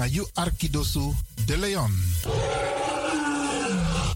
[0.00, 1.14] Na you Arkidosu
[1.46, 1.92] de Leon.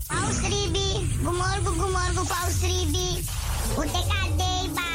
[0.08, 0.88] Paus Ribi,
[1.22, 3.20] gumorgo gumorgo Paus Ribi.
[3.76, 4.88] Uteka deba.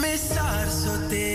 [0.00, 1.33] Mesar sote.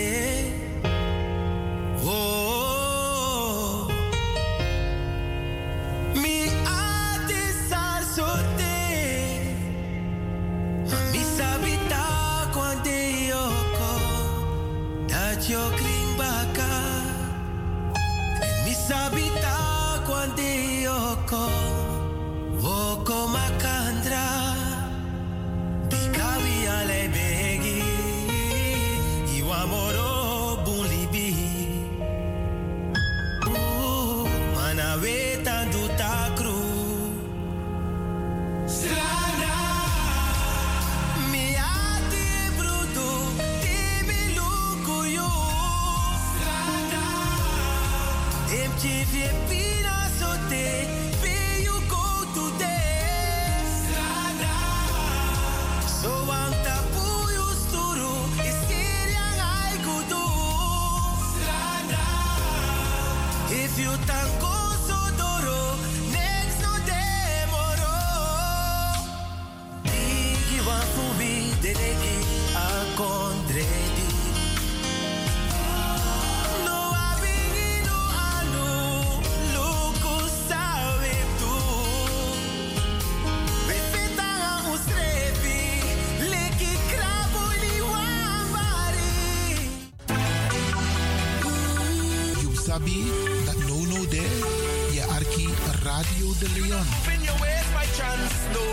[96.40, 96.84] De Leon.
[97.02, 98.64] Spin your ways by chance, no.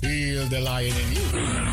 [0.00, 1.69] Feel the lion in you.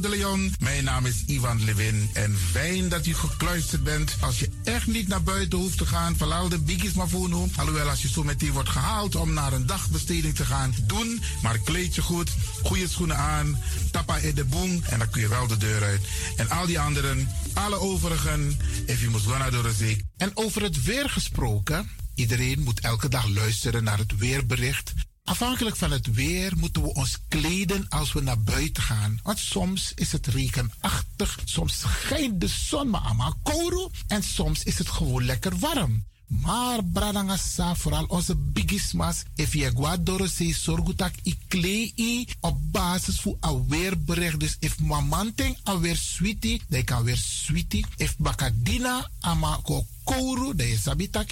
[0.00, 0.54] De Leon.
[0.58, 4.16] Mijn naam is Ivan Levin en fijn dat u gekluisterd bent.
[4.20, 7.50] Als je echt niet naar buiten hoeft te gaan, verlaal de biggies maar voor nu.
[7.56, 11.22] Alhoewel, als je zo meteen wordt gehaald om naar een dagbesteding te gaan, doen.
[11.42, 12.30] Maar kleed je goed,
[12.62, 13.58] goede schoenen aan,
[13.90, 16.00] tappa in de boom en dan kun je wel de deur uit.
[16.36, 20.04] En al die anderen, alle overigen, if je moet gaan door de zee.
[20.16, 24.92] En over het weer gesproken, iedereen moet elke dag luisteren naar het weerbericht.
[25.32, 29.20] Afhankelijk van het weer moeten we ons kleden als we naar buiten gaan.
[29.22, 34.88] Want soms is het regenachtig, soms schijnt de zon maar allemaal en soms is het
[34.88, 36.04] gewoon lekker warm.
[36.40, 43.36] Maar bradangasa, vooral onze bigismas, if je guadoro se sorgutak i klei op basis van
[43.40, 44.40] een weerbericht.
[44.40, 47.86] Dus if mamanting weer sweetie, dan kan weer sweetie.
[47.96, 50.86] If bakadina ama ko kouru, dan is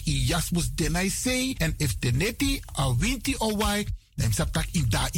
[0.05, 1.55] i jasmus denai sei.
[1.59, 3.35] En if teneti a winti
[4.21, 5.09] dan sabtak in da.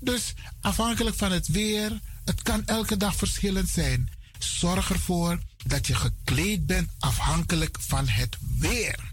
[0.00, 4.10] Dus afhankelijk van het weer, het kan elke dag verschillend zijn.
[4.38, 9.12] Zorg ervoor dat je gekleed bent afhankelijk van het weer.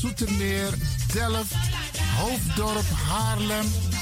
[0.00, 0.74] Zoetermeer,
[1.12, 1.54] Delft,
[2.18, 3.66] Hoofddorp, Haarlem,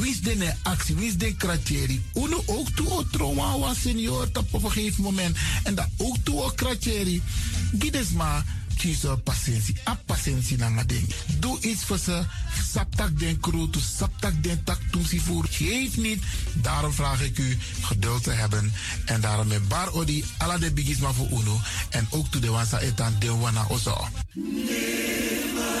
[0.00, 0.94] Wie is de actie?
[0.94, 2.02] Wie is de kratjeri?
[2.14, 5.36] Uno ook toe o trauma was senior op een gegeven moment.
[5.62, 7.22] En dat ook toe o kratjeri.
[7.78, 8.44] Gides maar
[8.76, 9.76] kies patiëntie.
[9.88, 11.04] A patiëntie na ding.
[11.38, 12.24] Doe iets voor ze.
[12.72, 15.46] Saptak den kroot, saptak den tak toesie voor.
[15.50, 16.22] Geef niet.
[16.52, 18.72] Daarom vraag ik u geduld te hebben.
[19.04, 21.60] En daarom met bar odi ala de bigisma voor uno.
[21.90, 24.08] En ook toe de wansa etan de wana oso.
[24.34, 25.80] Never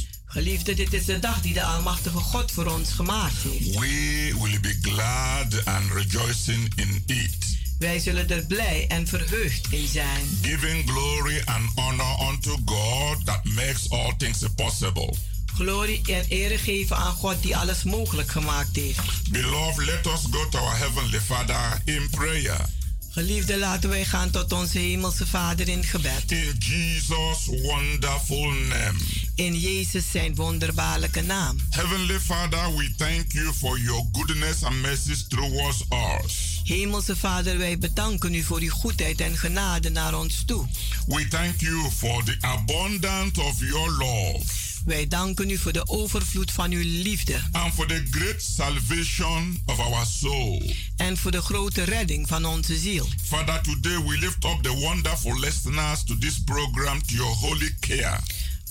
[0.31, 3.79] Geliefde, dit is de dag die de Almachtige God voor ons gemaakt heeft.
[3.79, 7.35] We will be glad and rejoicing in it,
[7.79, 10.37] Wij zullen er blij en verheugd in zijn.
[10.41, 15.13] giving glory and honor unto God that makes all things possible.
[15.55, 19.29] Glorie en ere geven aan God die alles mogelijk gemaakt heeft.
[19.31, 22.65] Beloved, let us go to our Heavenly Father in prayer.
[23.09, 26.31] Geliefde, laten wij gaan tot onze Hemelse Vader in gebed.
[26.31, 29.20] In Jesus' wonderful name.
[29.41, 31.57] In Jezus zijn wonderbaarlijke naam.
[31.69, 35.83] Heavenly Father, we thank you for your goodness and mercies towards
[36.23, 36.61] us.
[36.63, 40.67] Hemelse Vader, wij bedanken u voor uw goedheid en genade naar ons toe.
[41.07, 44.43] We thank you for the abundance of your love
[44.85, 49.79] Wij danken u voor de overvloed van uw liefde and for the great salvation of
[49.79, 50.73] our soul.
[50.97, 53.07] en voor de grote redding van onze ziel.
[53.23, 58.19] Father, today we lift up the wonderful listeners to this program to your holy care.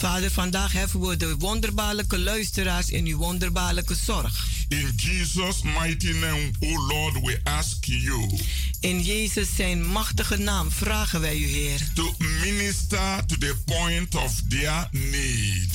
[0.00, 4.46] Vader, vandaag heffen we de wonderbaarlijke luisteraars in uw wonderbaarlijke zorg.
[4.68, 8.38] In Jesus' mighty name, O Lord, we ask you
[8.80, 14.32] In Jezus zijn machtige naam vragen wij u, Heer, to minister to the point of
[14.48, 15.68] their need.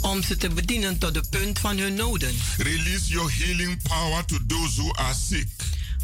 [0.00, 2.34] om ze te bedienen tot de punt van hun noden.
[2.56, 5.48] Release your healing power to those who are sick.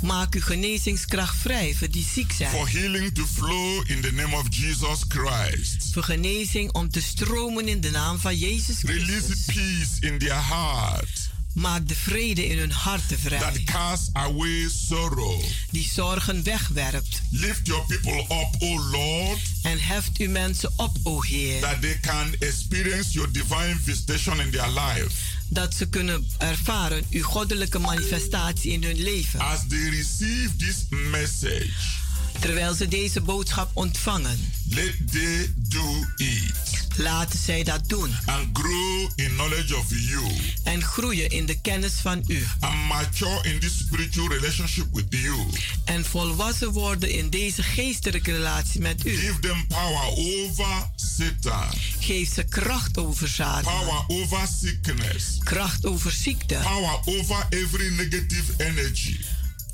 [0.03, 2.51] Maak uw genezingskracht vrij voor die ziek zijn.
[2.51, 5.89] For healing to flow in the name of Jesus Christ.
[5.93, 9.45] Voor genezing om te stromen in de naam van Jezus Release Christus.
[9.55, 13.39] peace in their heart Maak de vrede in hun harten vrij.
[13.39, 15.43] that casts away sorrow.
[15.71, 17.23] Die zorgen wegwerpt.
[17.31, 21.61] Lift your people up, O Lord, En heft uw mensen op, o Heer.
[21.61, 25.11] that they can experience your divine visitation in their life
[25.49, 29.41] Dat ze kunnen ervaren uw goddelijke manifestatie in hun leven.
[29.41, 30.77] as they receive this
[31.11, 31.97] message.
[32.41, 34.53] Terwijl ze deze boodschap ontvangen.
[34.71, 38.15] Let they do it Laten zij dat doen.
[38.27, 40.23] and grow in knowledge of you
[40.65, 42.47] En groeien in de kennis van u.
[42.61, 45.37] and mature in this spiritual relationship with you.
[45.85, 49.17] En volwassen worden in deze geestelijke relatie met u.
[49.17, 51.69] Give them power over Satan,
[52.01, 53.63] Geef ze kracht over Satan.
[53.63, 56.55] power over sickness, Kracht over ziekte.
[56.63, 59.17] power over every negative energy.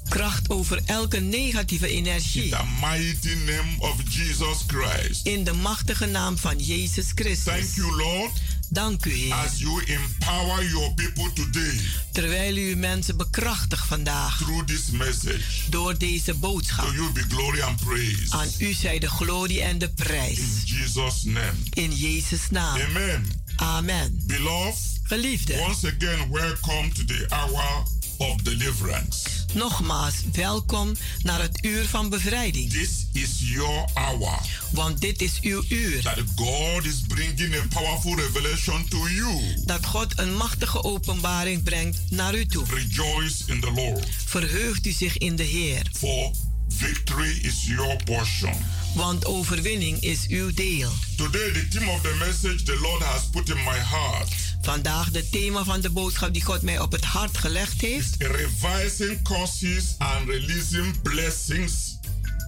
[0.08, 2.48] Kracht over elke negatieve In energie.
[2.50, 5.26] the mighty name of Jesus Christ.
[5.26, 7.74] In de machtige naam van Jezus Thank Christus.
[7.74, 8.30] you, Lord,
[8.68, 9.34] Dank u, Heer.
[9.34, 11.80] as you empower your people today
[12.12, 14.36] Terwijl u uw mensen bekrachtigt vandaag.
[14.38, 15.44] through this message.
[15.70, 16.92] Door deze To boodschap.
[16.94, 18.26] you be glory and praise.
[18.30, 20.38] Aan u zij de glorie en de prijs.
[20.38, 21.52] In Jesus' name.
[21.70, 22.80] In Jezus' naam.
[22.80, 23.26] Amen.
[23.56, 24.22] Amen.
[24.26, 27.82] Beloved, Geliefde, once again, welcome to the hour
[28.18, 29.18] of deliverance.
[29.54, 30.92] nogmaals welkom
[31.22, 32.70] naar het uur van bevrijding.
[32.72, 34.38] This is your hour
[34.70, 36.02] Want dit is uw uur.
[36.02, 39.62] that God is bringing a powerful revelation to you.
[39.64, 42.64] Dat God een machtige openbaring brengt naar u toe.
[42.68, 45.82] Rejoice in the Lord, Verheugt u zich in de Heer.
[45.92, 46.30] for
[46.68, 48.54] victory is your portion.
[48.94, 50.90] Want overwinning is uw deel.
[51.16, 54.28] Today, the theme of the message the Lord has put in my heart
[54.64, 58.14] Vandaag de thema van de boodschap die God mij op het hart gelegd heeft.
[58.18, 61.98] revising causes and releasing blessings,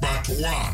[0.01, 0.73] part one.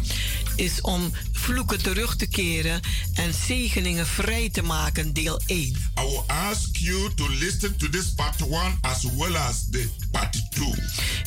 [0.57, 2.81] Is om vloeken terug te keren
[3.15, 5.59] en zegeningen vrij te maken, deel 1.
[5.59, 10.51] I will ask you to listen to this part one as well as the part
[10.51, 10.75] two.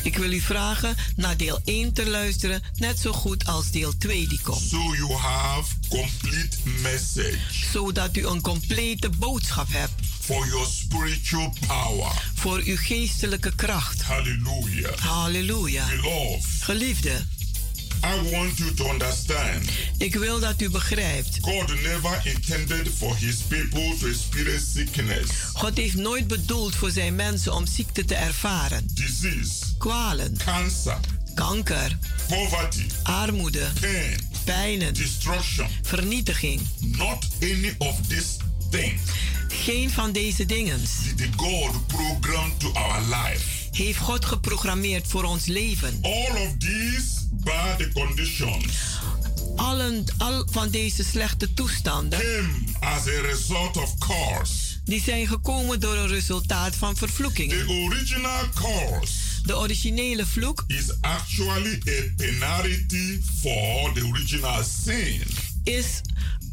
[0.03, 4.27] Ik wil u vragen naar deel 1 te luisteren, net zo goed als deel 2
[4.27, 4.61] die komt.
[4.69, 7.37] So you have complete message
[7.71, 9.91] Zodat u een complete boodschap hebt
[10.21, 12.11] for your spiritual power.
[12.35, 14.01] voor uw geestelijke kracht.
[14.97, 15.85] Halleluja.
[15.87, 17.25] Beloved, Geliefde,
[18.05, 19.69] I want you to understand.
[19.97, 21.37] Ik wil dat u begrijpt.
[21.41, 27.15] God never intended for his people to experience sickness, God heeft nooit bedoeld voor zijn
[27.15, 28.87] mensen om ziekte te ervaren.
[28.93, 30.97] disease, Kwalen, cancer,
[31.33, 31.97] kanker,
[32.27, 35.67] poverty, armoede, pain, pijnen, destruction.
[35.81, 36.61] vernietiging.
[36.79, 38.27] Not any of these
[38.69, 39.01] things.
[39.47, 40.79] Geen van deze dingen.
[41.15, 43.43] Did God program to our life.
[43.83, 45.99] Heeft God geprogrammeerd voor ons leven.
[46.01, 48.65] All of these bad conditions
[49.55, 54.53] Allen, al van deze slechte toestanden came as a result of cause.
[54.83, 57.65] die zijn gekomen door een resultaat van vervloekingen.
[57.65, 59.13] The original cause
[59.43, 65.21] De originele vloek is actually a penalty for the original sin.
[65.63, 66.01] is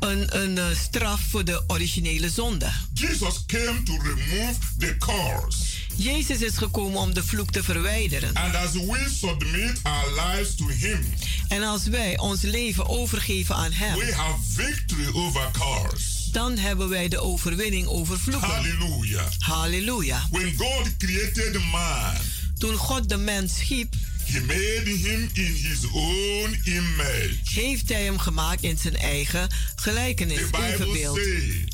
[0.01, 2.71] een, een eh, straf voor de originele zonde.
[2.95, 5.82] Jesus came to remove the curse.
[5.97, 8.35] Jezus is gekomen om de vloek te verwijderen.
[8.35, 11.15] And as we submit our lives to Him,
[11.49, 16.31] En als wij ons leven overgeven aan Hem, we have victory over curse.
[16.33, 18.49] dan hebben wij de overwinning over vloeken.
[18.49, 19.27] Hallelujah.
[19.39, 20.27] Halleluja.
[20.31, 22.15] When God created man,
[22.59, 23.95] Toen God de mens schiep,
[24.25, 27.37] He made him in His own image.
[27.45, 30.41] heeft Hij hem gemaakt in zijn eigen gelijkenis,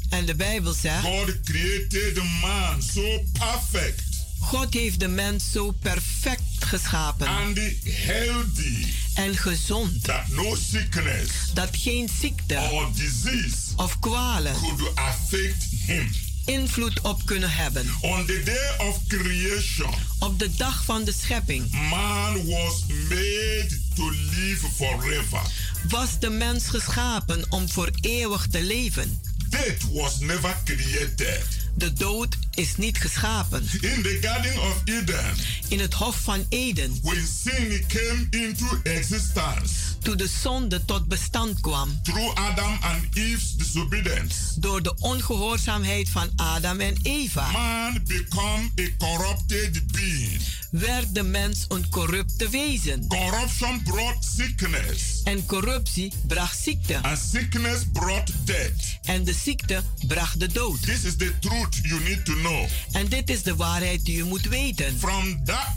[0.08, 4.07] En de Bijbel zegt, God created man so perfect
[4.40, 11.68] God heeft de mens zo perfect geschapen and healthy en gezond, that no sickness dat
[11.72, 16.10] geen ziekte or disease of kwalen could affect him.
[16.44, 17.86] invloed op kunnen hebben.
[18.00, 24.10] On the day of creation, Op de dag van de schepping man was made to
[24.10, 25.40] live forever.
[25.88, 29.20] was de mens geschapen om voor eeuwig te leven.
[29.48, 31.42] Death was never created.
[31.74, 33.62] De dood is niet geschapen.
[33.80, 35.34] In the Garden of Eden,
[35.68, 39.72] In het Hof van Eden, when sin came into existence
[40.02, 46.30] toen de zonde tot bestand kwam through Adam and Eve's disobedience, door de ongehoorzaamheid van
[46.36, 50.40] Adam en Eva, man became a corrupted being.
[50.70, 53.06] werd de mens een corrupte wezen.
[53.06, 57.02] Corruption brought sickness, En corruptie bracht ziekte.
[57.02, 58.96] and sickness brought death.
[59.02, 60.82] En de ziekte bracht de dood.
[60.82, 62.47] This is the truth you need to know.
[62.92, 64.98] En dit is de waarheid die u moet weten.
[64.98, 65.76] From that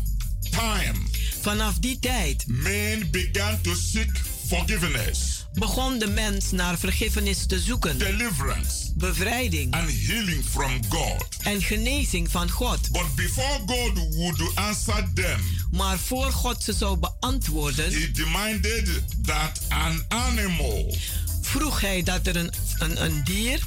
[0.50, 0.94] time,
[1.42, 7.98] Vanaf die tijd men began to seek forgiveness, begon de mens naar vergiffenis te zoeken,
[7.98, 11.26] deliverance, bevrijding and healing from God.
[11.44, 12.92] en genezing van God.
[12.92, 15.40] But before God would answer them,
[15.72, 18.90] Maar voor God ze zou beantwoorden, He demanded
[19.24, 20.96] that an animal
[21.42, 23.60] vroeg hij dat er een, een, een dier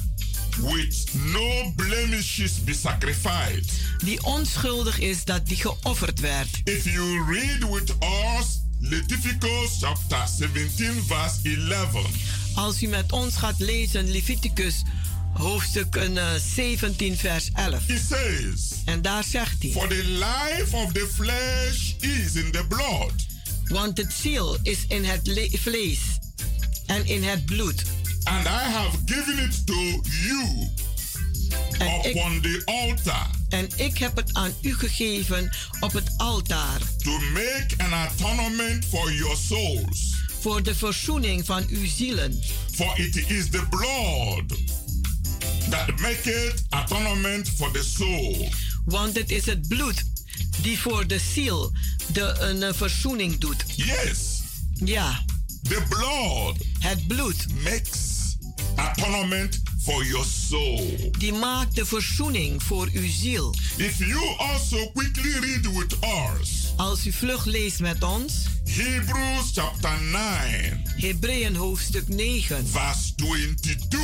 [0.55, 3.71] with no blemishes be sacrificed.
[4.03, 6.47] die onschuldig is, dat die geofferd werd.
[6.63, 11.39] If you read with us Leviticus chapter 17, verse
[11.69, 12.05] 11,
[12.55, 14.81] Als u met ons gaat lezen Leviticus
[15.33, 17.89] hoofdstuk eh, 17 vers 11.
[17.89, 22.65] it says, En daar zegt hij, For the life of the flesh is in the
[22.67, 23.11] blood,
[23.67, 25.99] want het ziel is in het le- vlees
[26.85, 27.83] en in het bloed.
[28.25, 30.69] And I have given it to you
[31.77, 36.79] En ik, upon the altar en ik heb het aan u gegeven op het altaar
[36.97, 40.13] to make an atonement for your souls.
[40.41, 42.39] voor de verzoening van uw zielen.
[42.71, 44.59] For it is the blood
[45.69, 48.49] that maketh atonement for the soul.
[48.85, 50.03] Want het is het bloed
[50.61, 51.71] die voor de ziel
[52.13, 53.63] de een verzoening doet.
[53.75, 54.41] Yes,
[54.73, 55.23] Ja,
[55.61, 58.14] the blood het bloed makes
[58.75, 61.09] atonement for your soul.
[61.17, 63.55] die maakt de verzoening voor uw ziel.
[63.77, 65.95] If you also quickly read with
[66.39, 68.33] us Als u vlug leest met ons,
[68.69, 73.99] Hebrews chapter 9, Hebreeën hoofdstuk 9, verse 22,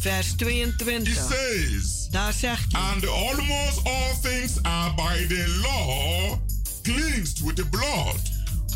[0.00, 1.14] vers it 22.
[1.14, 6.38] says, Daar zegt hij, And almost all things are by the law
[6.82, 8.20] cleansed with the blood.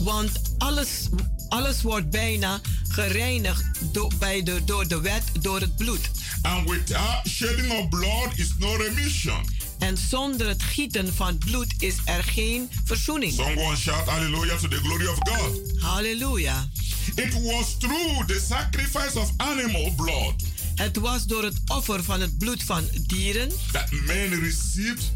[0.03, 1.09] want alles,
[1.49, 6.11] alles wordt bijna gereinigd door, bij de, door de wet, door het bloed.
[6.43, 9.57] And without shedding of blood is no remission.
[9.79, 13.33] En zonder het gieten van bloed is er geen verzoening.
[13.33, 15.81] Someone shout hallelujah to the glory of God.
[15.81, 16.69] Halleluja.
[17.15, 20.35] It was through the sacrifice of animal blood
[20.75, 25.13] Het was door het offer van het bloed van dieren that men received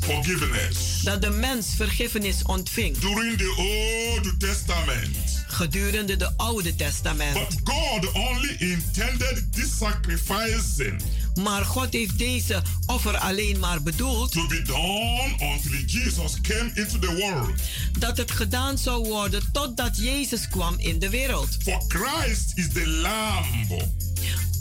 [0.00, 1.00] forgiveness.
[1.02, 5.39] dat de mens vergiffenis ontving During the Old Testament.
[5.52, 7.32] Gedurende de Oude Testament.
[7.32, 11.02] But God only intended this sacrificing
[11.34, 16.98] Maar God heeft deze offer alleen maar bedoeld to be done until Jesus came into
[16.98, 17.60] the world.
[17.98, 21.56] dat het gedaan zou worden totdat Jezus kwam in de wereld.
[21.62, 23.82] For Christ is the Lamb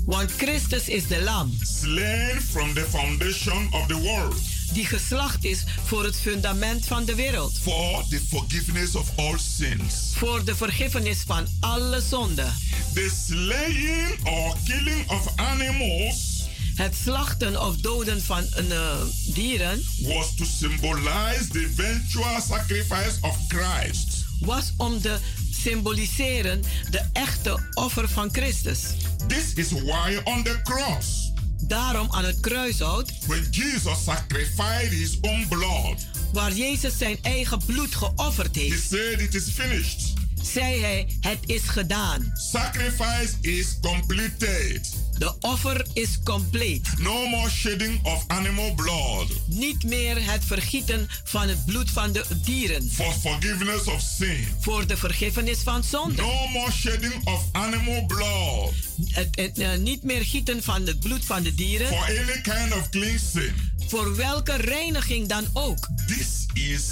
[0.09, 5.63] Want Christus is de lam slain from the foundation of the world die geslacht is
[5.85, 7.59] voor het fundament van de wereld.
[7.61, 9.93] for the forgiveness of all sins.
[10.15, 12.53] Voor de vergiffenis van alle zonden.
[12.93, 18.95] The slaying or killing of animals Het slachten of doden van eh,
[19.33, 24.25] dieren was to symbolize the eventual sacrifice of Christ.
[24.39, 25.17] was om te
[25.51, 28.79] symboliseren de echte offer van Christus.
[29.27, 31.28] This is why on the cross,
[31.67, 37.95] Daarom aan het kruishout, when Jesus sacrificed his own blood, waar Jezus zijn eigen bloed
[37.95, 40.13] geofferd he heeft, said it is finished.
[40.41, 42.31] zei hij: Het is gedaan.
[42.33, 44.98] Sacrifice is completed.
[45.19, 46.87] De offer is compleet.
[46.97, 52.25] No more shedding of animal blood Niet meer het vergieten van het bloed van de
[52.43, 54.47] dieren for forgiveness of sin.
[54.59, 56.21] voor de vergiffenis van zonde.
[56.21, 58.73] No more shedding of animal blood
[59.05, 62.73] Het, het, eh, niet meer gieten van het bloed van de dieren for any kind
[62.73, 63.53] of cleansing.
[63.87, 65.87] voor welke reiniging dan ook.
[66.07, 66.83] This is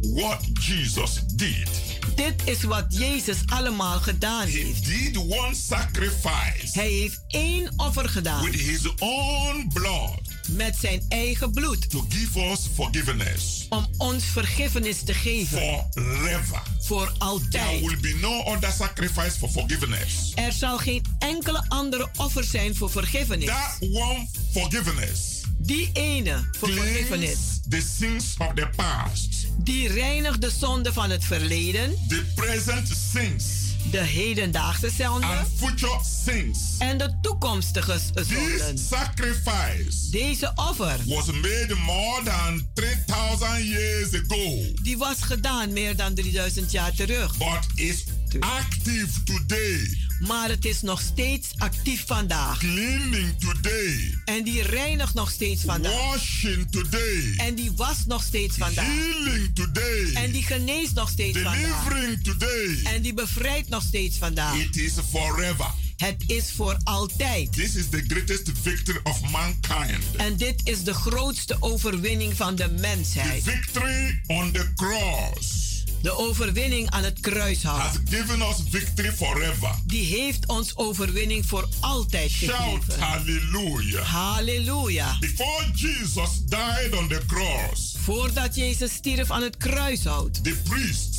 [0.00, 1.68] what Jesus did.
[2.14, 4.84] Dit is wat Jezus allemaal gedaan He heeft.
[4.84, 11.50] did one sacrifice Hij heeft één offer gedaan with his own blood met zijn eigen
[11.52, 16.62] bloed to give us forgiveness om ons vergiffenis te geven forever.
[16.80, 17.80] voor There altijd.
[17.80, 20.32] will be no other sacrifice for forgiveness.
[20.34, 23.46] Er zal geen enkele andere offer zijn voor vergiffenis.
[23.46, 30.40] That one forgiveness Die ene voor vergiffenis, cleans the sins of the past, die reinigt
[30.40, 33.44] de zonde van het verleden, the present sins,
[33.90, 36.58] de hedendaagse zonde and future sins.
[36.78, 38.74] en de toekomstige zonden.
[38.74, 45.96] This sacrifice Deze offer, was made more than 3,000 years ago, die was gedaan meer
[45.96, 47.36] dan 3000 jaar terug.
[47.38, 48.04] but is
[48.38, 52.58] active today, Maar het is nog steeds actief vandaag.
[52.58, 55.92] cleaning today, En die reinigt nog steeds vandaag.
[55.92, 58.86] washing today, En die was nog steeds vandaag.
[58.86, 61.84] healing today, En die geneest nog steeds vandaag.
[61.84, 62.92] delivering today.
[62.94, 64.56] En die bevrijdt nog steeds vandaag.
[64.58, 65.70] It is forever.
[65.96, 67.52] Het is voor altijd.
[67.52, 70.04] This is the greatest victory of mankind.
[70.16, 73.42] En dit is de grootste overwinning van de The mensheid.
[73.42, 75.67] victory on the cross
[76.02, 77.78] De overwinning aan het kruishout.
[77.80, 79.70] has given us victory forever.
[79.86, 82.52] Die heeft ons overwinning voor altijd Shout
[82.84, 83.00] gegeven.
[83.00, 84.04] hallelujah.
[84.06, 85.16] Halleluja.
[85.20, 90.44] Before Jesus died on the cross, Voordat Jezus stierf aan het kruishout.
[90.44, 91.16] the priests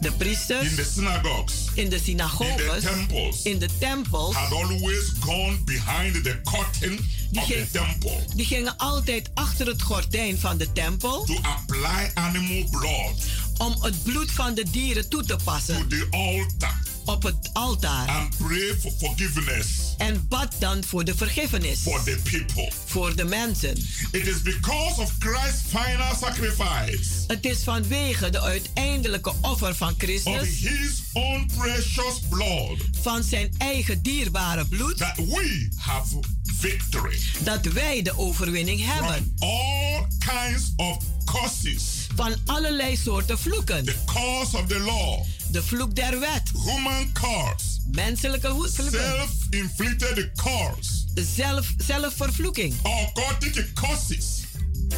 [0.00, 4.52] De in priesters the synagogues, in de in the synagoges, temples, in de tempels, had
[4.52, 6.98] always gone behind the curtain
[7.32, 12.10] of the ging- temple die gingen altijd achter het gordijn van de tempel to apply
[12.14, 13.24] animal blood
[13.58, 18.08] om het bloed van de dieren toe te passen altar op het altaar.
[18.08, 19.66] and pray for forgiveness
[19.98, 22.72] En bad dan voor de vergiffenis for the people.
[22.84, 23.76] voor de mensen.
[24.10, 29.94] It is because of Christ's final sacrifice Het is vanwege de uiteindelijke offer van of
[29.98, 36.18] Christus, his own precious blood van zijn eigen dierbare bloed, that we have
[36.56, 39.34] victory dat wij de overwinning hebben.
[39.38, 42.03] from all kinds of curses.
[42.14, 43.84] Van allerlei soorten vloeken.
[43.84, 50.90] The curse of the law, De vloek der wet, human curse, menselijke vloeken, self-inflicted curse,
[51.14, 54.43] zelf, zelfvervloeking, occultic curses.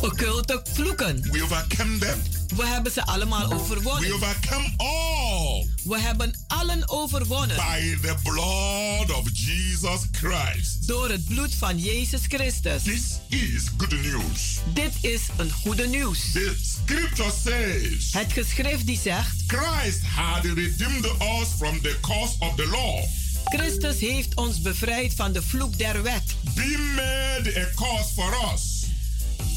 [0.00, 1.22] Occulte vloeken.
[1.32, 2.22] We overcame them.
[2.56, 4.12] We hebben ze allemaal We overwonnen.
[4.12, 10.86] overcome all We hebben allen overwonnen by the blood of Jesus Christ.
[10.88, 12.82] door het bloed van Jezus Christus.
[12.82, 14.58] This is good news.
[14.74, 16.32] Dit is een goede nieuws.
[16.32, 22.54] The scripture says Het geschrift die zegt, Christ had redeemed us from the curse of
[22.56, 23.04] the law,
[23.44, 26.22] Christus heeft ons bevrijd van de vloek der wet.
[26.54, 28.75] being made a curse for us.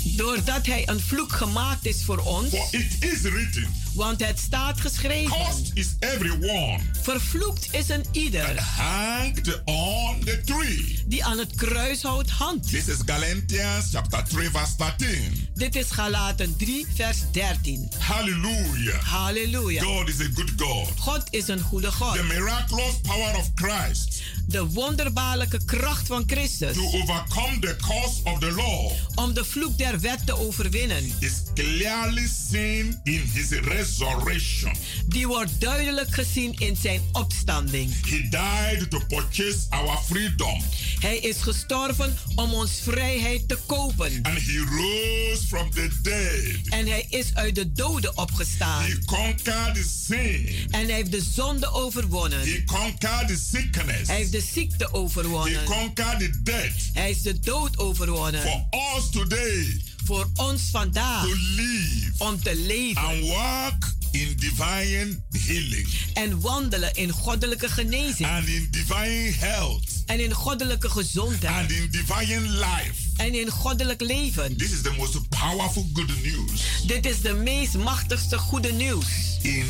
[0.04, 5.32] Doordat hij een vloek gemaakt is voor ons, it is written, want het staat geschreven.
[5.38, 11.04] Cursed is everyone Vervloekt is een ieder hanged on the tree.
[11.06, 12.70] die aan het kruishout hangt.
[12.70, 15.50] This is Galatians chapter 3, verse 13.
[15.54, 17.92] Dit is Galaten 3, vers 13.
[17.98, 19.02] Hallelujah.
[19.02, 19.84] Halleluja.
[19.84, 20.88] God is a good God.
[21.00, 22.16] God is een goede God.
[22.16, 28.40] The miraculous power of Christ De wonderbaarlijke kracht van Christus to overcome the curse of
[28.40, 31.12] the law om de vloek der wet te overwinnen.
[31.20, 33.52] is clearly seen in his
[33.84, 34.72] resurrection.
[35.08, 37.92] Die wordt duidelijk gezien in zijn opstanding.
[38.08, 40.62] He died to purchase our freedom,
[41.00, 44.20] Hij is gestorven om ons vrijheid te kopen.
[44.24, 46.68] and he rose from the dead.
[46.80, 48.84] En hij is uit de doden opgestaan.
[48.84, 50.50] He conquered sin.
[50.70, 52.40] En hij heeft de zonde overwonnen.
[52.40, 54.08] He conquered the sickness.
[54.08, 55.64] Hij heeft de ziekte He overwonnen.
[55.64, 56.74] conquered the death.
[56.94, 58.42] Hij is de dood overwonnen.
[58.42, 58.66] For
[58.98, 61.24] us today Voor ons vandaag.
[61.24, 63.02] to live Om te leven.
[63.02, 68.30] and walk in divine healing En wandelen in goddelijke genezing.
[68.30, 71.56] and in divine health En in goddelijke gezondheid.
[71.62, 72.94] and in divine life.
[73.18, 74.58] En in goddelijk leven.
[74.58, 79.08] This is the most powerful good news Dit is de meest machtigste goede nieuws.
[79.42, 79.66] in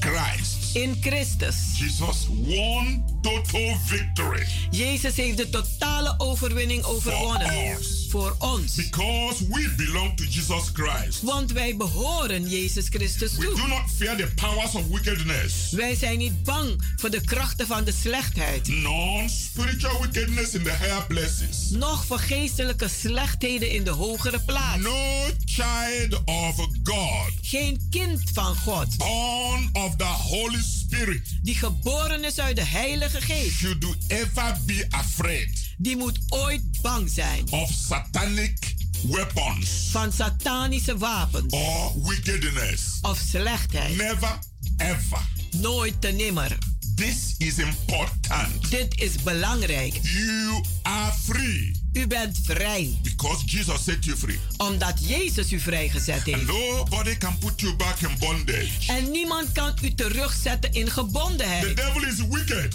[0.00, 0.54] Christ.
[0.74, 1.56] In Christus.
[1.78, 4.46] Jesus won total victory.
[4.70, 7.46] Jezus heeft de totale overwinning overwonnen.
[7.52, 8.06] For us.
[8.10, 8.74] Voor ons.
[8.74, 11.22] Because we belong to Jesus Christ.
[11.22, 13.56] Want wij behoren Jezus Christus We toe.
[13.56, 17.84] do not fear the powers of wickedness, Wij zijn niet bang voor de krachten van
[17.84, 18.68] de slechtheid.
[18.68, 21.70] nor spiritual wickedness in the higher places.
[21.70, 24.82] Nog voor geestelijke slechtheden in de hogere plaats.
[24.82, 28.96] No child of God, Geen kind van God.
[28.96, 30.87] born of the Holy Spirit,
[31.42, 33.56] Die geboren is uit de Heilige Geest.
[33.56, 40.98] should do ever be afraid Die moet ooit bang zijn of satanic weapons van satanische
[40.98, 42.98] wapens or wickedness.
[43.02, 43.96] of slechtheid.
[43.96, 44.38] Never,
[44.76, 45.28] ever.
[45.50, 46.58] Nooit te nimmer.
[46.94, 48.70] This is important.
[48.70, 49.98] Dit is belangrijk.
[50.02, 52.98] You are free U bent vrij.
[53.02, 54.38] because Jesus set you free.
[54.56, 56.46] Omdat Jezus u vrijgezet And heeft.
[56.46, 58.68] nobody can put you back in bondage.
[58.86, 61.76] En niemand kan u terugzetten in The gebondenheid.
[61.76, 62.74] devil is wicked.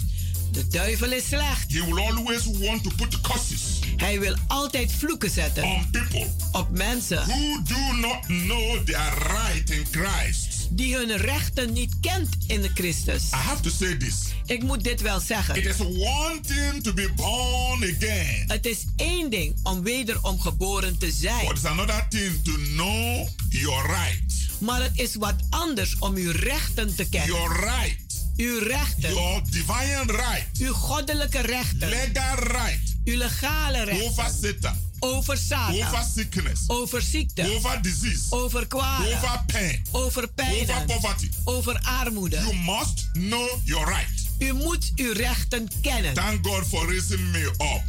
[0.52, 1.72] De duivel is slecht.
[1.72, 3.60] He will always want to put curses
[3.96, 9.70] Hij wil altijd vloeken zetten on people op mensen who do not know their right
[9.70, 10.53] in Christ.
[10.76, 13.22] Die hun rechten niet kent in de Christus.
[13.32, 14.14] I have to say this.
[14.46, 15.62] Ik moet dit wel It zeggen.
[15.62, 21.12] is one thing to be born again, Het is één ding om wederom geboren te
[21.12, 21.46] zijn.
[21.46, 24.22] but it's another thing to know your right.
[24.60, 27.28] Maar het is wat anders om uw rechten te kennen.
[27.36, 28.02] Your right.
[28.36, 29.14] Uw rechten.
[29.14, 30.46] Your divine right.
[30.58, 31.88] Uw goddelijke rechten.
[31.88, 32.96] Legal right.
[33.04, 34.83] Uw legale rechten.
[35.04, 35.74] Over Satan.
[35.86, 36.60] Over sickness.
[36.66, 37.54] Over ziekte.
[37.54, 38.20] Over disease.
[38.30, 39.06] Over kwalen.
[39.16, 39.82] Over pain.
[39.90, 40.86] Over Over pijnen.
[40.86, 41.28] poverty.
[41.44, 42.36] Over armoede.
[42.36, 44.08] You must know your right.
[44.38, 46.14] U moet uw rechten kennen.
[46.14, 47.82] Thank God for raising me up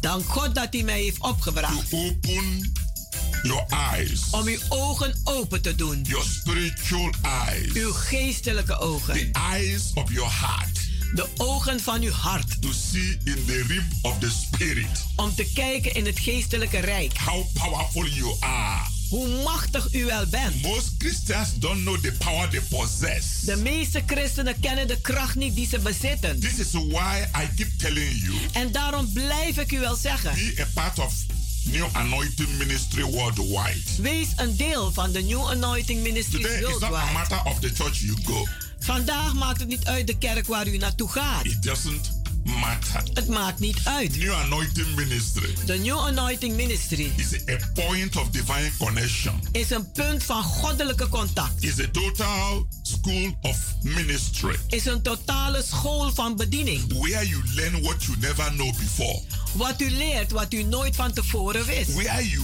[0.00, 1.92] Dank God dat hij mij heeft to opgebracht.
[1.92, 2.72] open
[3.42, 6.02] your eyes, Om uw ogen open te doen.
[6.08, 9.30] your spiritual eyes, Uw geestelijke the ogen.
[9.32, 10.79] eyes of your heart
[11.14, 12.62] De ogen van uw hart.
[12.62, 17.16] to see in the realm of the spirit Om te kijken in het geestelijke rijk.
[17.18, 18.88] how powerful you are.
[19.08, 20.62] Hoe machtig u wel bent.
[20.62, 23.40] Most Christians don't know the power they possess.
[23.40, 26.40] De meeste christenen kennen de kracht niet die ze bezitten.
[26.40, 30.34] This is why I keep telling you En daarom blijf ik u wel zeggen.
[30.34, 31.14] be a part of
[31.64, 33.80] New Anointing Ministry worldwide.
[33.98, 37.12] Wees een deel van de New Anointing Ministries Today it's not a Worldwide.
[37.12, 38.46] matter of the church you go.
[38.84, 41.44] Vandaag maakt het niet uit de kerk waar u naartoe gaat.
[41.44, 43.02] It doesn't matter.
[43.14, 44.16] Het maakt niet uit.
[44.16, 49.40] New Anointing Ministry De New Anointing Ministry is a point of divine connection.
[49.52, 51.62] is een punt van goddelijke contact.
[51.62, 56.92] Is a total school of ministry Is een totale school van bediening.
[56.98, 59.20] where you learn what you never know before.
[59.52, 61.92] Wat u leert wat u nooit van tevoren wist.
[61.94, 62.42] Where you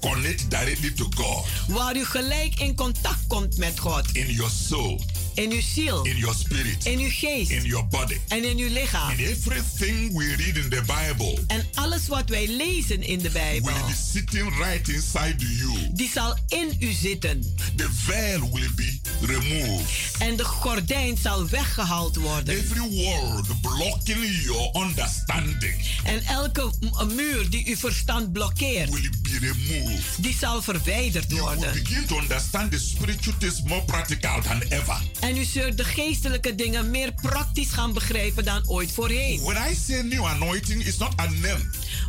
[0.00, 4.10] connect directly to God Waar u gelijk in contact komt met God.
[4.12, 5.00] in your soul,
[5.40, 6.04] In uw ziel.
[6.04, 7.50] in your spirit, In uw geest.
[7.50, 8.16] in your body.
[8.28, 9.10] En in uw lichaam.
[9.10, 13.72] And everything we read in the Bible En alles wat wij lezen in de Bijbel.
[13.72, 15.88] will be sitting right inside you.
[15.92, 17.40] Die zal in u zitten.
[17.76, 20.16] The veil will be removed.
[20.18, 22.54] En de gordijn zal weggehaald worden.
[22.54, 25.74] Every word blocking your understanding
[26.04, 26.72] En elke
[27.14, 28.90] muur die uw verstand blokkeert.
[28.90, 30.22] will be removed.
[30.22, 31.82] Die zal verwijderd You will worden.
[31.82, 35.00] begin to understand the spiritual things more practical than ever.
[35.20, 39.40] En u zult de geestelijke dingen meer praktisch gaan begrijpen dan ooit voorheen.
[39.42, 41.64] When I say new anointing, it's not a name.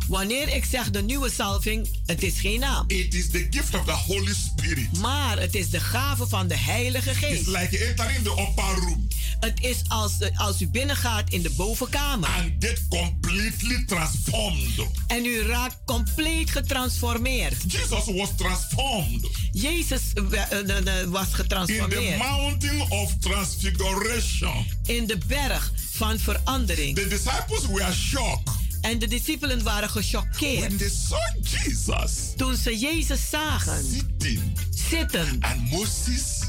[0.08, 2.84] Wanneer ik zeg de nieuwe salving, het is geen naam.
[2.86, 4.98] It is the gift of the Holy Spirit.
[5.00, 7.46] Maar het is de gave van de Heilige It's Geest.
[7.46, 9.08] like entering the upper room
[9.42, 12.28] Het is als, als u binnengaat in de bovenkamer.
[12.28, 14.86] and get completely transformed.
[15.06, 17.72] En u raakt compleet getransformeerd.
[17.72, 24.66] Jesus was transformed Jezus eh, eh, was in the getransformeerd mountain of transfiguration.
[24.86, 26.94] in de berg van verandering.
[26.96, 28.50] The disciples were shocked
[28.80, 35.36] En de discipelen waren when gechoqueerd they saw Jesus toen ze Jezus zagen sitting zitten.
[35.40, 36.41] and Moses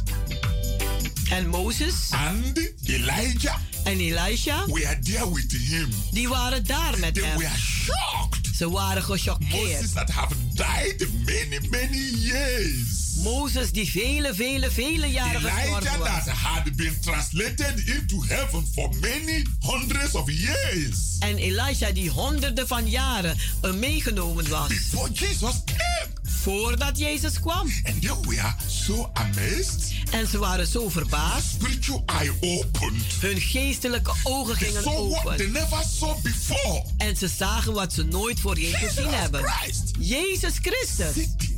[1.29, 5.89] En Mozes and Elijah en Elisha, were there with him.
[6.11, 7.37] die waren daar met They hem.
[7.37, 8.55] were shocked.
[8.55, 9.71] Ze waren gechoqueerd.
[9.73, 13.01] Moses that have died many, many years.
[13.23, 16.23] Mozes die vele, vele, vele jaren gestorven Elijah was.
[16.25, 22.67] that had been translated into heaven for many hundreds of years En Elisha die honderden
[22.67, 24.67] van jaren eh, meegenomen was.
[24.67, 26.11] before Jesus came.
[26.43, 27.71] Voordat Jezus kwam.
[27.84, 29.91] And they were so amazed.
[30.12, 31.49] En ze waren zo verbaasd.
[31.49, 33.03] Spiritual eye opened.
[33.19, 35.51] Hun geestelijke ogen They gingen what they open.
[35.51, 36.84] never saw before.
[36.97, 39.43] En ze zagen wat ze nooit voorheen gezien hebben.
[39.43, 41.13] Christ Jezus Christus.
[41.13, 41.51] sitting,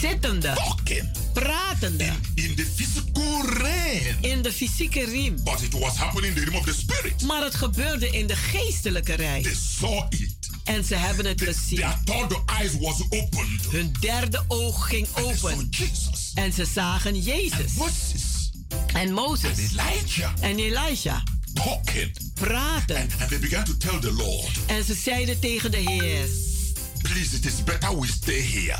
[0.00, 0.52] Zittende.
[0.54, 2.04] talking, pratende.
[2.04, 4.16] In, in the physical realm.
[4.20, 5.36] In de fysieke riem.
[5.44, 7.22] But it was happening in the realm of the spirit.
[7.22, 9.42] Maar het gebeurde in de geestelijke rij.
[9.42, 10.33] They saw it.
[10.64, 11.78] En ze hebben het gezien.
[11.78, 13.66] Their third eyes was opened.
[13.70, 15.68] Hun derde oog ging open.
[16.34, 17.72] En ze zagen Jezus.
[18.92, 19.58] En Mozes.
[20.40, 21.20] En Elijah.
[21.54, 22.16] Talking.
[22.34, 22.96] Praten.
[22.96, 26.26] And, and they began to tell the Lord, En ze zeiden tegen de Heer.
[27.02, 28.78] please, it is better we stay here.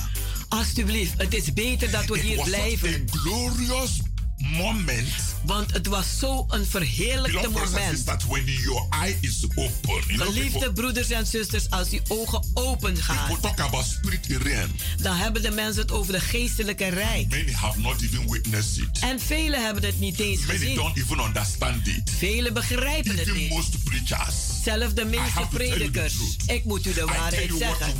[0.48, 2.88] Alsjeblieft, het is beter dat we It hier blijven.
[2.94, 3.90] a glorious
[4.36, 5.08] moment.
[5.44, 7.88] Want het was zo een verheerlijkte moment.
[7.90, 9.72] sisters, when your eye is open,
[10.06, 13.84] you know, Geliefde people, broeders en zusters, als die ogen open gaan, people talk about
[13.84, 14.70] spirit realm.
[15.02, 17.28] dan hebben de mensen het over de geestelijke rijk.
[17.28, 18.98] Many have not even witnessed it.
[18.98, 20.74] En velen hebben het niet eens Many gezien.
[20.74, 22.10] don't even understand it.
[22.18, 23.48] Velen begrijpen het niet.
[23.48, 24.34] most preachers.
[24.64, 26.14] Zelfs de meeste predikers.
[26.46, 27.94] Ik moet u de waarheid zeggen.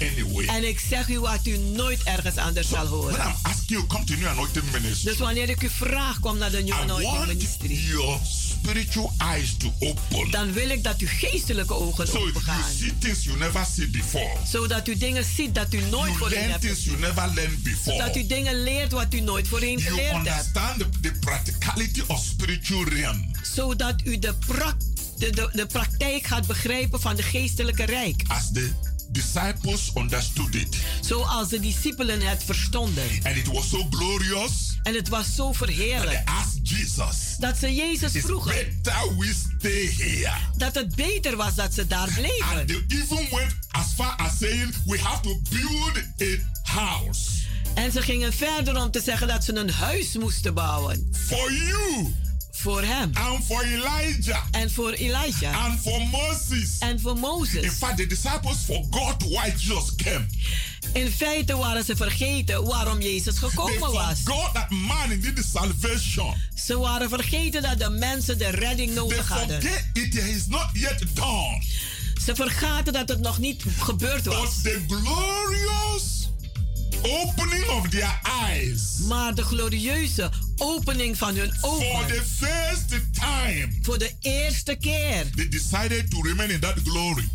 [0.00, 0.46] anyway.
[0.46, 3.34] En ik zeg u wat u nooit ergens anders zal horen.
[3.46, 5.10] I'm you, come to New Anointing Ministry.
[5.10, 7.74] Dus wanneer ik u vraag, kom naar de want Ministry.
[7.74, 10.30] your spiritual eyes to open.
[10.30, 13.88] Dan wil ik dat uw geestelijke ogen So open you see things you never see
[13.88, 14.36] before.
[14.50, 17.98] Zodat u dingen ziet dat u nooit You voorheen hebt things you never learned before.
[17.98, 20.26] Dat u dingen leert wat u nooit voorheen You geleerd hebt.
[20.26, 23.30] understand the, the practicality of spiritual realm.
[23.42, 24.76] Zodat u de, prak,
[25.18, 28.22] de, de, de praktijk gaat begrijpen van de geestelijke rijk.
[28.26, 28.72] As the
[29.14, 30.76] disciples understood it.
[31.00, 33.04] Zoals de discipelen het verstonden.
[33.22, 36.28] And it was so glorious En het was zo that they verheerlijk.
[36.28, 38.54] asked Jesus, Dat ze Jezus vroegen
[39.18, 40.32] we stay here.
[40.56, 42.66] dat het beter was dat ze daar And bleven.
[42.66, 47.30] they even went as far as saying, We have to build a house
[47.74, 51.08] En ze gingen verder om te zeggen dat ze een huis moesten bouwen.
[51.26, 52.14] for you
[52.56, 53.10] Voor hem.
[53.14, 55.64] and for Elijah En voor Elijah.
[55.64, 56.78] and for Moses.
[56.78, 57.72] En voor In Mozes.
[57.72, 60.26] fact, the disciples forgot why Jesus came.
[60.92, 64.20] In feite waren ze vergeten waarom Jezus They gekomen was.
[64.24, 66.34] forgot that man needed salvation.
[66.66, 69.60] Ze waren vergeten dat de mensen de redding They nodig hadden.
[69.92, 71.62] it is not yet done.
[72.24, 74.60] Ze vergaten dat het nog niet gebeurd was.
[74.62, 76.23] But the glorious
[77.04, 82.06] opening of their eyes Maar de glorieuze opening van hun for ogen.
[82.06, 85.30] the first time, Voor de eerste keer.
[85.34, 87.28] they decided to remain in that glory.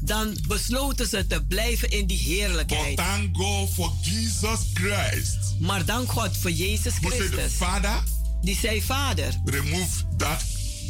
[0.00, 2.96] Dan besloten ze te blijven in die But heerlijkheid.
[2.96, 5.36] thank God for Jesus Christ.
[5.58, 7.52] Maar dank God voor Jezus Christus.
[7.52, 8.02] Father,
[8.42, 10.42] Die zei, Vader, remove that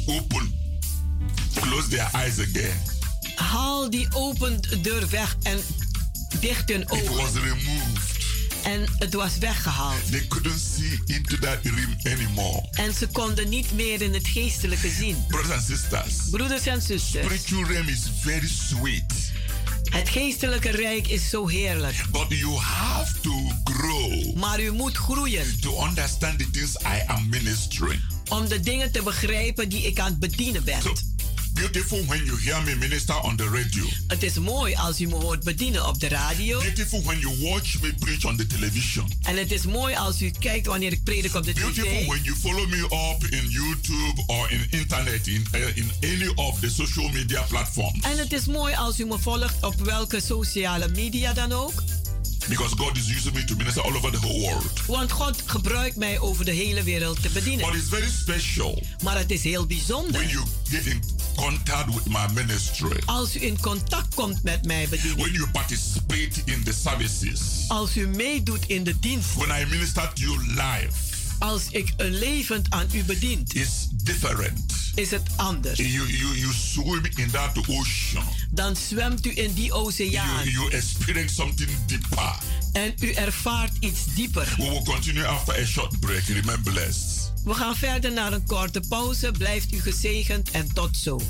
[0.07, 0.55] open.
[1.61, 2.81] Close their eyes again.
[3.35, 5.59] haal die open deur weg en
[6.41, 7.17] dicht hun It ogen.
[7.17, 8.12] was removed.
[8.63, 10.11] En het was weggehaald.
[10.11, 12.69] They couldn't see into that realm anymore.
[12.71, 15.25] En ze konden niet meer in het geestelijke zien.
[15.29, 19.31] Brothers and sisters, Broeders en zusters, spiritual realm is very sweet.
[19.91, 22.05] het geestelijke rijk is zo heerlijk.
[22.11, 27.29] But you have to grow Maar u moet groeien to understand the things I am
[27.29, 28.01] ministering.
[28.29, 30.83] om de dingen te begrijpen die ik aan het bedienen ben.
[30.83, 30.93] So
[31.55, 33.85] beautiful when you hear me minister on the radio.
[34.07, 36.59] Het is mooi als u me hoort bedienen op de radio.
[36.59, 39.13] Beautiful when you watch me preach on the television.
[39.23, 42.07] En het is mooi als u kijkt wanneer ik predik op de Beautiful tv.
[42.07, 42.79] when you follow me
[43.13, 48.05] up in YouTube or in internet in uh, in any of the social media platforms.
[48.05, 51.83] En het is mooi als u me volgt op welke sociale media dan ook.
[52.49, 54.83] Because God is using me to minister all over the whole world.
[54.87, 57.75] Want God gebruikt mij over de hele wereld te But bedienen.
[57.75, 61.03] it's very special Maar het is heel when bijzonder you get in
[61.37, 63.03] contact with my ministry.
[63.05, 65.17] als u in contact komt met mij bedienen.
[65.19, 67.41] When you participate in the services.
[67.69, 69.35] Als u meedoet in de dienst.
[69.35, 70.91] When I minister to you live.
[71.39, 74.82] Als ik een levend aan u bedient, It's different.
[74.95, 75.79] Is het anders.
[75.79, 78.25] You, you, you swim in that ocean.
[78.51, 82.35] Dan zwemt u in die You, oceaan you experience something deeper.
[82.73, 84.55] en u ervaart iets dieper.
[84.57, 86.23] We will continue after a short break.
[86.25, 87.33] Remember blessed.
[87.45, 89.31] We gaan verder naar een korte pauze.
[89.39, 91.21] Blijft u gezegend en tot zo.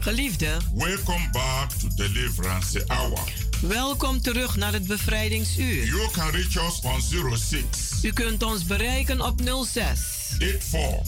[0.00, 3.18] Geliefde, welcome back to Deliverance Hour.
[3.60, 5.84] welkom terug naar het bevrijdingsuur.
[5.84, 7.00] You can reach us on
[7.36, 7.64] 06
[8.02, 10.00] U kunt ons bereiken op 06
[10.38, 11.02] 84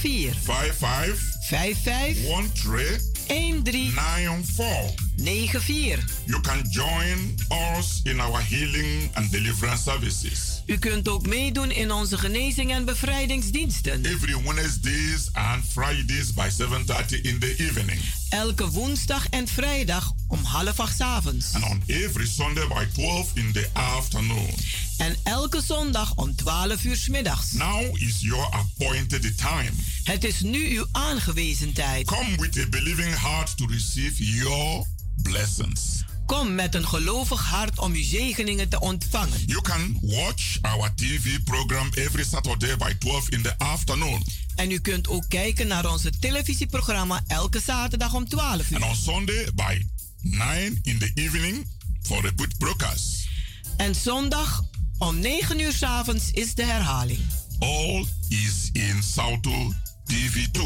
[0.00, 4.94] 84 55 55 13 13 94.
[5.16, 6.04] 94.
[6.24, 7.34] You can join
[7.78, 12.84] us in our healing and deliverance services U kunt ook meedoen in onze genezing en
[12.84, 14.04] bevrijdingsdiensten.
[14.04, 20.80] every Wednesdays and Fridays by 7:30 in the evening, Elke woensdag en vrijdag om half
[20.80, 21.52] acht avonds.
[21.54, 24.50] and on every Sunday by 12 in the afternoon.
[24.98, 27.52] En elke zondag om 12 uur 's middags.
[27.52, 29.70] Now is your appointed time.
[30.04, 32.06] Het is nu uw aangewezen tijd.
[32.06, 34.86] Come with a believing heart to receive your
[35.22, 36.04] blessings.
[36.28, 39.42] Kom met een gelovig hart om uw zegeningen te ontvangen.
[39.46, 44.22] You can watch our TV program every Saturday by 12 in the afternoon.
[44.54, 48.84] En u kunt ook kijken naar onze televisieprogramma elke zaterdag om 12 And uur.
[48.84, 49.86] on Sunday by
[50.22, 51.66] 9 in the evening
[52.02, 53.26] for the good broadcast.
[53.76, 54.62] En zondag
[54.98, 57.20] om 9 uur 's avonds is de herhaling.
[57.58, 59.72] All is in Salto
[60.12, 60.60] TV2.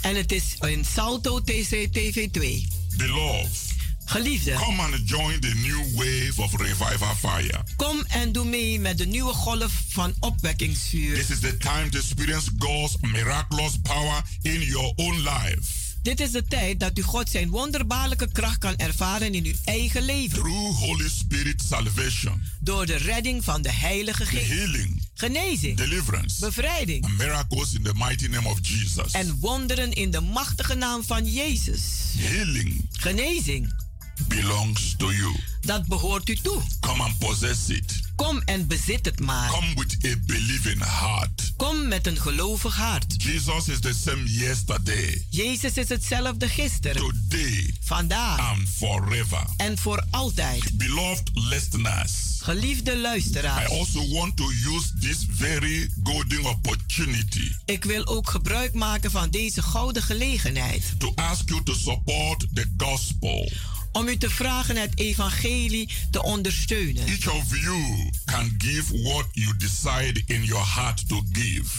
[0.00, 2.66] En het is in Salto TC TV2.
[2.96, 3.69] Beloved,
[4.10, 7.62] Geliefde, come and join the new wave of revival fire.
[7.76, 11.14] kom en doe mee met de nieuwe golf van opwekkingsvuur.
[11.14, 15.78] This is the time to experience God's miraculous power in your own life.
[16.02, 20.02] Dit is de tijd dat u God zijn wonderbaarlijke kracht kan ervaren in uw eigen
[20.02, 20.38] leven.
[20.38, 24.46] Through Holy Spirit salvation, Door de redding van de Heilige Geest.
[24.48, 29.12] healing, Genezing, deliverance, bevrijding and miracles in the mighty name of Jesus.
[29.12, 31.82] en wonderen in de machtige naam van Jezus.
[32.18, 33.88] Healing Genezing,
[34.28, 35.34] belongs to you.
[35.60, 36.62] dat behoort u toe.
[36.80, 38.00] Come and possess it.
[38.16, 39.50] Kom en bezit het maar.
[39.50, 41.52] Come with a believing heart.
[41.56, 43.14] Kom met een gelovig hart.
[43.22, 49.44] Jesus is the same yesterday, Jezus is hetzelfde gisteren, today, vandaag and forever.
[49.56, 50.76] en voor altijd.
[50.78, 52.12] Beloved listeners,
[52.42, 58.74] Geliefde I luisteraars, also want to use this very golden opportunity ik wil ook gebruik
[58.74, 63.52] maken van deze gouden gelegenheid to ask you to support the gospel.
[63.92, 67.06] Om u te vragen het evangelie te ondersteunen.
[67.06, 71.70] Each of you can give what you decide in your heart to give.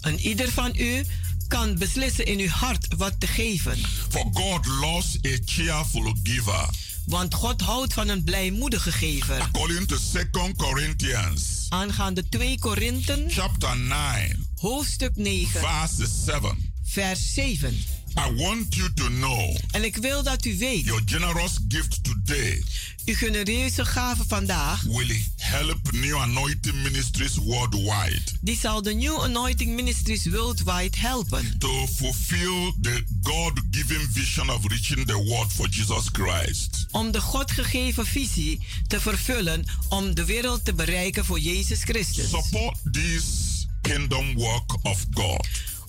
[0.00, 1.04] En ieder van u
[1.48, 3.78] kan beslissen in uw hart wat te geven.
[4.08, 6.68] For God loves a cheerful giver.
[7.06, 9.40] Want God houdt van een blijmoedige gever.
[9.40, 16.72] According to 2 Corinthians Aangaande 2 Korinthen, chapter 9, hoofdstuk 9, verse 7.
[16.84, 17.84] vers 7.
[18.16, 22.62] I want you to know En ik wil dat u weet, your generous gift today
[23.04, 29.74] uw genereuze gave vandaag, will help New Anointing Ministries worldwide die zal de New Anointing
[29.74, 31.58] Ministries worldwide helpen.
[31.58, 36.86] to fulfill the God given vision of reaching the world for Jesus Christ.
[36.90, 42.28] Om de God gegeven visie te vervullen om de wereld te bereiken voor Jezus Christus.
[42.28, 43.24] Support this
[43.82, 45.46] kingdom work of God.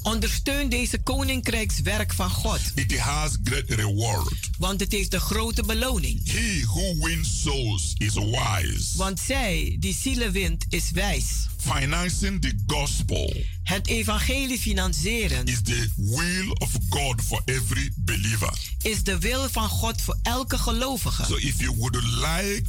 [0.10, 4.34] Ondersteun deze koninkrijkswerk van God, It has great reward.
[4.58, 6.32] want het heeft een grote beloning.
[6.32, 8.98] He who wins souls is wise.
[8.98, 11.26] Want zij die zielen wint is wijs.
[11.58, 13.34] Financing the gospel
[13.64, 18.54] Het evangelie financieren is the will of God for every believer.
[18.82, 21.26] is de wil van God voor elke gelovige.
[21.26, 22.66] So if you would like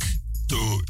[0.47, 0.83] to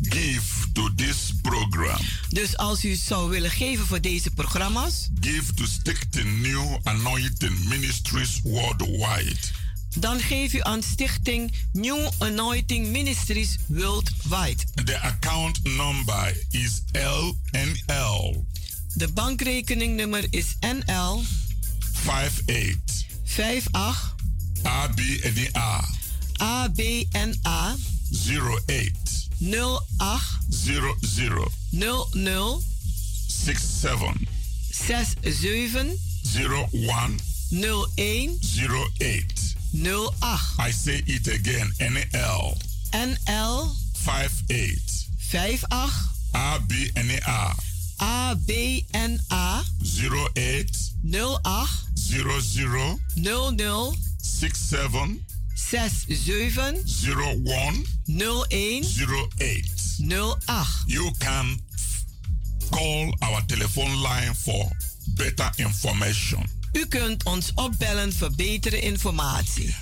[0.00, 5.64] give to this program, Dus als u zou willen geven voor deze programma's, give to
[5.66, 9.36] Stick to New Anointing Ministries worldwide.
[9.96, 14.64] dan geef u aan stichting New Anointing Ministries Worldwide.
[14.84, 18.46] The account number is LNL
[18.94, 21.22] De bankrekeningnummer is NL
[21.92, 22.76] 58
[23.24, 24.14] 58
[24.62, 25.84] ABNA
[26.36, 27.76] ABNA
[28.66, 30.20] 08 08
[30.50, 30.94] 00
[31.72, 32.60] 00
[33.28, 34.26] 67
[34.72, 35.98] 67
[36.72, 37.18] 01
[37.52, 38.38] 01
[39.00, 39.44] 08.
[39.76, 40.14] 08
[40.58, 42.56] I say it again NL
[42.92, 44.78] NL 58
[45.18, 45.90] 58
[46.34, 47.54] ABNA
[48.00, 50.70] ABNA 08
[51.04, 53.92] 08 00 00
[54.22, 55.24] 67
[55.68, 56.84] 67
[57.44, 58.84] 01 01
[59.38, 59.64] 08.
[60.00, 60.68] 08.
[60.86, 61.58] You can
[62.70, 64.70] call our telephone line for
[65.16, 66.46] better information.
[66.72, 69.74] U kunt ons opbellen voor betere informatie.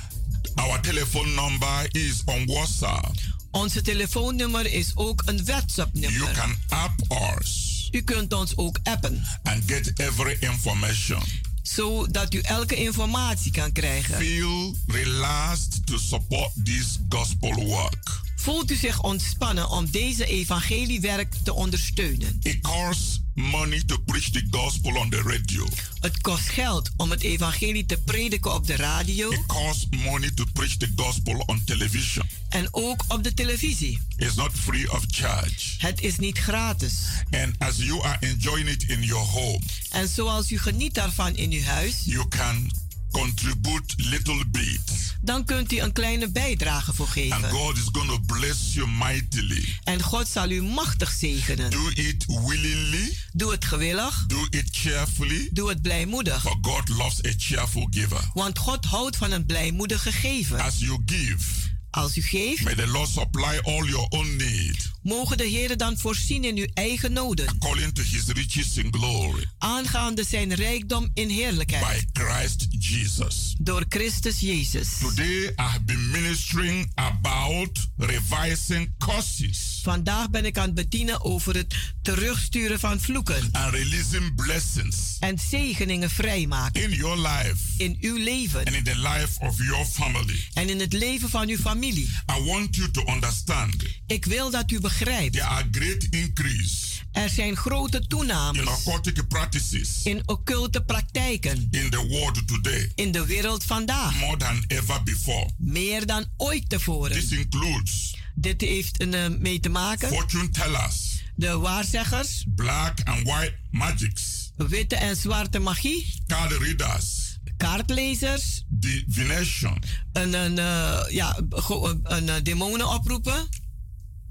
[0.54, 3.14] Our telephone number is on WhatsApp.
[3.50, 6.30] Onze telefoonnummer is ook een You WhatsApp-nummer.
[6.32, 6.92] can app
[7.38, 11.22] us U kunt ons ook appen and get every information.
[11.62, 14.16] Zodat u elke informatie kan krijgen.
[14.16, 18.20] Feel relaxed to support this gospel work.
[18.42, 22.38] Voelt u zich ontspannen om deze evangeliewerk te ondersteunen?
[22.42, 25.68] It costs money to preach the gospel on the radio.
[26.00, 30.44] Het kost geld om het evangelie te prediken op de radio It costs money to
[30.52, 32.28] preach the gospel on television.
[32.48, 33.98] en ook op de televisie.
[34.16, 35.74] It's not free of charge.
[35.78, 36.94] Het is niet gratis.
[37.30, 41.50] And as you are enjoying it in your home, En zoals u geniet daarvan in
[41.52, 42.70] uw huis, you can
[43.10, 45.11] contribute little bit.
[45.22, 47.50] Dan kunt u een kleine bijdrage voor And geven.
[47.50, 49.76] God is going to bless you mightily.
[49.84, 51.70] En God zal u machtig zegenen.
[51.70, 56.42] Do it willingly, Doe het gewillig, do it cheerfully, doe het blijmoedig.
[56.42, 58.30] for God loves a cheerful giver.
[58.34, 60.60] Want God houdt van een blijmoedige gever.
[60.60, 61.44] As you give,
[61.90, 65.98] Als u geeft, may the Lord supply all your own need mogen de Heer dan
[65.98, 67.48] voorzien in uw eigen noden.
[67.48, 72.12] according to his riches in glory Aangaande zijn rijkdom in heerlijkheid.
[72.12, 73.54] by Christ Jesus.
[73.58, 74.88] Door Christus Jezus.
[74.98, 81.54] Today I have been ministering about revising curses Vandaag ben ik aan het bedienen over
[81.56, 83.48] het terugsturen van vloeken.
[83.52, 86.82] and releasing blessings En zegeningen vrijmaken.
[86.82, 88.64] in your life In uw leven.
[88.64, 90.48] and in the life of your family.
[90.52, 92.04] En in het leven van uw familie.
[92.38, 93.74] I want you to understand
[94.06, 94.90] Ik wil dat u begrijpt.
[94.98, 101.68] There are great increase Er zijn grote in toenames occultic practices in occulte praktijken.
[101.70, 104.14] in the world today In de wereld vandaag.
[104.20, 105.48] more than ever before.
[105.58, 107.12] Meer dan ooit tevoren.
[107.12, 110.08] This includes Dit heeft een, eh, mee te maken.
[110.08, 118.64] fortune tellers, De waarzeggers, black and white magics, witte en zwarte magie, card readers, kaartlezers,
[118.68, 119.82] divination,
[120.12, 123.48] een, een, eh, ja, een, een, eh, demonen oproepen,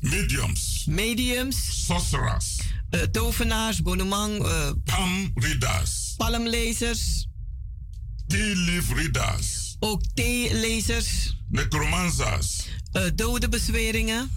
[0.02, 7.28] mediums, mediums, sorcerers, eh, tovenaars, bonumang, eh, palm readers, palmlezers,
[8.28, 14.32] tea leaf readers, ook theelezers, necromancers, eh dode bezweringen,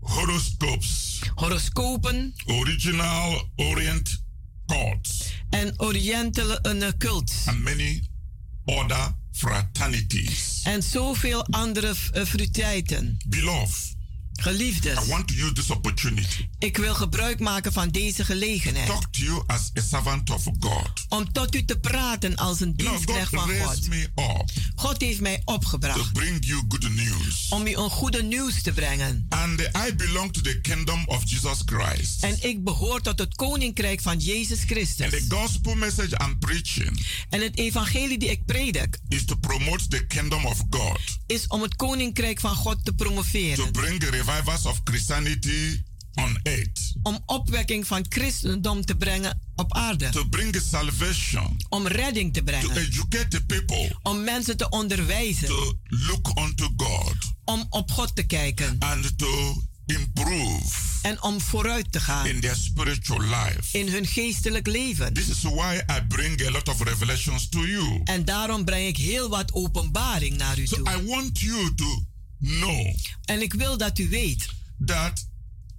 [0.00, 2.34] horoscopes, horoscopen.
[2.46, 4.24] Original Orient
[4.66, 7.32] cults, en orientele een eh, cult.
[7.46, 8.08] and many
[8.64, 10.60] other fraternities.
[10.64, 13.16] En zoveel andere uh, fruiteiten.
[13.28, 13.95] Beloved,
[14.40, 18.86] Geliefdes, I want to use this opportunity ik wil gebruik maken van deze gelegenheid.
[18.86, 20.90] talk to you as a servant of God.
[21.08, 23.88] Om tot u te praten als een dienstknecht van God.
[23.88, 27.46] me up God heeft mij to opgebracht bring you good news.
[27.50, 29.26] om u een goede nieuws te brengen.
[29.28, 32.22] And I belong to the kingdom of Jesus Christ.
[32.22, 35.10] En ik behoor tot het koninkrijk van Jezus And Christus.
[35.10, 40.06] the gospel message I'm preaching En het evangelie die ik predik is to promote the
[40.06, 43.72] kingdom of God, is om het koninkrijk van God te to promoveren.
[43.72, 45.82] bring the revivals of Christianity
[46.14, 50.08] on earth, Om opwekking van christendom te brengen op aarde.
[50.10, 52.76] to bring salvation, Om redding te to brengen.
[52.76, 55.46] educate the people Om mensen te onderwijzen.
[55.48, 58.76] to look unto God Om op God te kijken.
[58.78, 63.78] and to improve En om vooruit te gaan in their spiritual life.
[63.78, 65.12] in hun geestelijk leven.
[65.14, 68.00] This is why I bring a lot of revelations to you.
[68.04, 70.90] En daarom breng ik heel wat openbaring naar u So toe.
[71.00, 72.04] I want you to
[72.38, 74.46] know En ik wil dat u weet
[74.84, 75.26] that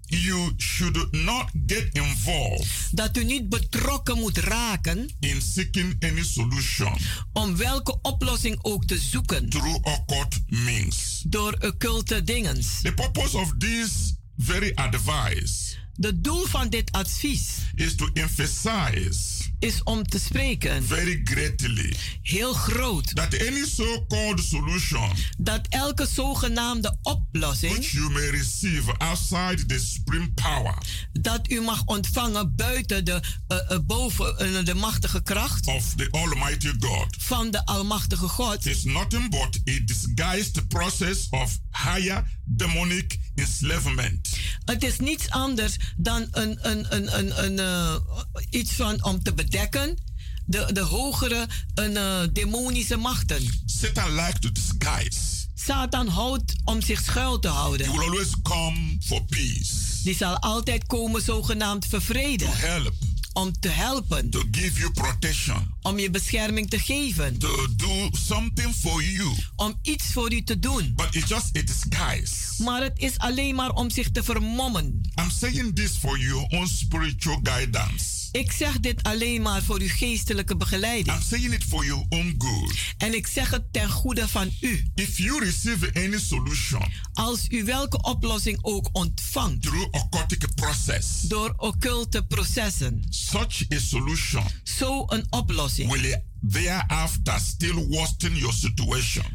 [0.06, 6.98] you should not get involved dat u niet betrokken moet raken in seeking any solution
[7.34, 11.24] om welke oplossing ook te zoeken through occult means.
[11.26, 12.82] door occulte dingens.
[12.82, 19.84] The purpose of this very advice De doel van dit advies is to emphasize is
[19.84, 20.84] om te spreken.
[20.84, 21.96] Very greatly.
[22.22, 23.16] Heel groot.
[23.16, 30.32] That any so-called solution dat elke zogenaamde oplossing which you may receive outside the supreme
[30.34, 30.78] power
[31.12, 36.08] dat u mag ontvangen buiten de, eh, eh, boven, eh, de machtige kracht of the
[36.12, 43.20] Almighty God van de Almachtige God is nothing but a disguised process of higher demonic
[43.36, 44.30] enslavement.
[44.66, 48.02] Het is niets anders dan een, een, een, een, een,
[48.50, 49.98] iets van om te bedekken
[50.46, 53.62] de, de hogere een, eh, demonische machten.
[53.66, 55.20] Satan likes to disguise.
[55.56, 57.92] Satan houdt om zich schuil te He houden.
[57.92, 59.74] will always come for peace,
[60.04, 62.50] Die zal altijd komen zogenaamd to vervreden.
[62.58, 62.94] help,
[63.34, 64.30] Om te helpen.
[64.30, 67.38] to give you protection, Om je bescherming te geven.
[67.38, 69.36] to do something for you.
[69.56, 70.94] Om iets voor u te doen.
[70.96, 72.64] But it's just a disguise.
[72.64, 75.02] Maar het is alleen maar om zich te vermommen.
[75.22, 78.17] I'm saying this for your own spiritual guidance.
[78.32, 81.18] Ik zeg dit alleen maar voor uw geestelijke begeleiding.
[81.18, 82.74] I'm saying it for your own good.
[82.98, 84.86] En ik zeg het ten goede van u.
[84.96, 86.82] If you receive any solution
[87.14, 94.44] Als u welke oplossing ook ontvangt through occultic process, door occulte processen, Such a solution
[94.64, 95.92] Zo een oplossing.
[95.92, 99.26] will thereafter still worsen your situation.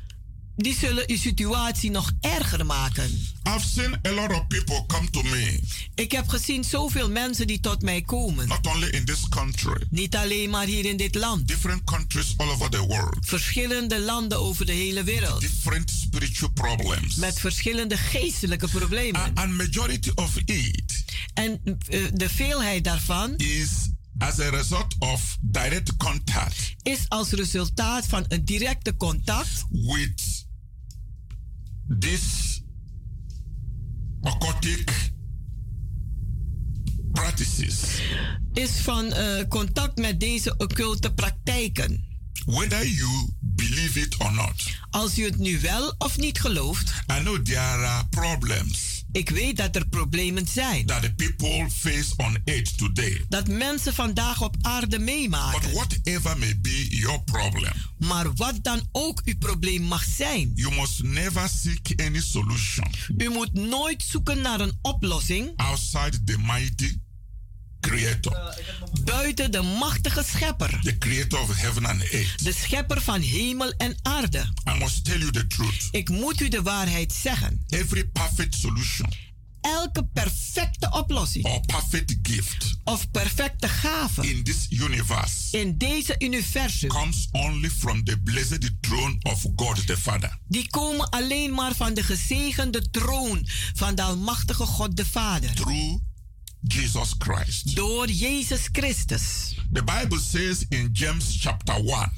[0.56, 3.10] Die zullen uw situatie nog erger maken.
[3.56, 5.60] I've seen a lot of people come to me,
[5.94, 8.48] Ik heb gezien zoveel mensen die tot mij komen.
[8.48, 11.48] not only in this country, Niet alleen maar hier in dit land.
[11.48, 15.40] different countries all over the world, Verschillende landen over de hele wereld.
[15.40, 17.14] different spiritual problems.
[17.14, 19.20] Met verschillende geestelijke problemen.
[19.22, 23.68] And, and majority of it En eh, de veelheid daarvan is
[24.22, 30.46] as a result of direct contact is als resultaat van een directe contact with
[31.98, 32.60] this
[34.20, 35.12] occultic
[37.12, 38.00] practices.
[38.52, 42.04] is van eh, contact met deze occulte praktijken.
[42.44, 43.28] Whether you
[43.68, 47.58] believe it or not, Als u het nu wel of niet gelooft, I know there
[47.86, 50.86] are problems ik weet dat er problemen zijn.
[50.86, 53.24] that the people face on earth today.
[53.28, 55.72] Dat mensen vandaag op aarde But meemaken.
[55.72, 61.02] whatever may be your problem, Maar wat dan ook uw probleem mag zijn, you must
[61.02, 62.86] never seek any solution
[63.16, 66.98] u moet nooit zoeken naar een oplossing outside the mighty
[67.88, 68.54] creator,
[69.04, 70.78] buiten de machtige schepper.
[70.82, 72.44] the creator of heaven and earth.
[72.44, 74.38] De schepper van hemel en aarde.
[74.74, 75.88] I must tell you the truth.
[75.90, 77.64] Ik moet u de waarheid zeggen.
[77.68, 79.08] Every perfect solution
[79.62, 86.88] Elke perfecte oplossing or perfect gift of perfecte gave in this universe in deze universum,
[86.88, 90.38] comes only from the blessed throne of God the Father.
[90.48, 95.54] die komen alleen maar van de gezegende troon van de Almachtige God de Vader.
[95.54, 96.00] through
[96.62, 97.74] Jesus Christ.
[97.76, 99.54] Door Jezus Christus.
[99.72, 102.10] The Bible says in James chapter 1,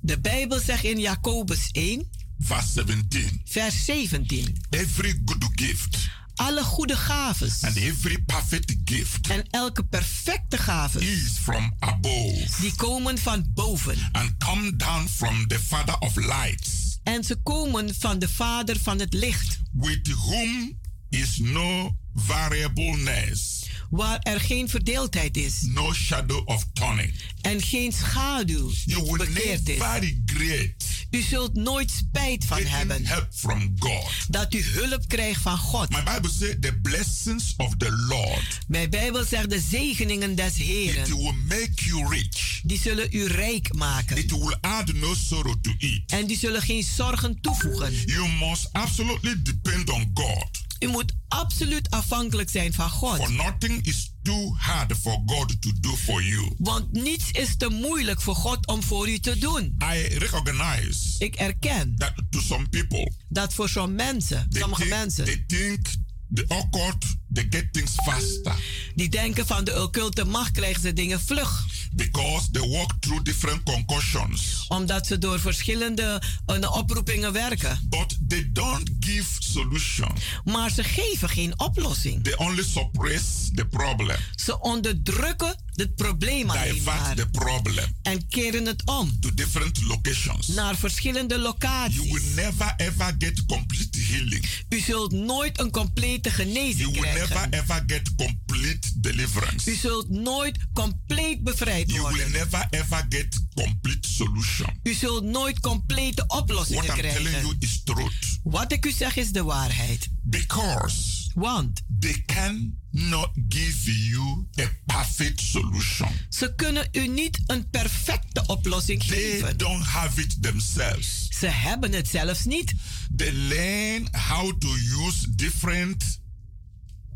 [0.00, 2.04] De Bijbel zegt in Jacobus 1,
[2.38, 4.56] verse 17, vers 17.
[4.70, 11.38] every good gift Alle goede gaves and every perfect gift en elke perfecte gave, is
[11.42, 13.98] from above die komen van boven.
[14.12, 18.98] and come down from the Father of lights, En ze komen van de Vader van
[18.98, 20.78] het licht, with whom
[21.08, 23.57] is no variableness,
[23.90, 27.12] waar er geen verdeeldheid is no shadow of turning.
[27.40, 29.78] en geen schaduw You will bekeerd is.
[29.78, 34.10] regret U zult nooit spijt van hebben help from God.
[34.28, 35.90] dat u hulp krijgt van God.
[35.90, 40.66] My Bible says the blessings of the Lord, Mijn Bijbel zegt de zegeningen des it
[40.66, 42.60] Heren, will make you rich.
[42.62, 44.16] die zullen u rijk maken.
[44.16, 46.02] It will add no sorrow to it.
[46.06, 47.92] En die zullen geen zorgen toevoegen.
[48.06, 50.66] You must absolutely depend on God.
[50.80, 53.28] U moet absoluut afhankelijk zijn van For God.
[53.28, 56.52] nothing is too hard for God to do for you.
[56.58, 59.76] Want niets is te moeilijk voor God om voor u te doen.
[59.94, 64.94] I recognize Ik erken that to some people, dat voor zo'n mensen, they sommige think,
[64.94, 65.86] mensen, they think
[66.34, 68.54] the occult, they get things faster
[68.94, 71.66] die denken van de occulte macht krijgen ze dingen vlug.
[71.92, 74.64] because they walk through different concussions.
[74.68, 77.86] Omdat ze door verschillende eh, oproepingen werken.
[77.88, 80.08] But they don't give solution.
[80.44, 82.24] Maar ze geven geen oplossing.
[82.24, 83.24] They only suppress
[83.54, 87.14] the problem, Ze onderdrukken het probleem alleen divert maar.
[87.16, 90.46] the problem En keren het om to different locations.
[90.46, 92.10] naar verschillende You locaties.
[92.12, 94.44] will never ever get complete healing.
[94.68, 97.52] U zult nooit een complete You genezing will never krijgen.
[97.70, 99.70] ever get complete deliverance.
[99.70, 102.30] U zult nooit compleet bevrijd You will worden.
[102.32, 104.80] never ever get complete solution.
[104.82, 107.56] U zult nooit complete oplossingen What I'm telling you krijgen.
[107.60, 108.38] is truth.
[108.42, 110.08] Wat ik u zeg is de waarheid.
[110.22, 116.08] Because Want they cannot give you a perfect solution.
[116.28, 119.56] ze kunnen u niet een perfecte oplossing They geven.
[119.56, 121.26] don't have it themselves.
[121.38, 122.74] Ze hebben het zelfs niet.
[123.16, 124.68] They learn how to
[125.06, 126.20] use different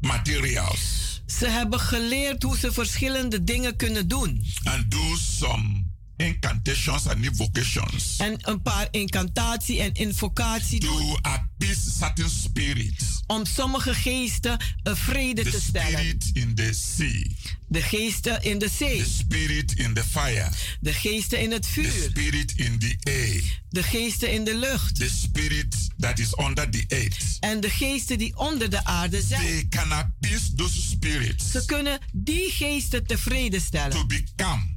[0.03, 4.45] materials Ze hebben geleerd hoe ze verschillende dingen kunnen doen.
[4.65, 5.82] and do some
[6.27, 13.21] incantations and invocations En een paar incantatie en invocatie to appease certain spirits.
[13.27, 15.91] Om sommige geesten een vrede The te stellen.
[15.99, 17.27] spirit in the sea,
[17.69, 19.03] De geesten in de zee.
[19.03, 20.49] the spirit in the fire,
[20.81, 21.93] De geesten in het the vuur.
[22.11, 24.95] spirit in the air, De geesten in de lucht.
[24.95, 27.37] the spirit that is under the earth.
[27.41, 29.41] En de geesten die onder de aarde zijn.
[29.43, 34.07] They can appease those spirits Ze kunnen die geesten tevreden to stellen.
[34.09, 34.72] become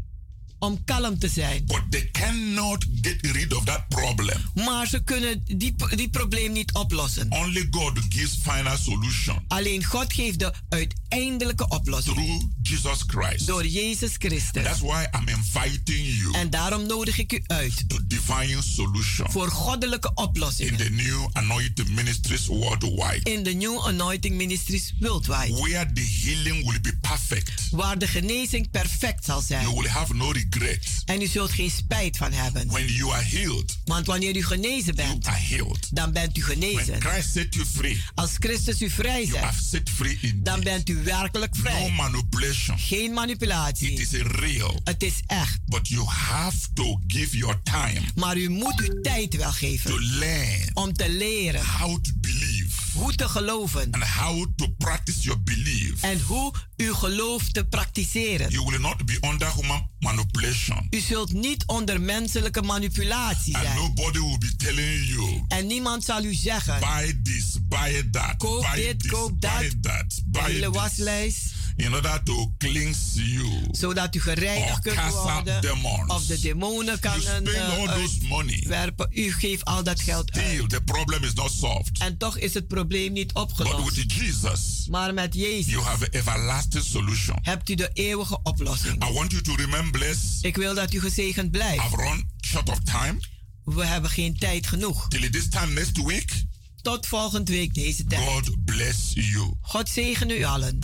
[0.59, 1.65] om kalm te zijn.
[1.65, 4.37] But they cannot get rid of that problem.
[4.53, 7.31] Maar ze kunnen die, die probleem niet oplossen.
[7.31, 9.43] Only God gives final solution.
[9.47, 12.15] Alleen God geeft de uiteindelijke oplossing.
[12.15, 13.47] Through Jesus Christ.
[13.47, 14.63] Door Jezus Christus.
[14.63, 16.33] That's why I'm inviting you.
[16.33, 17.89] En daarom nodig ik u uit.
[17.89, 19.31] To divine solution.
[19.31, 20.71] Voor goddelijke oplossingen.
[20.71, 23.19] In the new anointing ministries worldwide.
[23.23, 25.53] In de new anointing ministries worldwide.
[25.53, 27.69] Where the healing will be perfect.
[27.71, 29.61] Waar de genezing perfect zal zijn.
[29.61, 30.31] You will have no
[31.05, 32.67] En u zult geen spijt van hebben.
[32.67, 33.77] When you are healed.
[33.85, 35.25] Want wanneer u genezen bent.
[35.25, 35.87] You are healed.
[35.91, 36.85] Dan bent u genezen.
[36.85, 38.03] When Christ set you free.
[38.15, 39.43] Als Christus u vrij zet.
[40.35, 41.81] Dan bent u werkelijk vrij.
[41.81, 42.79] No manipulation.
[42.79, 43.91] Geen manipulatie.
[43.91, 44.79] It is real.
[44.83, 45.59] Het is echt.
[45.65, 48.01] But you have to give your time.
[48.15, 49.89] Maar u moet uw tijd wel geven.
[49.89, 50.69] To learn.
[50.73, 51.65] Om te leren.
[51.65, 52.64] How to believe.
[52.95, 53.91] Hoe te geloven.
[53.91, 56.01] And how to practice your belief.
[56.01, 58.49] En hoe uw geloof te praktiseren.
[58.51, 60.87] You will not be under human manipulation.
[60.89, 63.65] U zult niet onder menselijke manipulatie zijn.
[63.65, 65.43] And nobody will be telling you.
[65.47, 66.79] En niemand zal u zeggen.
[66.79, 68.37] Buy this, buy that.
[68.37, 69.59] Koop buy dit, this, koop dat.
[69.59, 70.21] Buy that.
[70.25, 70.67] Buy this.
[70.67, 71.53] waslijst.
[71.77, 73.67] In order to cleanse you.
[73.71, 75.61] Zodat u gereinigd kunt worden.
[75.61, 76.11] Demons.
[76.11, 78.63] Of de demonen kan you spend uh, money.
[78.67, 79.07] werpen.
[79.11, 80.69] U geeft al dat geld Still, uit.
[80.69, 81.99] the problem is not solved.
[81.99, 83.75] En toch is het probleem niet opgelost.
[83.85, 87.37] But with Jesus, maar met Jezus you have an everlasting solution.
[87.41, 89.03] hebt u de eeuwige oplossing.
[89.09, 90.37] I want you to remain blessed.
[90.41, 91.83] Ik wil dat u gezegend blijft.
[91.83, 93.19] I've run short of time.
[93.63, 95.07] We hebben geen tijd genoeg.
[95.07, 96.43] Till this time next week.
[96.81, 98.21] Tot volgende week deze tijd.
[98.27, 99.53] God bless you.
[99.61, 100.79] God zegen u allen.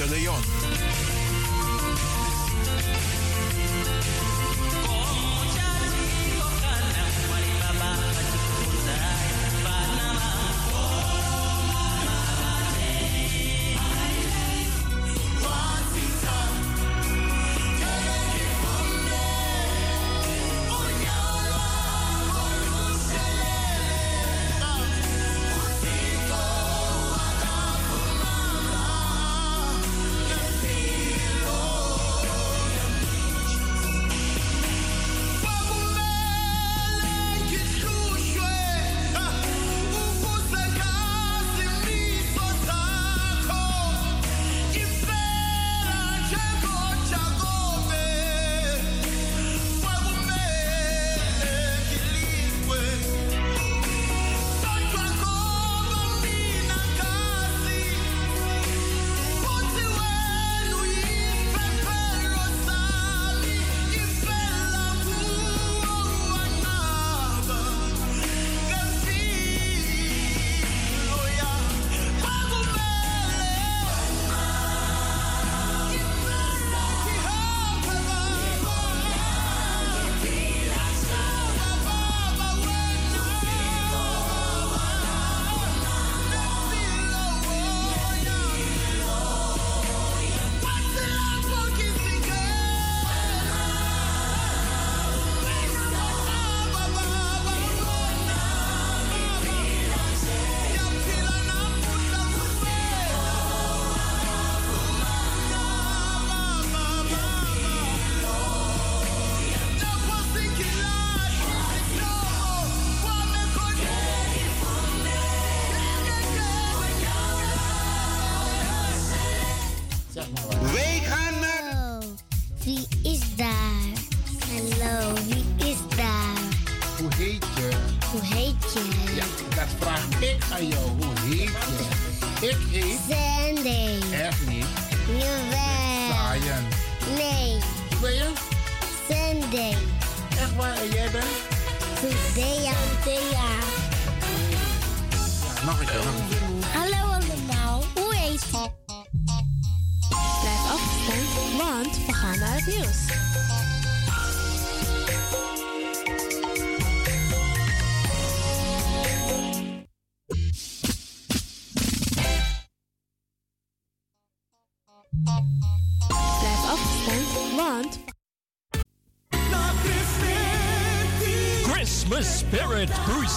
[0.00, 0.57] Radio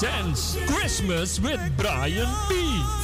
[0.01, 2.53] Christmas with Brian B.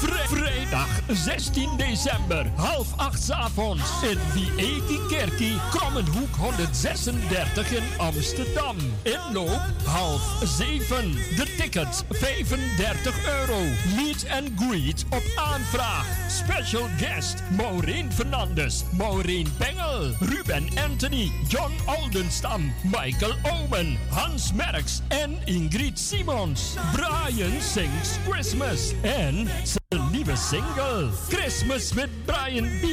[0.01, 8.75] Vri- vrijdag 16 december, half acht avonds in Vieti Kerkie, Krommenhoek 136 in Amsterdam.
[9.03, 11.11] Inloop half zeven.
[11.35, 13.59] De tickets 35 euro.
[13.95, 16.05] Meet and greet op aanvraag.
[16.29, 19.47] Special guest Maureen Fernandes, Maureen
[19.97, 26.77] Ruben Anthony, John Oldenstam, Michael Omen, Hans Merks en Ingrid Simons.
[26.93, 29.47] Brian sings Christmas en
[30.11, 32.83] nieuwe single Christmas with Brian B.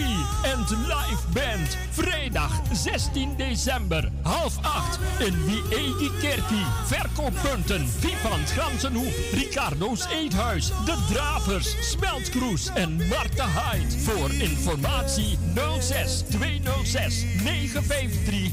[0.42, 1.76] en live band.
[1.90, 6.66] Vrijdag 16 december, half acht in Wiegi Kerkie.
[6.86, 13.98] Verkooppunten Vivant Gansenhoef, Ricardo's Eethuis, De Dravers, Smeltkroes en Marta Hyde.
[13.98, 15.38] Voor informatie
[15.80, 18.52] 06 206 953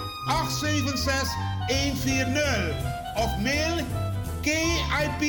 [0.29, 1.29] 876
[1.69, 3.85] 140 of mail
[4.43, 5.21] KIP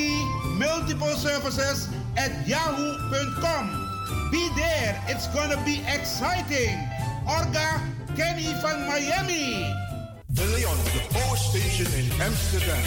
[0.57, 4.29] Multiple Services at yahoo.com.
[4.31, 6.77] Be there, it's gonna be exciting.
[7.25, 7.81] Orga
[8.15, 9.73] Kenny van Miami.
[10.33, 12.83] De Leon, the Power Station in Amsterdam.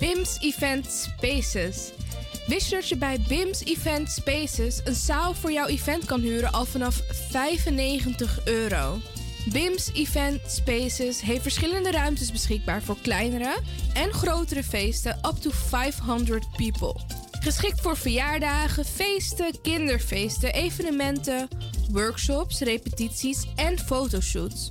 [0.00, 1.92] BIMS Event Spaces.
[2.46, 6.64] Wist dat je bij BIMS Event Spaces een zaal voor jouw event kan huren al
[6.64, 8.98] vanaf 95 euro?
[9.52, 13.58] BIMS Event Spaces heeft verschillende ruimtes beschikbaar voor kleinere
[13.94, 17.00] en grotere feesten up to 500 people.
[17.40, 21.48] Geschikt voor verjaardagen, feesten, kinderfeesten, evenementen,
[21.90, 24.70] workshops, repetities en fotoshoots.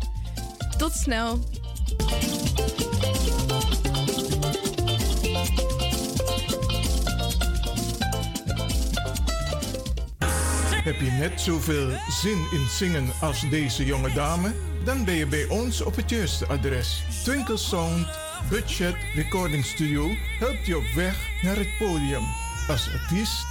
[0.81, 1.39] Tot snel.
[10.83, 11.89] Heb je net zoveel
[12.21, 14.53] zin in zingen als deze jonge dame?
[14.83, 17.03] Dan ben je bij ons op het juiste adres.
[17.23, 18.07] Twinkle Sound
[18.49, 20.07] Budget Recording Studio
[20.39, 22.23] helpt je op weg naar het podium.
[22.67, 23.50] Als artiest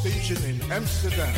[0.00, 1.34] Station in Amsterdam.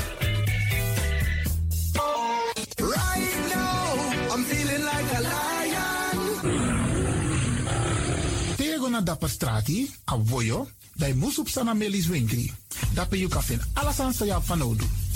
[2.78, 3.90] Right now,
[4.30, 6.18] I'm feeling like a lion.
[8.56, 12.52] Tego na dapper strati, a voyo, bij Moesop Sana Melis Winkri.
[12.94, 15.01] Dapper you kan vinden alles aan sa van Odu.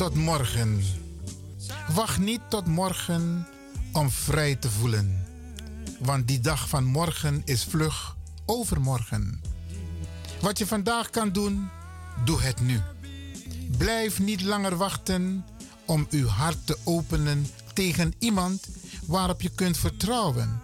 [0.00, 0.82] Tot morgen.
[1.94, 3.46] Wacht niet tot morgen
[3.92, 5.26] om vrij te voelen.
[5.98, 9.42] Want die dag van morgen is vlug overmorgen.
[10.40, 11.68] Wat je vandaag kan doen,
[12.24, 12.80] doe het nu.
[13.78, 15.44] Blijf niet langer wachten
[15.86, 18.68] om uw hart te openen tegen iemand
[19.06, 20.60] waarop je kunt vertrouwen.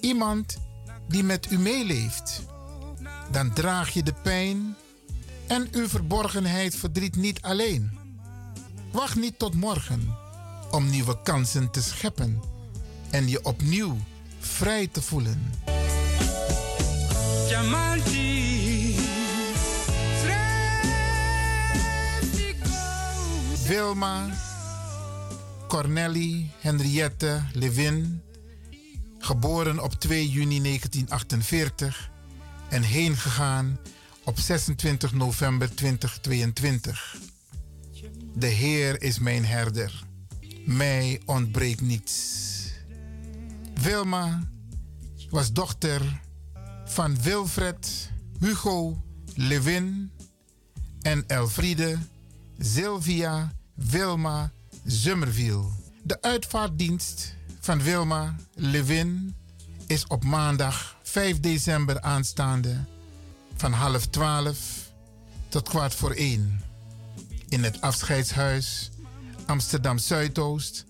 [0.00, 0.56] Iemand
[1.08, 2.42] die met u meeleeft.
[3.30, 4.76] Dan draag je de pijn
[5.46, 7.99] en uw verborgenheid verdriet niet alleen.
[8.92, 10.16] Wacht niet tot morgen
[10.70, 12.42] om nieuwe kansen te scheppen
[13.10, 13.96] en je opnieuw
[14.38, 15.52] vrij te voelen.
[23.66, 24.28] Wilma,
[25.68, 28.22] Corneli, Henriette, Levin,
[29.18, 32.10] geboren op 2 juni 1948
[32.68, 33.78] en heen gegaan
[34.24, 37.29] op 26 november 2022.
[38.34, 40.04] De Heer is mijn herder.
[40.64, 42.48] Mij ontbreekt niets.
[43.74, 44.48] Wilma
[45.30, 46.20] was dochter
[46.84, 48.10] van Wilfred,
[48.40, 49.02] Hugo,
[49.34, 50.10] Levin
[51.02, 51.98] en Elfriede,
[52.58, 54.52] Sylvia, Wilma,
[54.84, 55.72] Zummerviel.
[56.02, 59.34] De uitvaartdienst van Wilma Levin
[59.86, 62.84] is op maandag 5 december aanstaande
[63.56, 64.58] van half 12
[65.48, 66.69] tot kwart voor één.
[67.50, 68.90] In het afscheidshuis
[69.46, 70.84] Amsterdam Zuidoost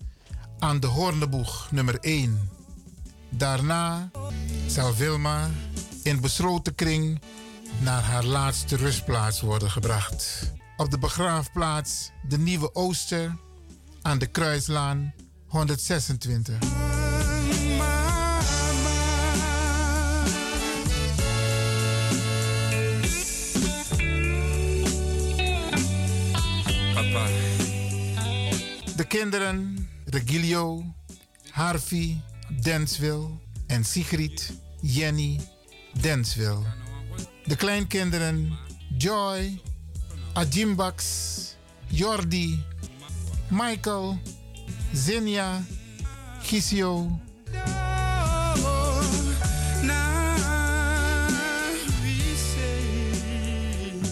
[0.59, 2.49] aan de Hoorneboeg nummer 1.
[3.29, 4.11] Daarna
[4.67, 5.49] zal Wilma
[6.03, 7.21] in besloten kring
[7.79, 10.51] naar haar laatste rustplaats worden gebracht.
[10.77, 13.35] Op de begraafplaats De Nieuwe Ooster
[14.01, 15.13] aan de Kruislaan
[15.47, 16.80] 126.
[29.01, 30.83] De kinderen Regilio,
[31.51, 32.21] Harvey,
[32.61, 35.39] Denswil en Sigrid, Jenny,
[36.01, 36.65] Denswil.
[37.45, 38.57] De kleinkinderen
[38.97, 39.61] Joy,
[40.33, 41.03] Ajimbax,
[41.87, 42.63] Jordi,
[43.49, 44.19] Michael,
[44.93, 45.63] Zinja,
[46.41, 47.19] Gisio.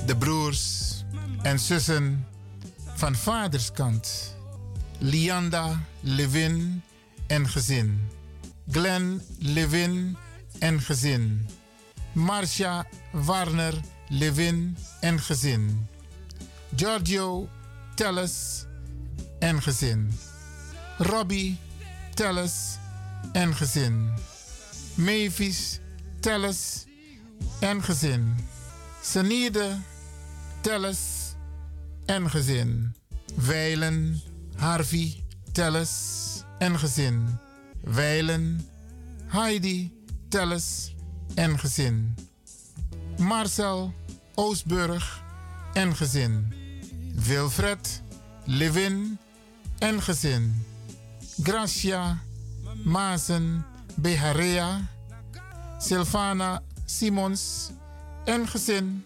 [0.05, 1.03] De broers
[1.41, 2.27] en zussen
[2.95, 4.37] van vaderskant.
[5.01, 6.81] Lianda Levin
[7.27, 7.99] en gezin.
[8.71, 10.17] Glenn Levin
[10.59, 11.47] en gezin.
[12.13, 13.73] Marcia Warner
[14.09, 15.87] Levin en gezin.
[16.75, 17.49] Giorgio
[17.95, 18.65] Telles
[19.39, 20.11] en gezin.
[20.97, 21.57] Robbie
[22.15, 22.77] Telles
[23.33, 24.13] en gezin.
[24.95, 25.79] Mavis
[26.19, 26.85] Telles
[27.59, 28.35] en gezin.
[29.01, 29.77] Senide
[30.61, 31.35] Telles
[32.05, 32.93] en gezin.
[33.35, 34.21] Weilen
[34.59, 35.23] Harvey
[35.53, 37.39] Telles en gezin.
[37.83, 38.67] Weilen
[39.27, 39.91] Heidi
[40.29, 40.95] Telles
[41.35, 42.15] en gezin.
[43.17, 43.93] Marcel
[44.35, 45.23] Oostburg
[45.73, 46.53] en gezin.
[47.15, 48.01] Wilfred
[48.45, 49.17] Levin
[49.79, 50.65] en gezin.
[51.43, 52.21] Gracia
[52.83, 53.65] Mazen
[53.95, 54.89] Beharea.
[55.77, 57.71] Silvana Simons
[58.25, 59.05] en gezin.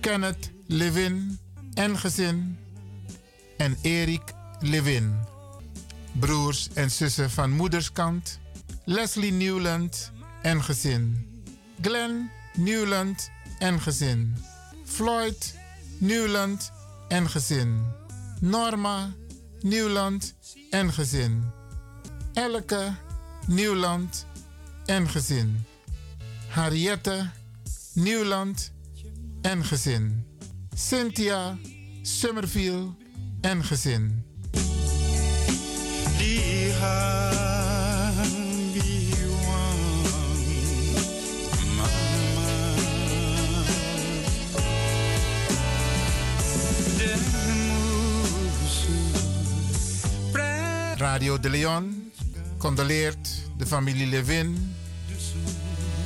[0.00, 1.38] Kenneth Levin
[1.74, 2.58] en gezin.
[3.56, 5.14] En Erik Levin.
[6.12, 8.38] Broers en zussen van moederskant.
[8.84, 10.12] Leslie Newland
[10.42, 11.26] en gezin.
[11.80, 14.36] Glenn Newland en gezin.
[14.84, 15.54] Floyd
[15.98, 16.72] Newland
[17.08, 17.84] en gezin.
[18.40, 19.14] Norma
[19.60, 20.34] Newland
[20.70, 21.44] en gezin.
[22.32, 22.94] Elke
[23.46, 24.26] Newland
[24.86, 25.64] en gezin.
[26.48, 27.30] Harriette
[27.94, 28.72] Newland
[29.42, 30.26] en gezin.
[30.74, 31.58] Cynthia
[32.02, 32.94] Summerfield
[33.40, 34.27] en gezin.
[51.18, 52.12] Radio de Leon
[52.58, 54.74] condoleert de familie Levin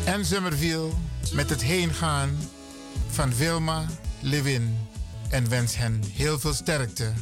[0.05, 0.89] en Summerville
[1.32, 2.39] met het heengaan
[3.10, 3.84] van Wilma
[4.20, 4.78] Levin
[5.30, 7.12] en wens hen heel veel sterkte.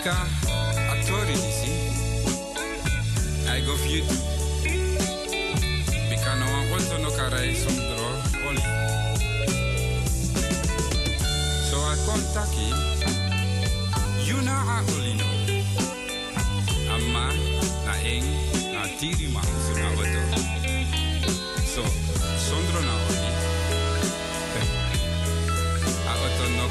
[0.00, 0.16] Bika
[0.92, 1.72] atori disi.
[3.44, 4.02] I go for you.
[6.08, 6.96] Bika no one want to
[8.48, 8.64] oli.
[11.68, 12.56] So I contact
[14.24, 14.40] you.
[14.40, 15.28] Na a oli no.
[16.94, 17.28] Amma
[17.84, 18.24] na eng
[18.72, 19.42] na tiri ma
[19.76, 20.22] na wato.
[21.68, 21.84] So
[22.48, 23.30] sondro na oli.
[26.08, 26.64] A oto no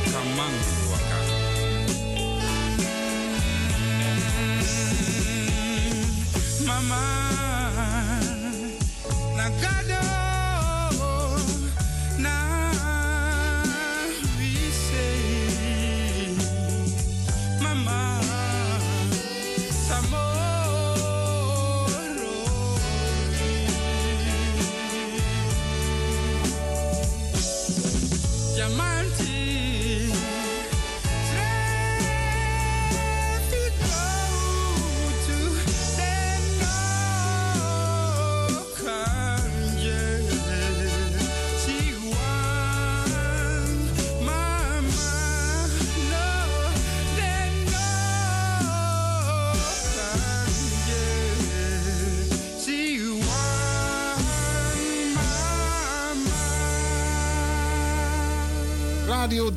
[6.69, 8.73] my mind.
[9.37, 9.88] Now God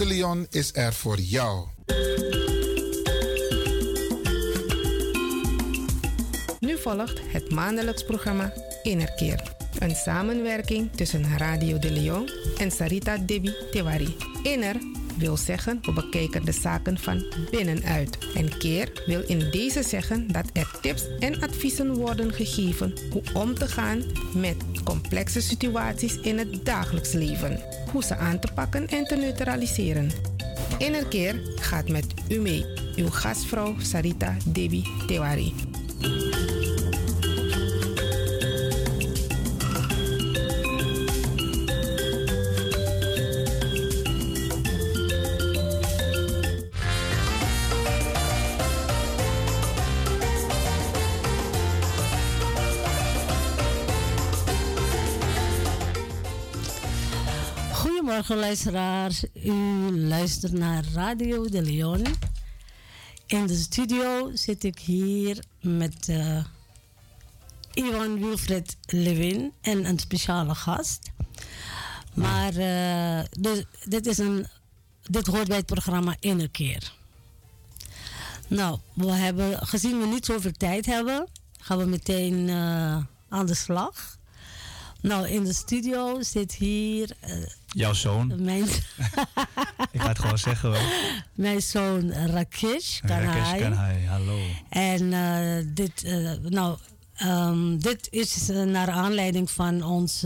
[0.02, 1.66] de Leon is er voor jou.
[6.60, 8.52] Nu volgt het maandelijks programma
[8.82, 9.54] Innerkeer.
[9.78, 14.16] Een samenwerking tussen Radio de Leon en Sarita Debi Tewari.
[14.42, 14.76] Inner
[15.16, 18.18] wil zeggen we bekijken de zaken van binnenuit.
[18.34, 23.54] En keer wil in deze zeggen dat er tips en adviezen worden gegeven hoe om
[23.54, 24.02] te gaan
[24.34, 27.60] met complexe situaties in het dagelijks leven.
[27.92, 30.10] Hoe ze aan te pakken en te neutraliseren.
[30.78, 32.66] Innerkeer gaat met u mee.
[32.96, 35.54] Uw gastvrouw Sarita Debi Tewari.
[58.32, 59.24] Goedemorgen luisteraars.
[59.44, 59.52] U
[59.98, 62.04] luistert naar Radio de Leon.
[63.26, 66.44] In de studio zit ik hier met uh,
[67.74, 71.10] Ivan Wilfred Levin en een speciale gast.
[72.14, 74.46] Maar uh, dus, dit, is een,
[75.02, 76.92] dit hoort bij het programma Innerkeer.
[78.48, 81.28] Nou, we hebben, gezien we niet zoveel tijd hebben,
[81.60, 82.96] gaan we meteen uh,
[83.28, 84.20] aan de slag.
[85.00, 87.16] Nou, in de studio zit hier.
[87.72, 88.44] Jouw zoon.
[88.44, 88.64] Mijn
[89.92, 90.92] Ik ga het gewoon zeggen hoor.
[91.34, 93.26] Mijn zoon Rakesh Kanhai.
[93.26, 94.38] Rakesh Kanhai, hallo.
[94.68, 96.78] En uh, dit, uh, nou,
[97.22, 100.24] um, dit is naar aanleiding van ons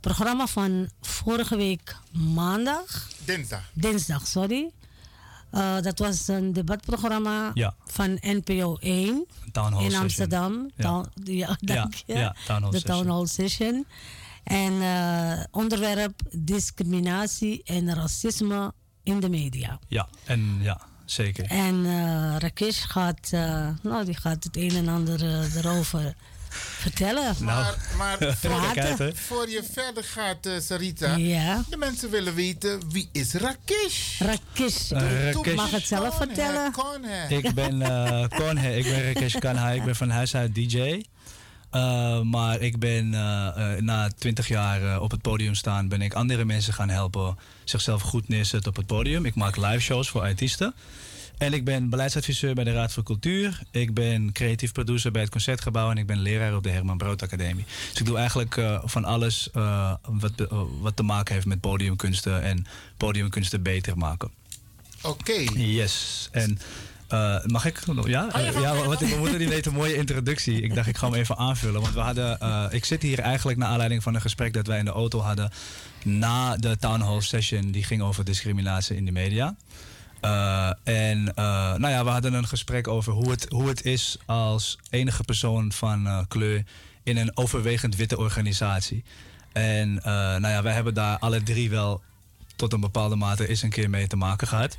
[0.00, 3.08] programma van vorige week maandag.
[3.24, 3.70] Dinsdag.
[3.72, 4.70] Dinsdag, sorry.
[5.54, 7.74] Uh, dat was een debatprogramma ja.
[7.86, 9.26] van NPO 1
[9.78, 10.70] in Amsterdam.
[10.76, 12.14] Ja, Town, ja dank je.
[12.14, 12.82] Ja, town hall de.
[12.82, 13.86] Town Hall Session.
[14.44, 18.72] En uh, onderwerp discriminatie en racisme
[19.02, 19.78] in de media.
[19.88, 21.44] Ja, en ja, zeker.
[21.44, 23.30] En uh, Rakesh gaat,
[23.82, 25.22] nou, die gaat het een en ander
[25.56, 26.14] erover
[26.54, 27.34] vertellen.
[27.40, 28.18] Maar, maar
[29.14, 31.64] voor, je verder gaat, uh, Sarita, ja.
[31.70, 34.20] de mensen willen weten wie is Rakesh?
[34.20, 35.54] Rakesh, Uh, Rakesh.
[35.54, 36.72] mag het zelf vertellen.
[37.28, 37.78] Ik ben
[38.28, 41.02] Konhe, ik ben Rakesh Kanhai, ik ben van huis uit DJ.
[41.74, 46.44] Uh, maar ik ben uh, na twintig jaar op het podium staan, ben ik andere
[46.44, 49.24] mensen gaan helpen zichzelf goed neerzetten op het podium.
[49.24, 50.74] Ik maak live shows voor artiesten.
[51.38, 53.60] En ik ben beleidsadviseur bij de Raad voor Cultuur.
[53.70, 55.90] Ik ben creatief producer bij het Concertgebouw.
[55.90, 57.64] En ik ben leraar op de Herman Brood Academie.
[57.90, 61.60] Dus ik doe eigenlijk uh, van alles uh, wat, uh, wat te maken heeft met
[61.60, 62.42] podiumkunsten.
[62.42, 64.30] En podiumkunsten beter maken.
[65.02, 65.32] Oké.
[65.32, 65.64] Okay.
[65.64, 66.28] Yes.
[66.32, 66.58] En
[67.46, 67.80] mag ik?
[68.04, 70.60] Ja, oh, ja wat, we moeten die weten, een mooie introductie.
[70.60, 71.80] Ik dacht, ik ga hem even aanvullen.
[71.80, 72.38] Want we hadden,
[72.72, 75.50] ik zit hier eigenlijk naar aanleiding van een gesprek dat wij in de auto hadden.
[76.04, 77.70] Na de town hall session.
[77.70, 79.54] Die ging over discriminatie in de media.
[80.24, 84.78] Uh, en nou ja, we hadden een gesprek over hoe het, hoe het is als
[84.90, 86.64] enige persoon van kleur
[87.02, 89.04] in een overwegend witte organisatie.
[89.52, 92.02] En nou ja, wij hebben daar alle drie wel
[92.56, 94.76] tot een bepaalde mate eens een keer mee te maken gehad.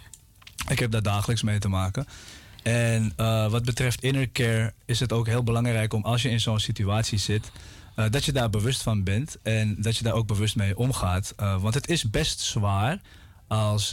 [0.68, 2.06] Ik heb daar dagelijks mee te maken.
[2.64, 3.14] En
[3.50, 7.18] wat betreft inner care is het ook heel belangrijk om als je in zo'n situatie
[7.18, 7.52] zit,
[8.10, 11.34] dat je daar bewust van bent en dat je daar ook bewust mee omgaat.
[11.36, 13.00] want het is best zwaar
[13.48, 13.90] als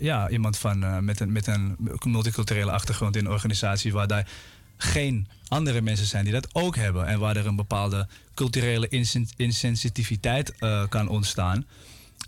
[0.00, 4.28] ja, iemand van, met, een, met een multiculturele achtergrond in een organisatie waar daar
[4.76, 8.88] geen andere mensen zijn die dat ook hebben en waar er een bepaalde culturele
[9.36, 10.54] insensitiviteit
[10.88, 11.66] kan ontstaan.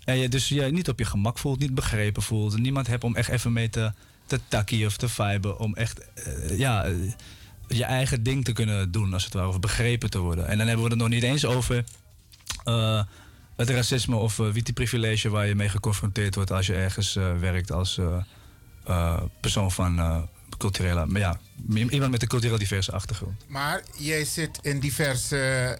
[0.05, 3.17] En je dus je niet op je gemak voelt, niet begrepen voelt, niemand hebt om
[3.17, 3.93] echt even mee te,
[4.27, 6.01] te takkie of te viben, om echt
[6.57, 6.87] ja,
[7.69, 10.47] je eigen ding te kunnen doen, als het ware, of begrepen te worden.
[10.49, 11.85] En dan hebben we het nog niet eens over
[13.57, 18.01] het racisme of uh, privilege waar je mee geconfronteerd wordt als je ergens werkt als
[19.41, 20.29] persoon van
[20.63, 23.45] culturele, maar ja, iemand met een cultureel diverse achtergrond.
[23.47, 25.79] Maar jij zit in diverse,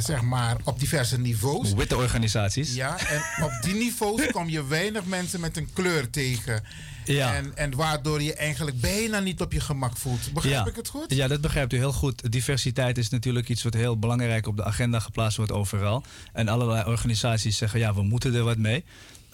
[0.00, 1.74] zeg maar, op diverse niveaus.
[1.74, 2.74] Witte organisaties.
[2.74, 6.62] Ja, en op die niveaus kom je weinig mensen met een kleur tegen.
[7.04, 7.34] Ja.
[7.34, 10.32] En, en waardoor je eigenlijk bijna niet op je gemak voelt.
[10.32, 10.70] Begrijp ja.
[10.70, 11.14] ik het goed?
[11.14, 12.32] Ja, dat begrijpt u heel goed.
[12.32, 16.02] Diversiteit is natuurlijk iets wat heel belangrijk op de agenda geplaatst wordt overal.
[16.32, 18.84] En allerlei organisaties zeggen, ja, we moeten er wat mee.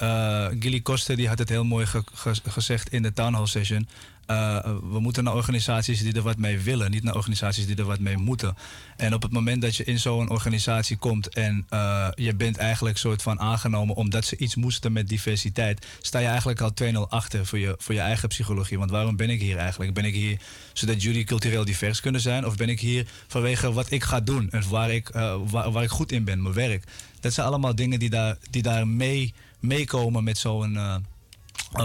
[0.02, 3.46] Uh, Gilly Koster die had het heel mooi ge ge gezegd in de town hall
[3.46, 3.88] session.
[4.30, 4.58] Uh,
[4.90, 7.98] we moeten naar organisaties die er wat mee willen, niet naar organisaties die er wat
[7.98, 8.56] mee moeten.
[8.96, 12.98] En op het moment dat je in zo'n organisatie komt en uh, je bent eigenlijk
[12.98, 17.46] soort van aangenomen omdat ze iets moesten met diversiteit, sta je eigenlijk al 2-0 achter
[17.46, 18.78] voor je, voor je eigen psychologie.
[18.78, 19.94] Want waarom ben ik hier eigenlijk?
[19.94, 20.38] Ben ik hier
[20.72, 22.46] zodat jullie cultureel divers kunnen zijn?
[22.46, 25.08] Of ben ik hier vanwege wat ik ga doen en waar ik,
[25.50, 26.84] waar, ik goed in ben, mijn werk?
[27.20, 31.00] Dat zijn allemaal dingen die daar, die daar mee meekomen met zo'n eh, eh,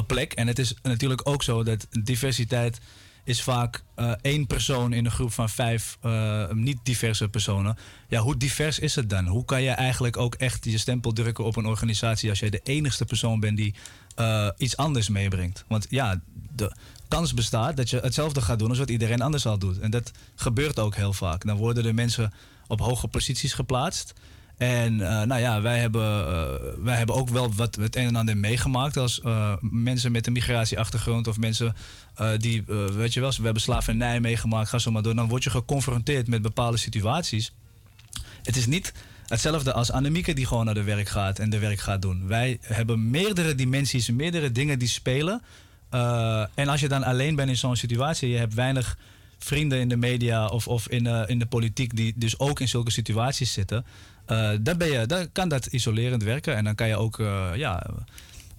[0.07, 0.33] plek.
[0.33, 2.79] En het is natuurlijk ook zo dat diversiteit
[3.25, 7.77] is vaak eh, één persoon in een groep van vijf eh, niet diverse personen.
[8.07, 9.27] Ja, hoe divers is het dan?
[9.27, 12.61] Hoe kan je eigenlijk ook echt je stempel drukken op een organisatie als jij de
[12.63, 13.75] enigste persoon bent die
[14.15, 15.65] eh, iets anders meebrengt?
[15.67, 16.21] Want ja,
[16.55, 16.75] de
[17.07, 19.79] kans bestaat dat je hetzelfde gaat doen als wat iedereen anders al doet.
[19.79, 21.45] En dat gebeurt ook heel vaak.
[21.45, 22.33] Dan worden er mensen
[22.67, 24.13] op hoge posities geplaatst.
[24.57, 28.15] En eh, nou ja, wij hebben, eh, wij hebben ook wel wat het een en
[28.15, 31.75] ander meegemaakt als eh, mensen met een migratieachtergrond of mensen
[32.37, 32.63] die,
[32.93, 35.15] weet je wel, we hebben slavernij meegemaakt, ga zo maar door.
[35.15, 37.53] Dan word je geconfronteerd met bepaalde situaties.
[38.43, 38.93] Het is niet
[39.25, 42.27] hetzelfde als Annemieke die gewoon naar de werk gaat en de werk gaat doen.
[42.27, 45.41] Wij hebben meerdere dimensies, meerdere dingen die spelen.
[46.55, 48.97] En als je dan alleen bent in zo'n situatie, je hebt weinig
[49.37, 52.91] vrienden in de media of, of in, in de politiek die dus ook in zulke
[52.91, 53.85] situaties zitten.
[54.61, 56.55] Dan, ben je, dan kan dat isolerend werken.
[56.55, 57.87] En dan kan je ook, eh, ja,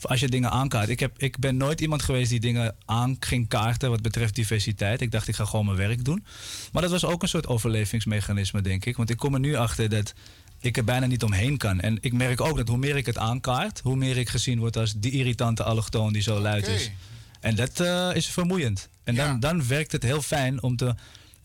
[0.02, 0.88] als je dingen aankaart.
[0.88, 5.01] Ik, heb, ik ben nooit iemand geweest die dingen aan ging kaarten wat betreft diversiteit.
[5.01, 6.24] Ik dacht, ik ga gewoon mijn werk doen.
[6.72, 8.97] Maar dat was ook een soort overlevingsmechanisme, denk ik.
[8.97, 10.14] Want ik kom er nu achter dat
[10.60, 11.80] ik er bijna niet omheen kan.
[11.80, 14.76] En ik merk ook dat hoe meer ik het aankaart, hoe meer ik gezien word
[14.76, 16.90] als die irritante allochtoon die zo luid is.
[17.40, 18.88] En dat eh, is vermoeiend.
[19.05, 20.94] En dan, dan werkt het heel fijn om te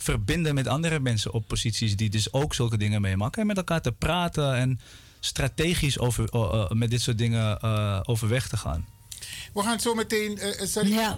[0.02, 3.42] verbinden met andere mensen op posities die dus ook zulke dingen meemaken.
[3.42, 4.80] En met elkaar te praten en
[5.20, 8.86] strategisch over, eh, eh, met dit soort dingen eh, overweg te gaan.
[9.54, 10.40] We gaan zo meteen.
[10.62, 11.18] Sarina, Ja.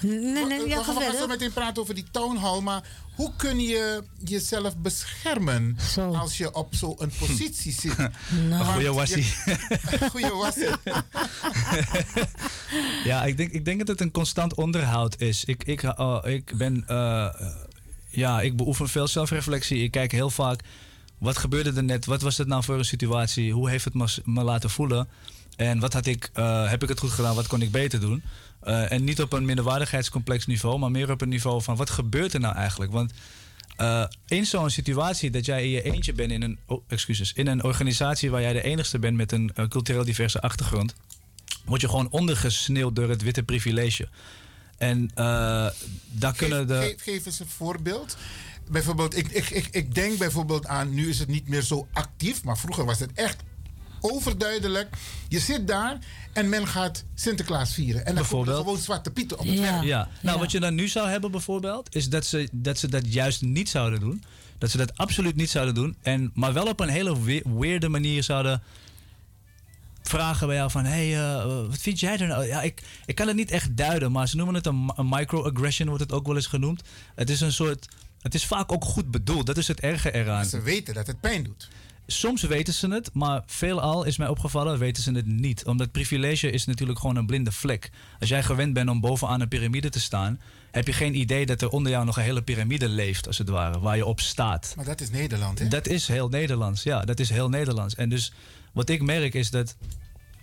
[0.00, 2.60] Nee, nee, we, ja, we gaan, we gaan zo meteen praten over die town hall.
[2.60, 2.82] Maar
[3.18, 7.96] hoe kun je jezelf beschermen als je op zo'n positie zit?
[8.48, 8.64] Nou.
[8.64, 9.26] Goeie je- wassie.
[10.12, 10.68] Goeie wassie.
[13.04, 15.44] Ja, ik denk, ik denk dat het een constant onderhoud is.
[15.44, 16.84] Ik, ik, eh, ik ben.
[16.86, 17.32] eh, eh,
[18.10, 19.82] ja, ik beoefen veel zelfreflectie.
[19.82, 20.60] Ik kijk heel vaak.
[21.18, 22.04] Wat gebeurde er net?
[22.06, 23.52] Wat was het nou voor een situatie?
[23.52, 25.08] Hoe heeft het me, me laten voelen?
[25.56, 27.34] En wat had ik, eh, heb ik het goed gedaan?
[27.34, 28.22] Wat kon ik beter doen?
[28.60, 32.34] Eh, en niet op een minderwaardigheidscomplex niveau, maar meer op een niveau van wat gebeurt
[32.34, 32.92] er nou eigenlijk?
[32.92, 33.12] Want
[33.76, 37.46] eh, in zo'n situatie dat jij in je eentje bent in een, oh, excuses, in
[37.46, 40.94] een organisatie waar jij de enigste bent met een eh, cultureel diverse achtergrond,
[41.64, 44.08] word je gewoon ondergesneeuwd door het witte privilege.
[44.78, 45.10] En
[46.10, 46.78] daar kunnen de.
[46.78, 48.16] Geef, geef eens een voorbeeld.
[48.70, 52.44] Bijvoorbeeld, ik, ik, ik, ik denk bijvoorbeeld aan, nu is het niet meer zo actief,
[52.44, 53.42] maar vroeger was het echt
[54.00, 54.88] overduidelijk.
[55.28, 55.98] Je zit daar
[56.32, 58.06] en men gaat Sinterklaas vieren.
[58.06, 59.82] En dan komen er gewoon zwarte pieten op het werk.
[59.82, 60.08] Ja.
[60.20, 63.42] Nou, wat je dan nu zou hebben bijvoorbeeld, is dat ze, dat ze dat juist
[63.42, 64.24] niet zouden doen.
[64.58, 65.96] Dat ze dat absoluut niet zouden doen.
[66.02, 68.62] En, maar wel op een hele we- weirde manier zouden
[70.02, 70.84] vragen bij jou van...
[70.84, 72.44] Hé, hey, eh, wat vind jij er nou?
[72.46, 75.88] Ja, ik, ik kan het niet echt duiden, maar ze noemen het een, een microaggression,
[75.88, 76.82] wordt het ook wel eens genoemd.
[77.14, 77.88] Het is een soort...
[78.18, 79.46] Het is vaak ook goed bedoeld.
[79.46, 80.44] Dat is het erge eraan.
[80.44, 81.68] Ze weten dat het pijn doet.
[82.10, 85.64] Soms weten ze het, maar veelal is mij opgevallen, weten ze het niet.
[85.64, 87.90] Omdat privilege is natuurlijk gewoon een blinde vlek.
[88.20, 90.40] Als jij gewend bent om bovenaan een piramide te staan,
[90.70, 93.48] heb je geen idee dat er onder jou nog een hele piramide leeft, als het
[93.48, 94.72] ware, waar je op staat.
[94.76, 95.68] Maar dat is Nederland, hè?
[95.68, 97.94] Dat is heel Nederlands, ja, dat is heel Nederlands.
[97.94, 98.32] En dus
[98.72, 99.76] wat ik merk is dat.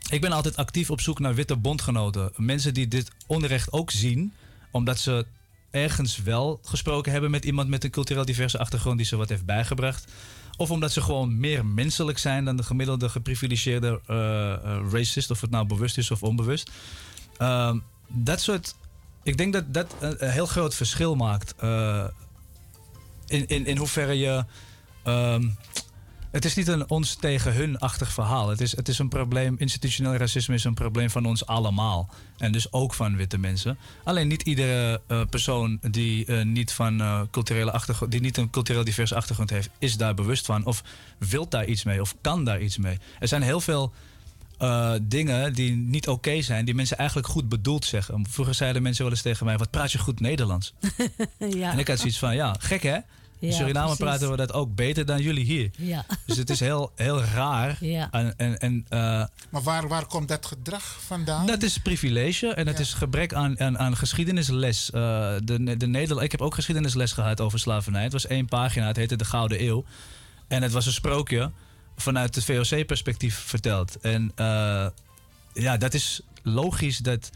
[0.10, 2.32] Ik ben altijd actief op zoek naar witte bondgenoten.
[2.36, 4.34] Mensen die dit onrecht ook zien,
[4.72, 5.26] omdat ze
[5.72, 9.46] ergens wel gesproken hebben met iemand met een cultureel diverse achtergrond die ze wat heeft
[9.46, 10.12] bijgebracht.
[10.58, 15.42] Of omdat ze gewoon meer menselijk zijn dan de gemiddelde geprivilegeerde eh, eh, racist, of
[15.42, 16.72] het nou bewust is of onbewust.
[17.38, 18.76] Ehm, dat soort.
[19.24, 21.56] Ik denk dat dat een, heel groot verschil maakt.
[21.56, 22.06] eh,
[23.28, 24.46] in, in, in hoeverre je.
[25.04, 25.48] ehm,
[26.36, 28.50] het is niet een ons tegen hun-achtig verhaal.
[28.50, 29.56] Het is, het is een probleem.
[29.58, 32.10] Institutioneel racisme is een probleem van ons allemaal.
[32.38, 33.78] En dus ook van witte mensen.
[34.04, 38.50] Alleen niet iedere eh, persoon die, eh, niet van, eh, culturele achtergrond, die niet een
[38.50, 40.66] cultureel diverse achtergrond heeft, is daar bewust van.
[40.66, 40.84] Of
[41.18, 42.02] wil daar iets mee.
[42.02, 42.98] Of kan daar iets mee.
[43.20, 43.94] Er zijn heel veel
[45.02, 48.26] dingen die niet oké zijn, die mensen eigenlijk goed bedoeld zeggen.
[48.30, 50.74] Vroeger zeiden mensen wel eens tegen mij: Wat praat je goed Nederlands?
[51.38, 51.72] ja.
[51.72, 52.98] En ik had zoiets van: Ja, gek hè?
[53.40, 54.06] In Ja, Suriname precies.
[54.06, 55.70] praten we dat ook beter dan jullie hier.
[55.78, 56.06] Ja.
[56.26, 57.78] Dus het is heel, heel raar.
[57.80, 58.12] Ja.
[58.12, 59.00] En, en, en, eh,
[59.50, 61.46] Maar waar, waar komt dat gedrag vandaan?
[61.46, 64.92] dat is privilege en het is gebrek aan, aan, aan geschiedenisles.
[64.92, 65.02] Eh,
[65.44, 68.04] de, de Nederland, ik heb ook geschiedenisles gehad over slavernij.
[68.04, 69.86] Het was één pagina, het heette De Gouden Eeuw.
[70.48, 71.52] En het was een sprookje
[71.98, 74.00] vanuit het VOC-perspectief verteld.
[74.00, 74.88] En eh,
[75.54, 77.30] ja, dat is logisch dat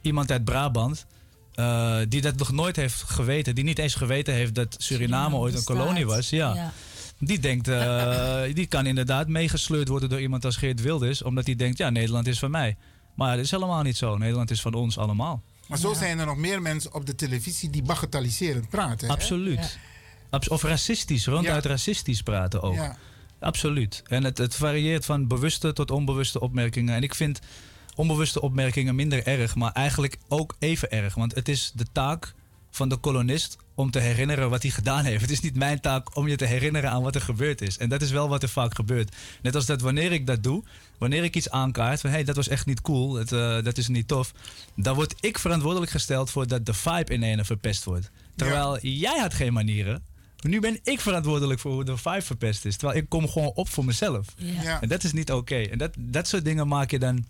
[0.00, 1.06] iemand uit Brabant...
[1.56, 5.52] eh, die dat nog nooit heeft geweten, die niet eens geweten heeft dat Suriname ooit
[5.52, 5.76] een bestaat.
[5.76, 6.54] kolonie was, ja.
[6.54, 6.72] Ja.
[7.18, 11.54] Die denkt, eh, die kan inderdaad meegesleurd worden door iemand als Geert Wilders, omdat hij
[11.56, 12.76] denkt, ja, Nederland is van mij.
[13.14, 14.16] Maar dat is helemaal niet zo.
[14.18, 15.42] Nederland is van ons allemaal.
[15.68, 19.06] Maar zo zijn er nog meer mensen op de televisie die bagatelliserend praten.
[19.08, 19.12] hè?
[19.14, 19.78] Absoluut.
[20.30, 22.74] Abs- of racistisch, ronduit racistisch praten ook.
[22.74, 22.96] Ja.
[23.40, 24.02] Absoluut.
[24.06, 26.94] En het, het varieert van bewuste tot onbewuste opmerkingen.
[26.94, 27.40] En ik vind
[27.96, 31.14] onbewuste opmerkingen minder erg, maar eigenlijk ook even erg.
[31.14, 32.34] Want het is de taak
[32.70, 35.20] van de kolonist om te herinneren wat hij gedaan heeft.
[35.20, 37.78] Het is niet mijn taak om je te herinneren aan wat er gebeurd is.
[37.78, 39.16] En dat is wel wat er vaak gebeurt.
[39.42, 40.64] Net als dat wanneer ik dat doe,
[40.98, 43.78] wanneer ik iets aankaart van hé, hey, dat was echt niet cool, het, eh, dat
[43.78, 44.32] is niet tof,
[44.74, 48.10] dan word ik verantwoordelijk gesteld voor dat de vibe in ene verpest wordt.
[48.36, 50.02] Terwijl jij had geen manieren.
[50.40, 52.76] Nu ben ik verantwoordelijk voor hoe de vibe verpest is.
[52.76, 54.26] Terwijl ik kom gewoon op voor mezelf.
[54.36, 54.80] Ja.
[54.80, 55.56] En dat is niet oké.
[55.56, 57.26] En dat, dat soort dingen maak je dan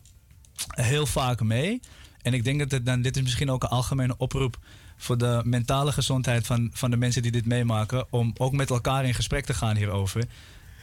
[0.67, 1.81] heel vaak mee.
[2.23, 4.59] En ik denk dat het dan, dit is misschien ook een algemene oproep
[4.97, 8.07] voor de mentale gezondheid van, van de mensen die dit meemaken.
[8.11, 10.25] Om ook met elkaar in gesprek te gaan hierover.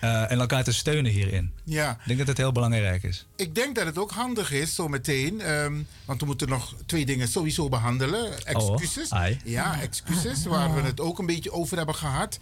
[0.03, 1.51] Eh, en elkaar te steunen hierin.
[1.63, 1.91] Ja.
[1.91, 3.25] Ik denk dat het heel belangrijk is.
[3.35, 5.41] Ik denk dat het ook handig is, zometeen.
[5.41, 5.73] ehm,
[6.05, 8.45] want we moeten nog twee dingen sowieso behandelen.
[8.45, 9.09] Excuses.
[9.09, 9.39] Oh, ai.
[9.45, 12.39] ja, excuses, waar we het ook een beetje over hebben gehad.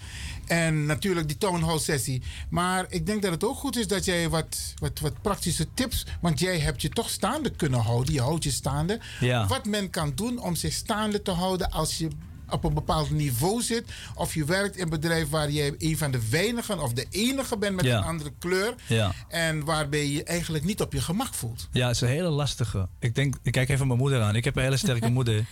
[0.47, 2.21] En natuurlijk die town hall sessie.
[2.49, 6.05] Maar ik denk dat het ook goed is dat jij wat, wat, wat praktische tips...
[6.21, 8.13] Want jij hebt je toch staande kunnen houden.
[8.13, 8.99] Je houdt je staande.
[9.19, 9.47] Ja.
[9.47, 12.07] Wat men kan doen om zich staande te houden als je
[12.51, 13.83] op een bepaald niveau zit.
[14.15, 17.57] Of je werkt in een bedrijf waar jij een van de weinigen of de enige
[17.57, 17.97] bent met Ja.
[17.97, 18.73] een andere kleur.
[18.87, 19.11] Ja.
[19.27, 21.67] En waarbij je je eigenlijk niet op je gemak voelt.
[21.71, 22.87] Ja, het is een hele lastige.
[22.99, 24.35] Ik denk, ik kijk even mijn moeder aan.
[24.35, 25.45] Ik heb een hele sterke moeder.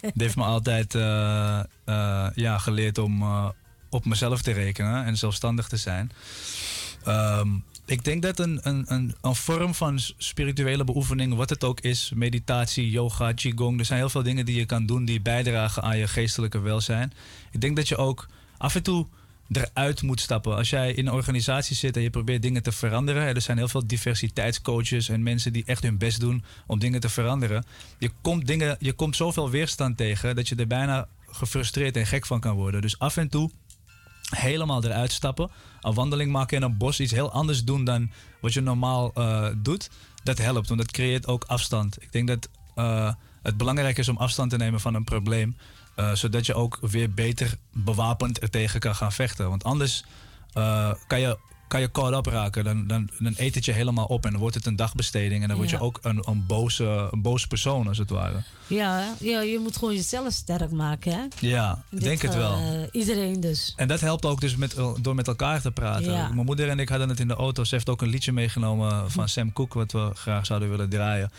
[0.00, 3.48] Die heeft me altijd eh, eh, ja, geleerd om eh,
[3.90, 6.12] op mezelf te rekenen en zelfstandig te zijn.
[7.04, 7.48] Ehm,
[7.86, 12.12] ik denk dat een, een, een, een vorm van spirituele beoefening, wat het ook is,
[12.14, 15.98] meditatie, yoga, qigong, er zijn heel veel dingen die je kan doen die bijdragen aan
[15.98, 17.12] je geestelijke welzijn.
[17.50, 18.28] Ik denk dat je ook
[18.58, 19.06] af en toe
[19.52, 20.56] eruit moet stappen.
[20.56, 23.68] Als jij in een organisatie zit en je probeert dingen te veranderen, er zijn heel
[23.68, 27.64] veel diversiteitscoaches en mensen die echt hun best doen om dingen te veranderen.
[27.98, 32.26] Je komt, dingen, je komt zoveel weerstand tegen dat je er bijna gefrustreerd en gek
[32.26, 32.80] van kan worden.
[32.80, 33.50] Dus af en toe
[34.30, 35.50] helemaal eruit stappen.
[35.80, 37.00] Een wandeling maken in een bos.
[37.00, 39.90] Iets heel anders doen dan wat je normaal eh, doet.
[40.22, 42.02] Dat helpt, want dat creëert ook afstand.
[42.02, 43.12] Ik denk dat eh,
[43.42, 45.56] het belangrijk is om afstand te nemen van een probleem.
[45.94, 49.48] eh, zodat je ook weer beter bewapend er tegen kan gaan vechten.
[49.48, 50.04] Want anders
[51.06, 51.38] kan je
[51.72, 52.64] kan je caught up raken.
[52.64, 55.42] Dan, dan, dan eet het je helemaal op en dan wordt het een dagbesteding.
[55.42, 55.82] En dan word je Ja.
[55.82, 58.42] ook een, een, boze, een boze persoon, als het ware.
[58.66, 61.22] Ja, ja, je moet gewoon jezelf sterk maken, hè?
[61.38, 62.56] Ja, ik denk het wel.
[62.56, 63.72] eh, iedereen dus.
[63.76, 66.12] En dat helpt ook dus met, door met elkaar te praten.
[66.12, 66.28] Ja.
[66.32, 67.64] Mijn moeder en ik hadden het in de auto.
[67.64, 71.30] Ze heeft ook een liedje meegenomen van Sam Cooke, wat we graag zouden willen draaien.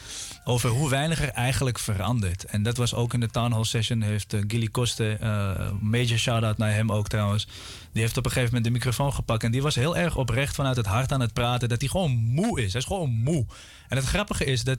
[0.44, 2.44] Over hoe weinig er eigenlijk verandert.
[2.46, 4.02] En dat was ook in de Town Hall Session.
[4.02, 5.52] Heeft uh, Gilly Koste, eh,
[5.82, 7.48] major shout-out naar hem ook trouwens.
[7.92, 9.44] Die heeft op een gegeven moment de microfoon gepakt.
[9.44, 11.70] En die was heel erg oprecht vanuit het hart aan het praten.
[11.70, 12.72] Dat hij gewoon moe is.
[12.72, 13.46] Hij is gewoon moe.
[13.88, 14.78] En het grappige is dat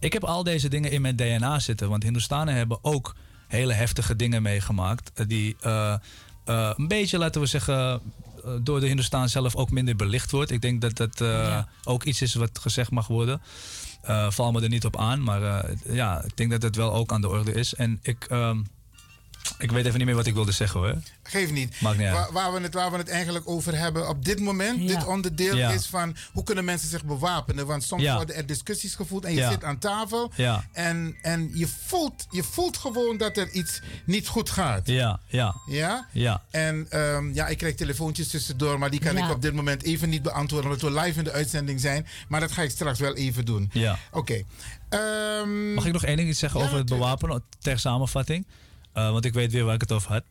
[0.00, 1.88] ik heb al deze dingen in mijn DNA zitten.
[1.88, 3.14] Want Hindoestanen hebben ook
[3.48, 5.12] hele heftige dingen meegemaakt.
[5.14, 5.94] eh, Die eh,
[6.44, 8.00] eh, een beetje, laten we zeggen,
[8.62, 10.50] door de Hindoestaan zelf ook minder belicht wordt.
[10.50, 11.22] Ik denk dat dat
[11.84, 13.40] ook iets is wat gezegd mag worden.
[14.28, 17.20] Val me er niet op aan, maar ja, ik denk dat het wel ook aan
[17.20, 17.74] de orde is.
[17.74, 18.62] En ik, ehm,
[19.58, 20.94] ik weet even niet meer wat ik wilde zeggen hoor.
[21.22, 21.80] Geef niet.
[21.80, 22.16] Maakt niet uit.
[22.16, 25.56] Waar, waar, we het, waar we het eigenlijk over hebben op dit moment, dit onderdeel,
[25.56, 25.70] Ja.
[25.70, 27.66] is van hoe kunnen mensen zich bewapenen?
[27.66, 28.16] Want soms Ja.
[28.16, 29.50] worden er discussies gevoerd en je Ja.
[29.50, 30.64] zit aan tafel Ja.
[30.72, 34.86] en, en je, voelt, je voelt gewoon dat er iets niet goed gaat.
[34.86, 35.54] Ja, ja.
[35.66, 36.06] Ja?
[36.12, 36.42] Ja.
[36.50, 39.24] En ehm, ja, ik krijg telefoontjes tussendoor, maar die kan Ja.
[39.24, 42.06] ik op dit moment even niet beantwoorden, omdat we live in de uitzending zijn.
[42.28, 43.70] Maar dat ga ik straks wel even doen.
[43.72, 43.98] Ja.
[44.12, 44.42] Oké.
[44.88, 48.46] Ehm, Mag ik nog één ding iets zeggen over het bewapenen ter samenvatting?
[48.92, 50.24] Eh, want ik weet weer waar ik het over had.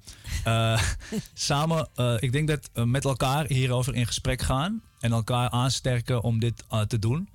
[0.43, 0.81] Eh,
[1.33, 6.39] samen, eh, ik denk dat met elkaar hierover in gesprek gaan en elkaar aansterken om
[6.39, 7.29] dit te doen,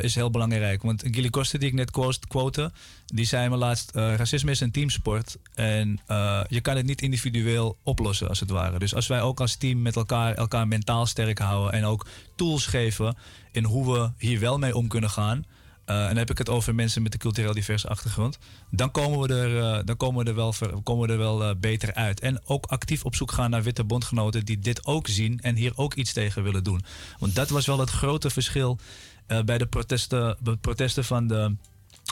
[0.00, 0.82] is heel belangrijk.
[0.82, 1.90] Want Gilly Koster, die ik net
[2.28, 2.72] quote,
[3.06, 6.00] die zei me laatst: racisme is een teamsport en
[6.48, 8.78] je kan het niet individueel oplossen, als het ware.
[8.78, 12.06] Dus als wij ook als team met elkaar, elkaar mentaal sterk houden en ook
[12.36, 13.16] tools geven
[13.52, 15.44] in hoe we hier wel mee om kunnen gaan.
[15.90, 18.38] Eh, en dan heb ik het over mensen met een cultureel diverse achtergrond.
[18.70, 21.44] Dan komen we er, eh, dan komen we er wel, ver- komen we er wel
[21.44, 22.20] eh, beter uit.
[22.20, 25.72] En ook actief op zoek gaan naar witte bondgenoten die dit ook zien en hier
[25.76, 26.82] ook iets tegen willen doen.
[27.18, 28.78] Want dat was wel het grote verschil
[29.26, 31.54] eh, bij de protesten, de protesten van de.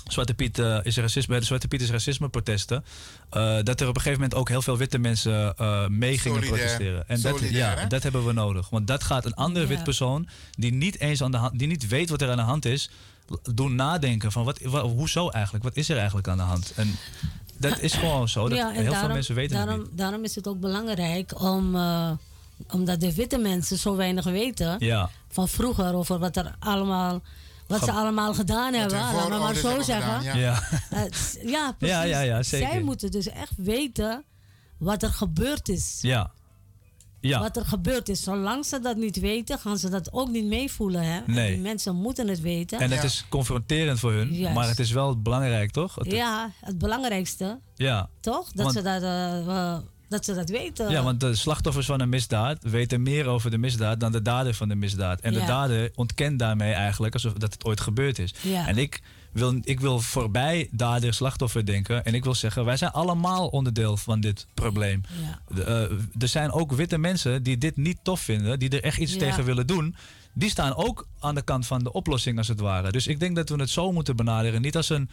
[0.08, 2.84] Zwarte Piet eh, is racisme, bij de Zwarte Piet is racisme protesten.
[3.30, 6.38] eh, dat er op een gegeven moment ook heel veel witte mensen eh mee gingen
[6.42, 6.58] Solidair.
[6.66, 7.08] protesteren.
[7.08, 7.86] En dat, ja, hè?
[7.86, 8.68] dat hebben we nodig.
[8.70, 9.70] Want dat gaat een andere Ja.
[9.74, 12.42] wit persoon die niet eens aan de hand, die niet weet wat er aan de
[12.42, 12.90] hand is,
[13.54, 15.64] doen nadenken van wat, wa- hoezo eigenlijk?
[15.64, 16.72] Wat is er eigenlijk aan de hand?
[16.76, 16.96] En
[17.58, 18.48] dat is gewoon zo.
[18.48, 19.98] Dat ja, heel daarom, veel mensen weten daarom, het niet.
[19.98, 22.10] daarom is het ook belangrijk om, eh,
[22.72, 25.10] omdat de witte mensen zo weinig weten Ja.
[25.28, 27.20] van vroeger over wat er allemaal,
[27.66, 28.98] wat ze allemaal gedaan hebben.
[28.98, 30.18] Laten we maar zo zeggen.
[30.20, 30.62] gedaan, ja.
[30.90, 31.00] Eh,
[31.44, 31.96] ja, precies.
[31.96, 32.68] Ja, ja, ja, zeker.
[32.68, 34.24] Zij moeten dus echt weten
[34.78, 35.98] wat er gebeurd is.
[36.00, 36.30] Ja.
[37.20, 37.40] Ja.
[37.40, 38.22] wat er gebeurd is.
[38.22, 41.02] Zolang ze dat niet weten, gaan ze dat ook niet meevoelen.
[41.02, 41.20] Hè?
[41.26, 41.52] Nee.
[41.52, 42.78] die mensen moeten het weten.
[42.80, 44.54] En het is confronterend voor hun, Juist.
[44.54, 45.94] maar het is wel belangrijk, toch?
[45.94, 48.08] Het- Ja, het belangrijkste, ja.
[48.20, 48.52] toch?
[48.52, 49.78] Dat, Want- ze dat, eh, eh,
[50.08, 50.90] dat ze dat weten.
[50.90, 54.54] Ja, want de slachtoffers van een misdaad weten meer over de misdaad dan de dader
[54.54, 55.20] van de misdaad.
[55.20, 58.34] En de dader ontkent daarmee eigenlijk alsof dat het ooit gebeurd is.
[58.42, 58.66] Ja.
[58.68, 59.00] En ik
[59.32, 62.04] wil, ik wil voorbij dader slachtoffer denken.
[62.04, 65.02] En ik wil zeggen, wij zijn allemaal onderdeel van dit probleem.
[65.20, 65.54] Ja.
[65.54, 68.98] De, eh, er zijn ook witte mensen die dit niet tof vinden, die er echt
[68.98, 69.18] iets Ja.
[69.18, 69.96] tegen willen doen.
[70.32, 72.92] Die staan ook aan de kant van de oplossing als het ware.
[72.92, 74.62] Dus ik denk dat we het zo moeten benaderen.
[74.62, 75.10] Niet als een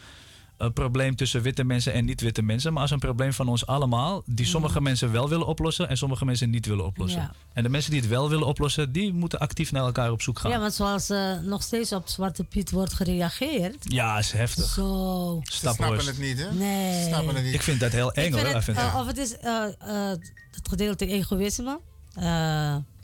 [0.56, 4.22] een probleem tussen witte mensen en niet-witte mensen, maar als een probleem van ons allemaal,
[4.26, 7.20] die sommige mensen wel willen oplossen en sommige mensen niet willen oplossen.
[7.20, 7.32] Ja.
[7.52, 10.38] En de mensen die het wel willen oplossen, die moeten actief naar elkaar op zoek
[10.38, 10.50] gaan.
[10.50, 13.76] Ja, want zoals eh, nog steeds op Zwarte Piet wordt gereageerd.
[13.92, 14.64] Ja, is heftig.
[14.64, 15.40] Zo.
[15.42, 16.18] Staphorst.
[16.52, 17.52] Nee.
[17.52, 18.40] Ik vind dat heel eng Ik hoor.
[18.42, 18.90] vind af en het, toe.
[18.92, 20.18] eh, of het is eh, eh,
[20.50, 21.80] het gedeelte egoïsme.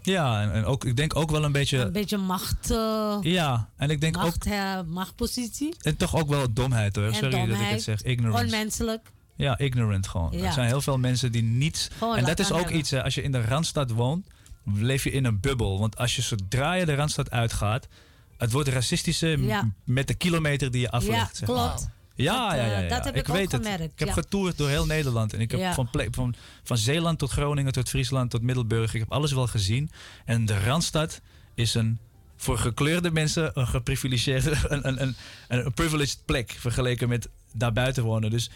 [0.02, 1.78] Ja, en, en ook, ik denk ook wel een beetje.
[1.78, 4.22] een beetje macht, eh, ja, en ik denk ook.
[4.22, 5.74] macht, eh, machtpositie.
[5.82, 7.04] En toch ook wel domheid hoor.
[7.04, 8.02] En Sorry dat ik het zeg.
[8.02, 8.44] Ignorance.
[8.44, 9.10] Onmenselijk.
[9.36, 10.28] Ja, ignorant gewoon.
[10.32, 10.44] Ja.
[10.46, 11.88] Er zijn heel veel mensen die niets.
[11.98, 12.76] Gewoon en dat is ook hebben.
[12.78, 14.26] iets, hè, als je in de randstad woont,
[14.64, 15.78] leef je in een bubbel.
[15.78, 17.88] Want als je zodra je de randstad uitgaat,
[18.38, 19.68] het wordt racistische m- Ja.
[19.84, 21.38] met de kilometer die je aflegt.
[21.38, 21.66] Ja, zeg maar.
[21.66, 21.88] klopt.
[22.14, 22.88] Ja, Dat, ja, eh, ja, ja.
[22.88, 23.66] dat heb ik weet het.
[23.66, 25.32] gemerkt, Ik heb getoerd door heel Nederland.
[25.32, 28.94] En ik heb van, van, van Zeeland tot Groningen, tot Friesland, tot Middelburg.
[28.94, 29.90] Ik heb alles wel gezien.
[30.24, 31.20] En de Randstad
[31.54, 31.98] is een
[32.36, 35.14] voor gekleurde mensen een geprivilegeerde, een, een, een,
[35.48, 38.30] een privileged plek vergeleken met daarbuiten wonen.
[38.30, 38.50] Dus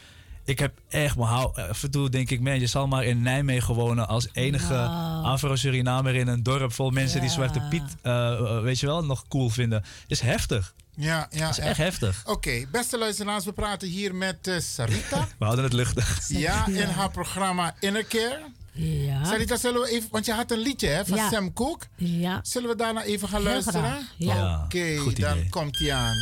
[0.44, 3.22] ik heb echt, maar hou, af en toe denk ik, man, je zal maar in
[3.22, 5.20] Nijmegen wonen als enige Ja.
[5.20, 7.30] Afro-Surinamer in een dorp vol mensen die.
[7.30, 9.84] Zwarte Piet, eh, eh, weet je wel, nog cool vinden.
[10.06, 10.74] Is heftig.
[10.96, 11.46] Ja, ja.
[11.46, 12.22] Dat is echt heftig.
[12.26, 15.28] Oké, beste luisteraars, we praten hier met eh, Sarita.
[15.38, 16.28] We houden het luchtig.
[16.28, 18.42] ja, in haar programma Inner Care.
[18.72, 19.24] Ja.
[19.24, 21.28] Sarita, zullen we even, want je had een liedje hè, van Ja.
[21.30, 21.86] Sam Cooke.
[21.96, 22.40] Ja.
[22.42, 23.80] Zullen we daarna even gaan Heel luisteren?
[23.82, 24.62] graag, ja.
[24.64, 26.16] Oké, dan komt hij aan.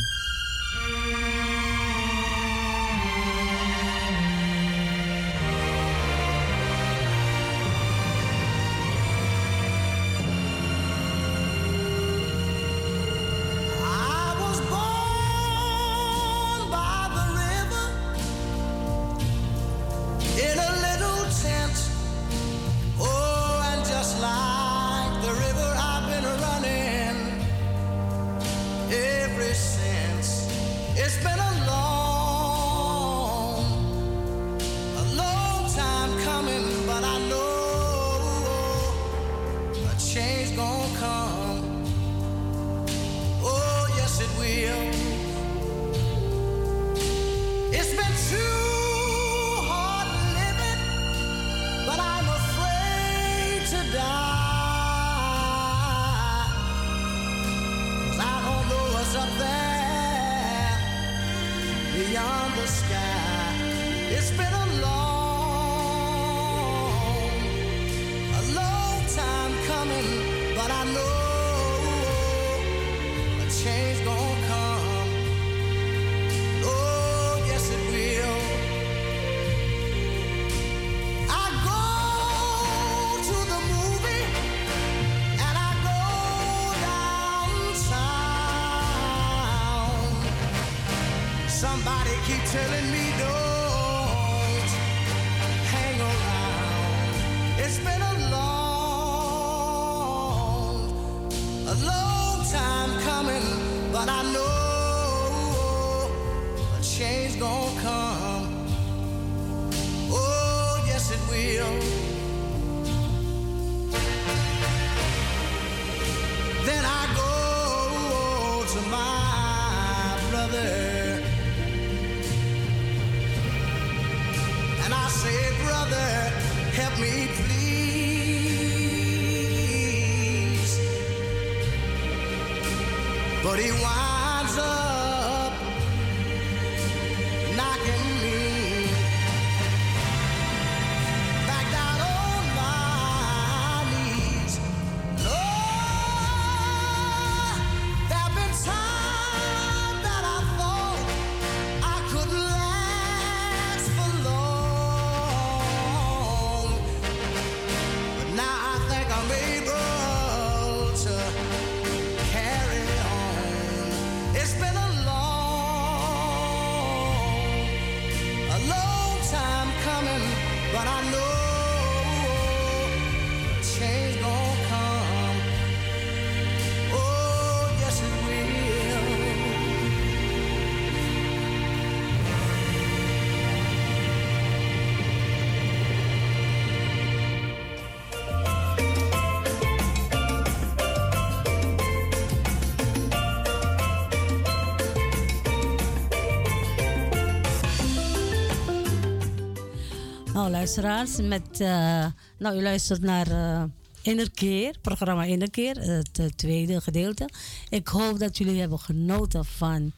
[200.45, 202.05] Nou, luisteraars, met, eh,
[202.37, 203.63] nou, u luistert naar eh
[204.01, 207.29] Innerkeer, programma Innerkeer, het eh, tweede gedeelte.
[207.69, 209.91] Ik hoop dat jullie hebben genoten van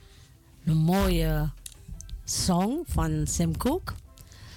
[0.63, 1.49] de mooie
[2.25, 3.93] song van Sam Cooke.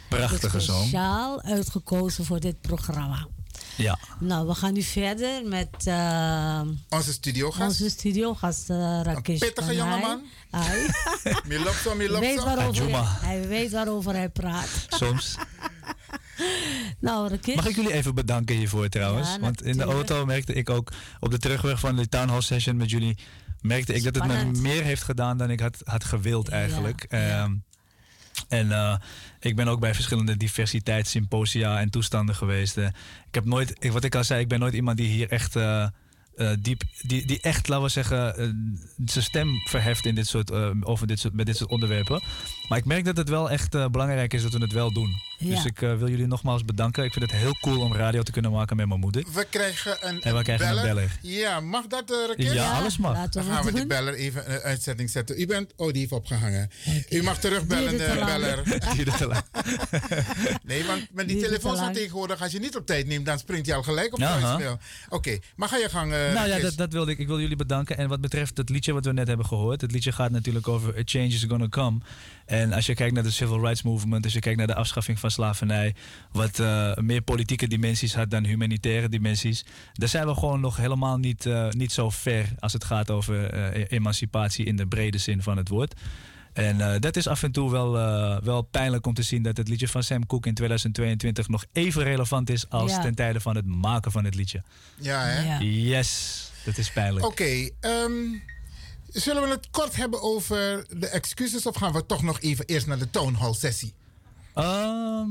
[0.09, 0.79] Prachtige song.
[0.81, 3.27] Speciaal uitgekozen voor dit programma.
[3.77, 3.99] Ja.
[4.19, 5.87] Nou, we gaan nu verder met
[6.89, 7.69] Onze studiogast.
[7.69, 9.77] onze studiogast uh, Rakesh pittige Kanai.
[9.77, 10.23] jongeman.
[10.51, 10.89] Hij
[11.47, 12.21] Milopso, milopso.
[12.21, 14.69] weet waarover hij weet waarover hij praat.
[14.89, 15.35] Soms.
[17.01, 17.31] Nou.
[17.57, 19.29] Mag ik jullie even bedanken hiervoor trouwens?
[19.29, 22.41] Ja, Want in de auto merkte ik ook op de terugweg van de town hall
[22.41, 23.19] session met jullie,
[23.61, 27.03] merkte ik dat het me meer heeft gedaan dan ik had, had gewild eigenlijk.
[27.09, 27.55] Ehm,
[28.49, 28.95] en eh,
[29.41, 32.77] ik ben ook bij verschillende diversiteitssymposia en toestanden geweest.
[32.77, 32.85] Eh,
[33.27, 35.57] ik heb nooit, ik- wat ik al zei, ik ben nooit iemand die hier echt
[35.57, 35.87] eh,
[36.61, 38.35] diep, die, die echt, laten we zeggen,
[39.05, 42.23] zijn stem verheft in dit soort, eh, over dit soort, met dit soort onderwerpen.
[42.69, 45.15] Maar ik merk dat het wel echt belangrijk is dat we het wel doen.
[45.41, 45.55] Ja.
[45.55, 47.05] Dus ik eh, wil jullie nogmaals bedanken.
[47.05, 49.25] Ik vind het heel cool om radio te kunnen maken met mijn moeder.
[49.35, 51.19] We krijgen een, En we krijgen een beller.
[51.23, 52.53] Ja, mag dat, uh, Rakesh?
[52.53, 53.13] Ja, alles mag.
[53.13, 53.89] Laten Dan we gaan we die doen.
[53.89, 55.41] beller even in een uitzending zetten.
[55.41, 56.71] U bent, oh, die heeft opgehangen.
[57.11, 58.27] U mag terugbellen, te de lang.
[58.33, 58.63] beller.
[60.63, 63.39] Nee, want met die te telefoons van tegenwoordig, als je niet op tijd neemt, dan
[63.39, 64.79] springt hij al gelijk op Ja, voicemail.
[65.09, 67.19] Oké, maar ga je gang, eh, nou ja, dat, dat wilde ik.
[67.19, 67.97] Ik wil jullie bedanken.
[67.97, 69.81] En wat betreft het liedje wat we net hebben gehoord.
[69.81, 71.99] Het liedje gaat natuurlijk over A Change is Gonna Come.
[72.51, 75.19] En als je kijkt naar de Civil Rights Movement, als je kijkt naar de afschaffing
[75.19, 75.95] van slavernij,
[76.33, 81.19] wat eh, meer politieke dimensies had dan humanitaire dimensies, daar zijn we gewoon nog helemaal
[81.19, 85.43] niet, eh, niet zo ver als het gaat over eh, emancipatie in de brede zin
[85.43, 85.95] van het woord.
[86.53, 89.57] En eh, dat is af en toe wel, eh, wel pijnlijk om te zien dat
[89.57, 93.01] het liedje van Sam Cooke in 2022 nog even relevant is als Ja.
[93.01, 94.63] ten tijde van het maken van het liedje.
[94.97, 95.59] Ja, hè?
[95.65, 97.27] Yes, dat is pijnlijk.
[97.27, 98.13] Oké, ehm,
[99.13, 102.87] zullen we het kort hebben over de excuses of gaan we toch nog even eerst
[102.87, 103.95] naar de town hall sessie?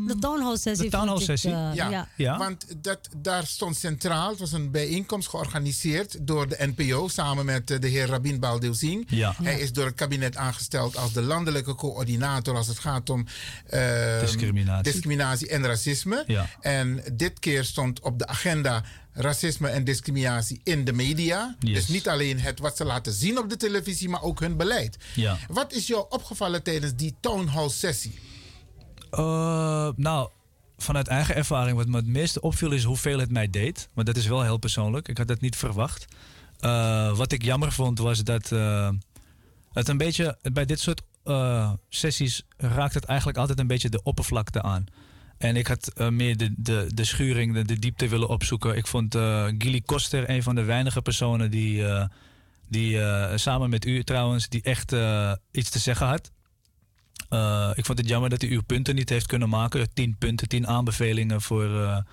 [0.07, 0.89] de town hall sessie.
[0.89, 1.49] de town hall ik, sessie?
[1.49, 2.37] ja, ja.
[2.37, 7.71] want dat, daar stond centraal, het was een bijeenkomst georganiseerd door de NPO samen met
[7.71, 9.05] eh, de heer Rabin Baldeuzing.
[9.09, 9.35] Ja.
[9.43, 13.25] Hij is door het kabinet aangesteld als de landelijke coördinator als het gaat om
[13.69, 14.91] ehm, Discriminatie.
[14.91, 16.23] discriminatie en racisme.
[16.27, 16.49] Ja.
[16.61, 18.83] En dit keer stond op de agenda
[19.21, 21.55] racisme en discriminatie in de media.
[21.59, 21.73] Yes.
[21.73, 24.97] Dus niet alleen het wat ze laten zien op de televisie, maar ook hun beleid.
[25.15, 25.37] Ja.
[25.47, 28.19] Wat is jou opgevallen tijdens die town hall sessie?
[29.11, 30.29] Eh, nou,
[30.77, 33.89] vanuit eigen ervaring, wat me het meeste opviel is hoeveel het mij deed.
[33.93, 35.07] Want dat is wel heel persoonlijk.
[35.07, 36.05] Ik had dat niet verwacht.
[36.59, 38.89] Eh, wat ik jammer vond was dat eh,
[39.71, 41.01] het een beetje bij dit soort
[41.89, 44.85] sessies raakt het eigenlijk altijd een beetje de oppervlakte aan.
[45.39, 48.77] En ik had eh, meer de, de, de schuring, de, de diepte willen opzoeken.
[48.77, 52.05] Ik vond eh Gilly Koster een van de weinige personen die, eh,
[52.67, 52.99] die
[53.35, 54.95] samen met u trouwens, die echt
[55.51, 56.31] iets te zeggen had.
[57.77, 59.93] Ik vond het jammer dat u uw punten niet heeft kunnen maken.
[59.93, 62.03] Tien punten, tien aanbevelingen voor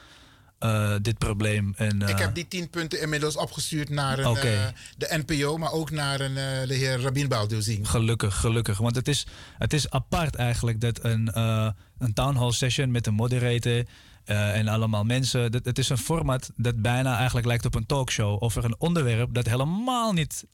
[0.58, 1.74] eh, eh, dit probleem.
[1.76, 4.66] En, eh, Ik heb die tien punten inmiddels opgestuurd naar een, eh,
[4.96, 7.88] de NPO, maar ook naar een, eh, de heer Rabin Baldeuzing.
[7.90, 8.78] Gelukkig, gelukkig.
[8.78, 9.26] Want het is,
[9.58, 13.84] het is apart eigenlijk dat een, eh, een town hall session met een moderator
[14.24, 15.52] eh, en allemaal mensen.
[15.52, 19.34] Dat, het is een format dat bijna eigenlijk lijkt op een talkshow over een onderwerp
[19.34, 20.44] dat helemaal niet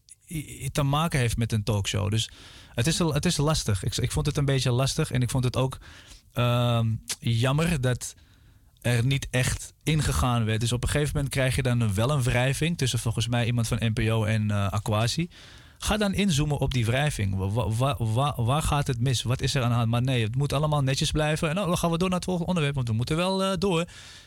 [0.72, 2.10] te maken heeft met een talkshow.
[2.10, 2.30] Dus
[2.74, 3.82] het is, het is lastig.
[3.84, 5.78] Ik, ik vond het een beetje lastig en ik vond het ook
[6.32, 6.86] ehm,
[7.18, 8.14] jammer dat
[8.82, 10.60] er niet echt ingegaan werd.
[10.60, 13.68] Dus op een gegeven moment krijg je dan wel een wrijving tussen volgens mij iemand
[13.68, 15.28] van NPO en eh, Aquasi.
[15.78, 17.34] Ga dan inzoomen op die wrijving.
[17.36, 19.22] Wa- wa- wa- waar gaat het mis?
[19.22, 19.88] Wat is er aan de hand?
[19.90, 21.48] Maar nee, het moet allemaal netjes blijven.
[21.48, 23.52] En nou, dan gaan we door naar het volgende onderwerp, want we moeten wel eh,
[23.58, 23.84] door.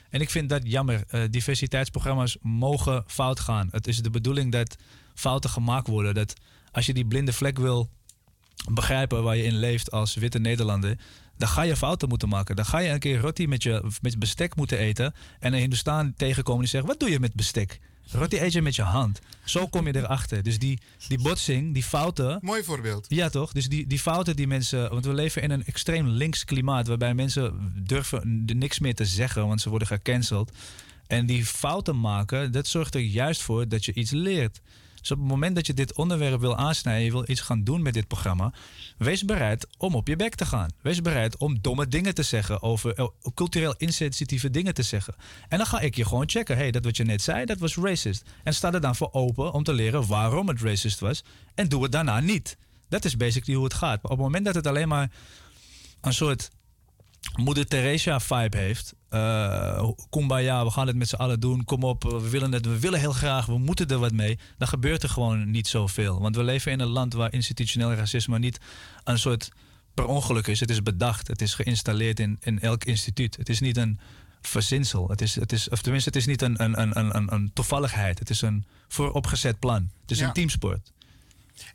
[0.09, 1.03] En ik vind dat jammer.
[1.07, 3.67] Eh, diversiteitsprogramma's mogen fout gaan.
[3.71, 4.75] Het is de bedoeling dat
[5.13, 6.13] fouten gemaakt worden.
[6.13, 6.33] Dat
[6.71, 7.89] als je die blinde vlek wil
[8.71, 10.97] begrijpen waar je in leeft als witte Nederlander,
[11.37, 12.55] dan ga je fouten moeten maken.
[12.55, 16.13] Dan ga je een keer roti met je met bestek moeten eten en een Hindustan
[16.17, 17.79] tegenkomen die zegt: Wat doe je met bestek?
[18.11, 19.21] Roti eet je met je hand.
[19.43, 20.43] Zo kom je erachter.
[20.43, 22.39] Dus die, die botsing, die fouten.
[22.41, 23.05] Mooi voorbeeld.
[23.09, 23.51] Ja, toch?
[23.51, 24.89] Dus die, die fouten die mensen.
[24.89, 26.87] Want we leven in een extreem links klimaat.
[26.87, 30.51] waarbij mensen durven niks meer te zeggen, want ze worden gecanceld.
[31.07, 34.61] En die fouten maken, dat zorgt er juist voor dat je iets leert.
[35.05, 37.81] Dus op het moment dat je dit onderwerp wil aansnijden, je wil iets gaan doen
[37.81, 38.53] met dit programma,
[38.97, 40.69] wees bereid om op je bek te gaan.
[40.81, 45.15] Wees bereid om domme dingen te zeggen, over eh, cultureel insensitieve dingen te zeggen.
[45.47, 46.57] En dan ga ik je gewoon checken.
[46.57, 48.23] hey, dat wat je net zei, dat was racist.
[48.43, 51.23] En sta er dan voor open om te leren waarom het racist was.
[51.55, 52.57] En doe het daarna niet.
[52.89, 54.01] Dat is basically hoe het gaat.
[54.01, 55.11] Maar op het moment dat het alleen maar
[56.01, 56.49] een soort
[57.35, 58.93] Moeder Teresa vibe heeft.
[59.09, 61.63] Uh, kumbaya, we gaan het met z'n allen doen.
[61.65, 64.39] Kom op, we willen het, we willen heel graag, we moeten er wat mee.
[64.57, 66.19] Dan gebeurt er gewoon niet zoveel.
[66.21, 68.59] Want we leven in een land waar institutioneel racisme niet
[69.03, 69.49] een soort
[69.93, 70.59] per ongeluk is.
[70.59, 73.37] Het is bedacht, het is geïnstalleerd in, in elk instituut.
[73.37, 73.99] Het is niet een
[74.41, 75.09] verzinsel.
[75.09, 78.19] Het is, het is, of tenminste, het is niet een, een, een, een, een toevalligheid.
[78.19, 79.89] Het is een vooropgezet plan.
[80.01, 80.27] Het is Ja.
[80.27, 80.91] een teamsport.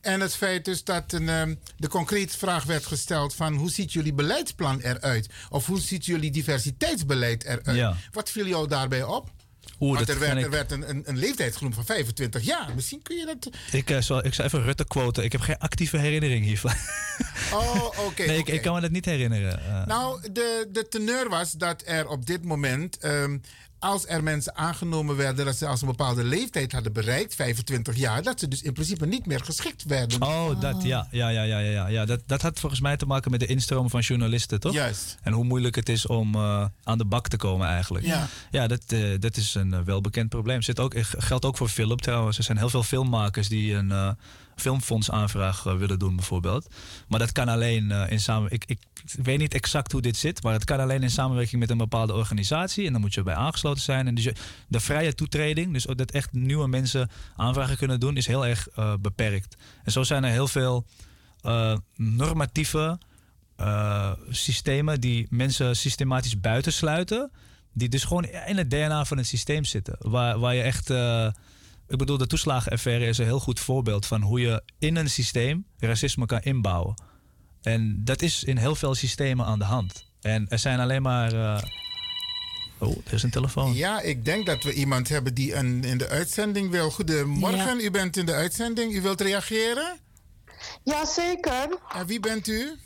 [0.00, 3.92] En het feit dus dat een, ehm, de concrete vraag werd gesteld van hoe ziet
[3.92, 5.28] jullie beleidsplan eruit?
[5.50, 7.76] Of hoe ziet jullie diversiteitsbeleid eruit?
[7.76, 7.96] Ja.
[8.12, 9.30] Wat viel jou daarbij op?
[9.80, 12.74] Oeh, Want er werd, er werd een, een, een leeftijd genoemd van 25 jaar.
[12.74, 13.50] Misschien kun je dat...
[13.72, 15.24] Ik, eh, zal, ik zal even Rutte quoten.
[15.24, 16.72] Ik heb geen actieve herinnering hiervan.
[17.52, 18.22] Oh, oké.
[18.26, 19.60] nee, ik kan me dat niet herinneren.
[19.64, 23.38] Eh, Nou, de, de teneur was dat er op dit moment, ehm,
[23.80, 28.22] als er mensen aangenomen werden dat ze als een bepaalde leeftijd hadden bereikt, 25 jaar,
[28.22, 30.22] dat ze dus in principe niet meer geschikt werden.
[30.22, 31.86] Oh, dat, ja, ja, ja, ja, ja, ja.
[31.86, 34.72] ja dat, dat had volgens mij te maken met de instroom van journalisten, toch?
[34.72, 35.18] Juist.
[35.22, 38.04] En hoe moeilijk het is om eh, aan de bak te komen eigenlijk.
[38.04, 38.28] Ja.
[38.50, 40.62] ja dat, eh, dat is een eh, welbekend probleem.
[40.62, 42.38] Zit ook, geldt ook voor film trouwens.
[42.38, 44.10] Er zijn heel veel filmmakers die een eh,
[44.60, 46.68] filmfondsaanvraag eh, willen doen bijvoorbeeld.
[47.08, 48.50] Maar dat kan alleen eh, in samen...
[48.50, 48.78] Ik,
[49.22, 52.12] weet niet exact hoe dit zit, maar het kan alleen in samenwerking met een bepaalde
[52.12, 52.86] organisatie.
[52.86, 54.06] En dan moet je bij aangesloten zijn.
[54.06, 54.28] En dus
[54.68, 58.94] de vrije toetreding, dus dat echt nieuwe mensen aanvragen kunnen doen, is heel erg eh,
[59.00, 59.56] beperkt.
[59.84, 60.86] En zo zijn er heel veel
[61.96, 62.98] normatieve
[64.30, 67.30] systemen die mensen systematisch buitensluiten.
[67.72, 69.96] Die dus gewoon in het DNA van het systeem zitten.
[69.98, 70.90] Waar, waar je echt.
[71.90, 75.64] Ik bedoel, de toeslagenaffaire is een heel goed voorbeeld van hoe je in een systeem
[75.78, 77.02] racisme kan inbouwen.
[77.62, 80.06] En dat is in heel veel systemen aan de hand.
[80.20, 81.32] En er zijn alleen maar.
[81.32, 81.62] eh,
[82.78, 83.74] Oh, er is een telefoon.
[83.74, 86.90] Ja, ik denk dat we iemand hebben die een, in de uitzending wil.
[86.90, 88.92] Goedemorgen, u bent in de uitzending.
[88.94, 89.98] U wilt reageren?
[90.84, 91.78] Jazeker.
[91.94, 92.78] En wie bent u?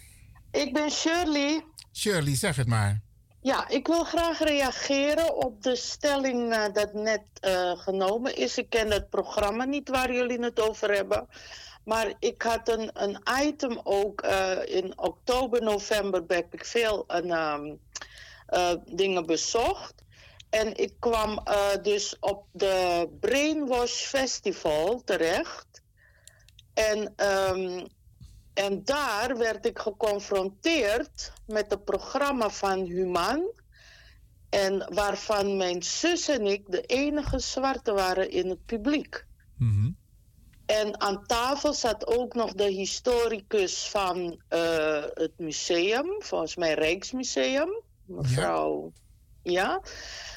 [0.52, 1.64] Ik ben Shirley.
[1.92, 3.00] Shirley, zeg het maar.
[3.44, 8.58] Ja, ik wil graag reageren op de stelling eh, dat net eh, genomen is.
[8.58, 11.28] Ik ken het programma niet waar jullie het over hebben.
[11.84, 17.30] Maar ik had een, een item ook eh, in oktober, november heb ik veel een,
[17.30, 17.74] ehm,
[18.46, 19.94] eh, dingen bezocht.
[20.50, 21.42] En ik kwam
[21.82, 25.82] dus op de Brainwash Festival terecht.
[26.74, 27.86] En, ehm,
[28.54, 33.52] en daar werd ik geconfronteerd met het programma van Human.
[34.50, 39.26] En waarvan mijn zus en ik de enige zwarte waren in het publiek.
[40.66, 47.82] En aan tafel zat ook nog de historicus van eh, het museum, volgens mij Rijksmuseum,
[48.04, 48.92] mevrouw.
[49.42, 49.82] Ja.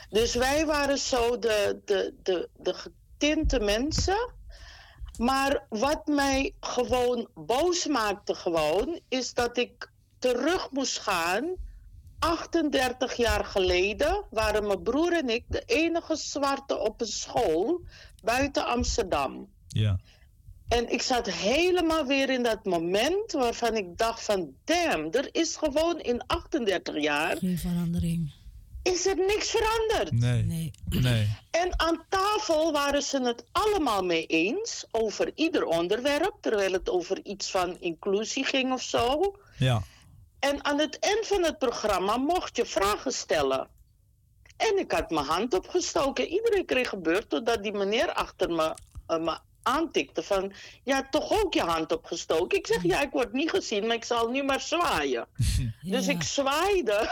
[0.09, 4.35] Dus wij waren zo de, de, de, de getinte mensen.
[5.17, 11.55] Maar wat mij gewoon boos maakte gewoon, is dat ik terug moest gaan.
[12.19, 17.81] 38 jaar geleden waren mijn broer en ik de enige zwarte op een school
[18.23, 19.49] buiten Amsterdam.
[19.67, 19.99] Ja.
[20.67, 24.53] En ik zat helemaal weer in dat moment waarvan ik dacht van...
[24.63, 27.37] damn, er is gewoon in 38 jaar...
[27.37, 28.31] Geen verandering.
[28.93, 30.11] Is er niks veranderd.
[30.11, 30.43] Nee.
[30.43, 30.71] Nee.
[30.89, 31.37] nee.
[31.51, 36.33] En aan tafel waren ze het allemaal mee eens over ieder onderwerp...
[36.41, 39.35] terwijl het over iets van inclusie ging of zo.
[39.57, 39.81] Ja.
[40.39, 43.67] En aan het eind van het programma mocht je vragen stellen.
[44.57, 46.27] En ik had mijn hand opgestoken.
[46.27, 48.73] Iedereen kreeg gebeurd totdat die meneer achter me,
[49.07, 49.37] eh, me
[49.67, 50.53] aantikte van...
[50.83, 52.57] Ja, toch ook je hand opgestoken?
[52.57, 55.27] Ik zeg, ja, ik word niet gezien, maar ik zal nu maar zwaaien.
[55.81, 57.11] Dus ik zwaaide.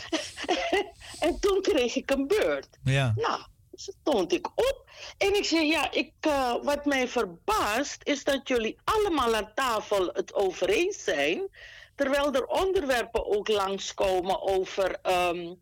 [1.26, 2.68] en toen kreeg ik een beurt.
[2.84, 3.12] Ja.
[3.16, 3.40] Nou,
[3.72, 4.90] stond ik op.
[5.18, 10.10] En ik zei, ja, ik, eh, wat mij verbaast is dat jullie allemaal aan tafel
[10.12, 11.48] het over eens zijn.
[11.94, 15.54] Terwijl er onderwerpen ook langskomen over ehm,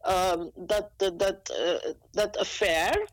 [0.00, 3.08] ehm, dat, dat, dat, eh, dat affair.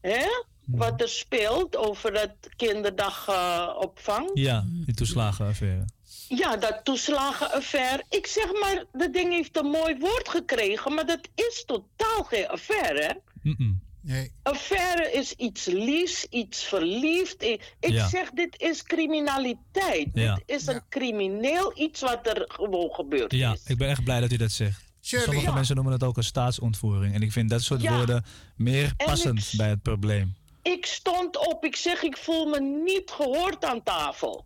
[0.00, 0.26] Hè?
[0.66, 4.30] Wat er speelt over dat kinderdagopvang.
[4.34, 5.84] Ja, die toeslagenaffaire.
[6.28, 8.04] Ja, dat toeslagenaffaire.
[8.10, 12.48] Ik zeg maar, dat ding heeft een mooi woord gekregen, maar dat is totaal geen
[12.48, 13.22] affaire.
[13.42, 13.52] hè?
[14.00, 14.32] Nee.
[14.42, 17.42] Affaire is iets liefs, iets verliefd.
[17.42, 18.08] Ik Ja.
[18.08, 20.08] zeg, dit is criminaliteit.
[20.14, 20.34] Ja.
[20.34, 23.32] Dit is een crimineel iets wat er gewoon gebeurt.
[23.32, 24.82] Ja, ik ben echt blij dat u dat zegt.
[25.00, 25.52] Sommige Ja.
[25.54, 27.14] mensen noemen het ook een staatsontvoering.
[27.14, 27.96] En ik vind dat soort Ja.
[27.96, 28.24] woorden
[28.56, 30.34] meer En passend ik- bij het probleem.
[30.64, 31.64] Ik stond op.
[31.64, 34.44] Ik zeg, ik voel me niet gehoord aan tafel.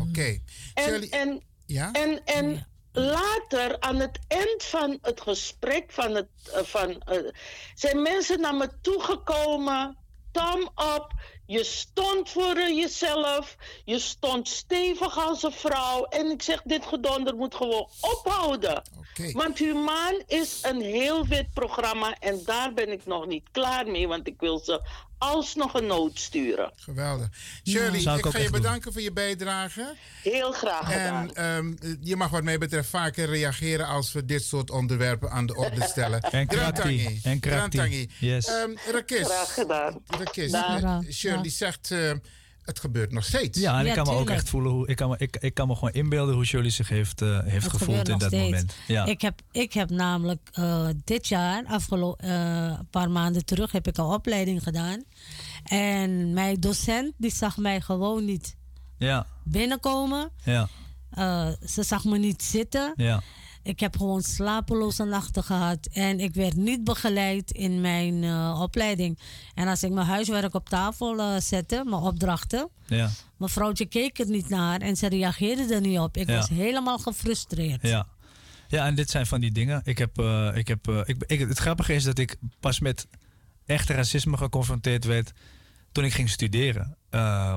[0.00, 0.40] Oké.
[0.74, 1.92] En, Shirley, en, ja?
[1.92, 7.18] en, en later, aan het eind van het gesprek, van het, eh, van, eh,
[7.74, 9.96] zijn mensen naar me toegekomen.
[10.32, 11.14] Thumb up.
[11.46, 13.56] Je stond voor eh, jezelf.
[13.84, 16.04] Je stond stevig als een vrouw.
[16.04, 18.82] En ik zeg, dit gedonder moet gewoon ophouden.
[19.32, 22.16] Want Humaan is een heel wit programma.
[22.18, 24.08] En daar ben ik nog niet klaar mee.
[24.08, 24.80] Want ik wil ze
[25.18, 26.72] alsnog een noot sturen.
[26.76, 27.28] Geweldig.
[27.68, 28.52] Shirley, ik ga je doen.
[28.52, 29.94] bedanken voor je bijdrage.
[30.22, 31.34] Heel graag gedaan.
[31.34, 35.46] En ehm, je mag wat mij betreft vaker reageren als we dit soort onderwerpen aan
[35.46, 36.20] de orde stellen.
[36.20, 36.58] En krachtig.
[36.58, 37.20] Grantangi.
[37.22, 37.80] En krachtig.
[37.80, 38.10] Grantangi.
[38.18, 38.46] Yes.
[38.46, 39.26] Ehm, Rakis.
[39.26, 40.02] Graag gedaan.
[40.06, 40.52] Rakis,
[41.10, 42.10] Shirley zegt, eh,
[42.66, 43.58] het gebeurt nog steeds.
[43.60, 45.54] Ja, en ik Ja, kan me ook echt voelen hoe ik kan me, ik, ik
[45.54, 48.44] kan me gewoon inbeelden hoe Shirley zich heeft, eh, heeft Het gevoeld in dat steeds.
[48.44, 48.74] moment.
[48.86, 49.04] Ja.
[49.04, 53.96] Ik, heb, ik heb namelijk eh, dit jaar, afgelopen een paar maanden terug, heb ik
[53.96, 55.04] een opleiding gedaan.
[55.64, 58.56] En mijn docent die zag mij gewoon niet
[58.98, 60.30] ja, binnenkomen.
[60.44, 60.68] ja,
[61.10, 62.92] Eh, ze zag me niet zitten.
[62.96, 63.22] ja.
[63.66, 65.88] Ik heb gewoon slapeloze nachten gehad.
[65.92, 69.18] En ik werd niet begeleid in mijn eh, opleiding.
[69.54, 72.68] En als ik mijn huiswerk op tafel eh, zette, mijn opdrachten.
[72.86, 73.10] ja.
[73.36, 76.16] Mevrouwtje keek er niet naar en ze reageerde er niet op.
[76.16, 76.36] Ik Ja.
[76.36, 77.82] was helemaal gefrustreerd.
[77.82, 78.06] Ja.
[78.68, 79.80] ja, en dit zijn van die dingen.
[79.84, 83.06] Ik heb, eh, ik heb, ik, ik, het grappige is dat ik pas met
[83.66, 85.32] echt racisme geconfronteerd werd
[85.92, 86.96] toen ik ging studeren.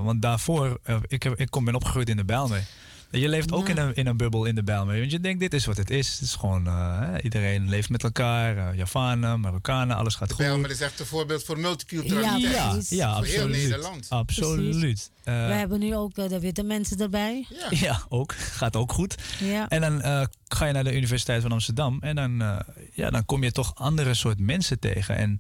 [0.03, 2.64] Want daarvoor, ik, heb, ik kom, ben opgegroeid in de Bijlmer.
[3.11, 4.99] Je leeft ook in, een, in een bubbel in de Bijlmer.
[4.99, 6.11] Want je denkt, dit is wat het is.
[6.11, 8.57] Het is gewoon, eh, hè, iedereen leeft met elkaar.
[8.57, 10.38] eh, Javanen, Marokkanen, alles gaat goed.
[10.45, 12.53] Bijlmer is echt een voorbeeld voor multiculturaliteit.
[12.53, 12.90] Ja, precies.
[12.98, 13.61] ja, Voor heel absoluut.
[13.69, 14.06] Nederland.
[14.10, 15.11] Absoluut.
[15.23, 17.45] We Eh, hebben nu ook de witte mensen erbij.
[17.69, 18.34] ja, ook.
[18.34, 19.15] Gaat ook goed.
[19.40, 19.68] Ja.
[19.69, 22.57] En dan eh, ga je naar de Universiteit van Amsterdam en dan, eh,
[22.94, 25.15] ja, dan kom je toch andere soort mensen tegen.
[25.15, 25.38] En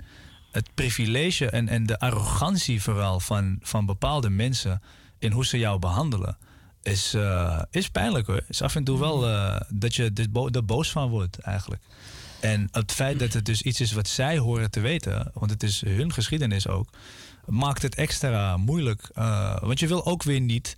[0.51, 4.81] het privilege en, en de arrogantie vooral van, van bepaalde mensen
[5.19, 6.37] in hoe ze jou behandelen,
[6.81, 8.41] is, eh, is pijnlijk hoor.
[8.47, 11.81] Is af en toe wel eh, dat je er bo- boos van wordt eigenlijk.
[12.39, 15.63] En het feit dat het dus iets is wat zij horen te weten, want het
[15.63, 16.89] is hun geschiedenis ook,
[17.45, 19.09] maakt het extra moeilijk.
[19.13, 20.75] Eh, want je wil ook weer niet.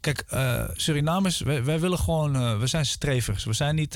[0.00, 0.24] Kijk,
[0.72, 3.44] Surinamers, wij, wij willen gewoon, we zijn strevers.
[3.44, 3.94] We zijn niet,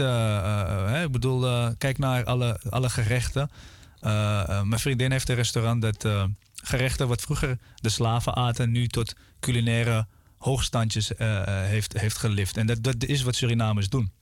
[1.04, 3.50] ik bedoel, kijk naar alle, alle gerechten.
[4.64, 6.06] Mijn vriendin heeft een restaurant dat
[6.54, 10.06] gerechten wat vroeger de slaven aten, nu tot culinaire
[10.38, 12.56] hoogstandjes eh, eh, heeft, heeft gelift.
[12.56, 14.12] En dat, dat is wat Surinamers doen.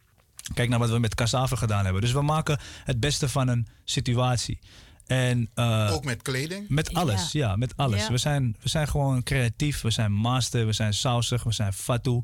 [0.54, 2.02] Kijk naar wat we met cassave gedaan hebben.
[2.02, 4.58] Dus we maken het beste van een situatie.
[5.06, 6.68] En, eh, Ook met kleding?
[6.68, 8.00] met alles, ja, met alles.
[8.00, 8.10] Ja.
[8.10, 12.20] We, zijn, we zijn gewoon creatief, we zijn master, we zijn sausig, we zijn fatu.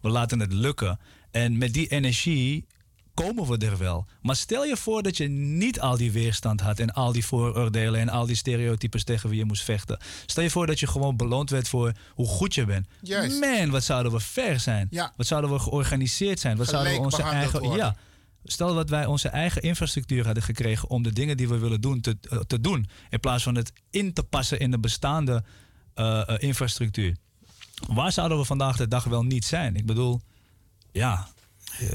[0.00, 0.98] We laten het lukken.
[1.30, 2.66] En met die energie
[3.14, 4.06] komen we er wel.
[4.22, 8.00] Maar stel je voor dat je niet al die weerstand had en al die vooroordelen
[8.00, 9.98] en al die stereotypes tegen wie je moest vechten.
[10.26, 12.86] Stel je voor dat je gewoon beloond werd voor hoe goed je bent.
[13.00, 13.40] Juist.
[13.40, 14.86] Man, wat zouden we ver zijn?
[14.90, 15.12] Ja.
[15.16, 16.56] Wat zouden we georganiseerd zijn?
[16.56, 17.60] Wat zouden we onze eigen.
[17.60, 17.78] worden.
[17.78, 17.96] Ja,
[18.44, 22.00] Stel dat wij onze eigen infrastructuur hadden gekregen om de dingen die we willen doen
[22.00, 22.88] te, eh, te doen.
[23.10, 25.44] In plaats van het in te passen in de bestaande
[25.94, 27.16] eh, eh, infrastructuur.
[27.86, 29.76] Waar zouden we vandaag de dag wel niet zijn?
[29.76, 30.20] Ik bedoel,
[30.92, 31.28] ja.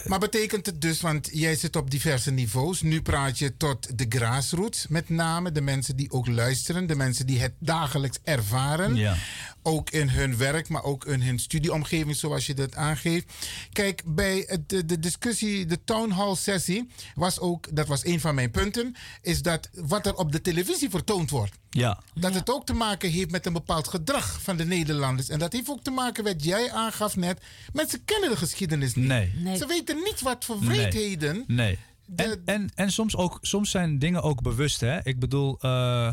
[0.05, 2.81] Maar betekent het dus, want jij zit op diverse niveaus.
[2.81, 7.25] Nu praat je tot de grassroots, met name de mensen die ook luisteren, de mensen
[7.25, 8.95] die het dagelijks ervaren.
[8.95, 9.15] Ja.
[9.63, 13.33] Ook in hun werk, maar ook in hun studieomgeving, zoals je dat aangeeft.
[13.73, 18.19] Kijk, bij het- de, de discussie, de town hall sessie, was ook, dat was een
[18.19, 21.57] van mijn punten, is dat wat er op de televisie vertoond wordt.
[21.69, 21.99] Ja.
[22.13, 25.29] Dat het ook te maken heeft met een bepaald gedrag van de Nederlanders.
[25.29, 27.41] En dat heeft ook te maken, wat jij aangaf net,
[27.73, 29.07] mensen kennen de geschiedenis niet.
[29.07, 29.57] Nee.
[29.57, 30.67] Ze weten niet wat voor Nee.
[30.69, 31.43] wreedheden.
[31.47, 31.77] Nee.
[32.15, 34.79] En, en, en soms, ook, soms zijn dingen ook bewust.
[34.79, 35.05] Hè?
[35.05, 36.11] Ik bedoel, eh,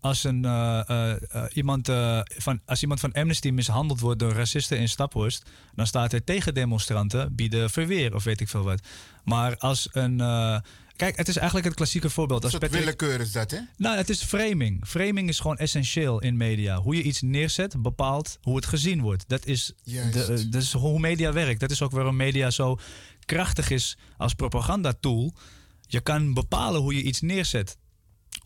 [0.00, 1.90] als, een, eh, eh, eh, iemand,
[2.36, 5.42] van, als iemand van Amnesty mishandeld wordt door racisten in Staphorst,
[5.74, 8.80] dan staat hij tegen demonstranten, bieden verweer of weet ik veel wat.
[9.24, 10.16] Maar als een.
[10.96, 12.44] kijk, het is eigenlijk het klassieke voorbeeld.
[12.44, 13.58] Als Patrick- willekeur is dat, hè?
[13.76, 14.86] nou, het is framing.
[14.86, 16.80] Framing is gewoon essentieel in media.
[16.80, 19.24] Hoe je iets neerzet bepaalt hoe het gezien wordt.
[19.28, 21.60] Dat is, de, dat is hoe media werkt.
[21.60, 22.78] Dat is ook waarom media zo
[23.24, 25.34] krachtig is als propagandatool.
[25.86, 27.76] Je kan bepalen hoe je iets neerzet.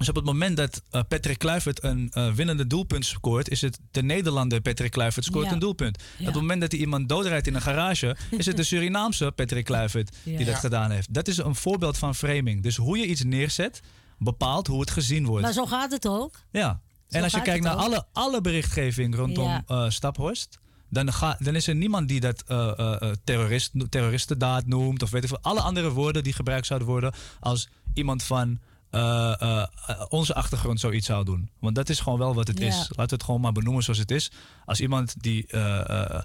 [0.03, 3.79] Dus op het moment dat eh, Patrick Kluivert een eh, winnende doelpunt scoort, is het
[3.91, 5.53] de Nederlander Patrick Kluivert scoort Ja.
[5.53, 5.99] een doelpunt.
[6.17, 6.21] Ja.
[6.21, 9.65] Op het moment dat hij iemand doodrijdt in een garage, is het de Surinaamse Patrick
[9.65, 10.37] Kluivert Ja.
[10.37, 11.15] die dat gedaan heeft.
[11.15, 12.63] Dat is een voorbeeld van framing.
[12.63, 13.81] Dus hoe je iets neerzet,
[14.19, 15.43] bepaalt hoe het gezien wordt.
[15.43, 16.35] Maar zo gaat het ook.
[16.51, 16.81] Ja.
[17.09, 17.81] Zo En als je kijkt naar ook.
[17.81, 19.63] alle, alle berichtgeving rondom Ja.
[19.67, 20.59] eh, Staphorst,
[20.89, 25.03] dan, ga, dan is er niemand die dat eh, eh, eh, terrorist, terroristendaad noemt.
[25.03, 25.39] Of weet ik veel.
[25.43, 28.59] Alle andere woorden die gebruikt zouden worden als iemand van
[28.93, 29.67] eh, eh,
[30.09, 31.51] onze achtergrond zoiets zou doen.
[31.59, 32.67] Want dat is gewoon wel wat het Ja.
[32.67, 32.75] is.
[32.77, 34.31] Laten we het gewoon maar benoemen zoals het is.
[34.65, 35.47] Als iemand die.
[35.47, 36.21] eh,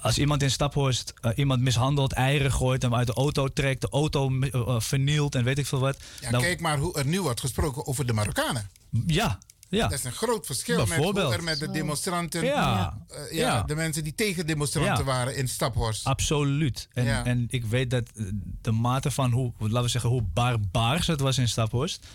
[0.00, 4.30] als iemand in Staphorst iemand mishandelt, eieren gooit, hem uit de auto trekt, de auto
[4.78, 5.96] vernielt en weet ik veel wat.
[6.20, 8.70] Ja, dan- kijk maar hoe er nu wordt gesproken over de Marokkanen.
[9.06, 9.38] ja,
[9.70, 9.88] ja.
[9.88, 12.44] Dat is een groot verschil met hoe er met de demonstranten...
[12.44, 12.98] Ja.
[13.08, 13.62] eh, ja, Ja.
[13.62, 15.04] de mensen die tegen demonstranten Ja.
[15.04, 16.04] waren in Staphorst.
[16.04, 16.88] Absoluut.
[16.92, 17.24] En, Ja.
[17.24, 18.24] en ik weet dat eh,
[18.60, 22.06] de mate van hoe, laten we zeggen, hoe barbaars het was in Staphorst.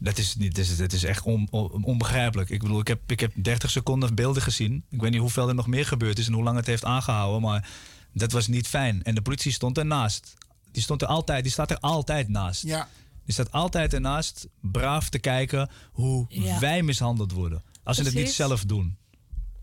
[0.00, 2.50] Dat is, niet, dat is, dat is echt on- on- onbegrijpelijk.
[2.50, 4.84] Ik bedoel, ik heb, ik heb 30 seconden beelden gezien.
[4.90, 7.40] Ik weet niet hoeveel er nog meer gebeurd is en hoe lang het heeft aangehouden.
[7.42, 7.68] Maar
[8.12, 9.02] dat was niet fijn.
[9.02, 10.34] En de politie stond ernaast.
[10.72, 12.62] Die, stond er altijd, die staat er altijd naast.
[12.62, 12.88] Ja.
[13.28, 16.58] Die staat altijd ernaast, braaf te kijken hoe Ja.
[16.58, 17.62] wij mishandeld worden.
[17.82, 18.96] Als ze het niet zelf doen.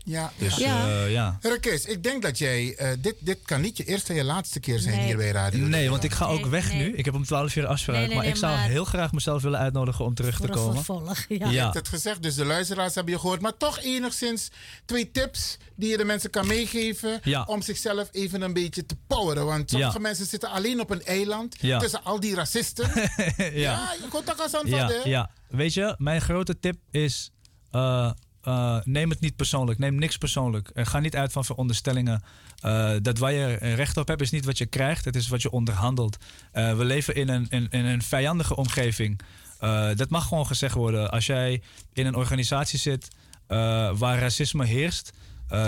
[0.08, 0.86] Ja, Dus ja.
[0.88, 1.38] eh, ja.
[1.86, 2.74] Ik denk dat jij...
[2.76, 5.04] eh, dit, dit kan niet je eerste en je laatste keer zijn Nee.
[5.06, 5.66] hier bij Radio.
[5.66, 6.78] Nee, want ik ga ook Nee, weg nee.
[6.78, 6.96] nu.
[6.96, 7.96] Ik heb om 12 uur afspraak.
[7.96, 10.46] Nee, nee, maar nee, ik zou maar- heel graag mezelf willen uitnodigen om terug te
[10.46, 10.74] Voor komen.
[10.74, 11.48] vervolg, ja.
[11.48, 11.62] Je Ja.
[11.62, 13.40] hebt het gezegd, dus de luisteraars hebben je gehoord.
[13.40, 14.50] Maar toch enigszins
[14.84, 17.20] twee tips die je de mensen kan meegeven...
[17.22, 17.44] Ja.
[17.46, 19.46] om zichzelf even een beetje te poweren.
[19.46, 19.98] Want sommige Ja.
[19.98, 21.56] mensen zitten alleen op een eiland...
[21.60, 21.78] Ja.
[21.78, 22.90] tussen al die racisten.
[23.52, 23.94] ja.
[24.00, 25.30] je komt ook als aan ja, ja.
[25.48, 27.30] Weet je, mijn grote tip is...
[27.70, 28.10] eh,
[28.46, 29.78] eh, neem het niet persoonlijk.
[29.78, 30.68] Neem niks persoonlijk.
[30.68, 32.22] Eh, ga niet uit van veronderstellingen.
[32.60, 35.04] Eh, dat waar je recht op hebt is niet wat je krijgt.
[35.04, 36.16] Het is wat je onderhandelt.
[36.52, 39.20] We leven in een, in, in een vijandige omgeving.
[39.94, 41.10] Dat mag gewoon gezegd worden.
[41.10, 41.62] Als jij
[41.92, 43.08] in een organisatie zit
[43.96, 45.12] waar racisme heerst...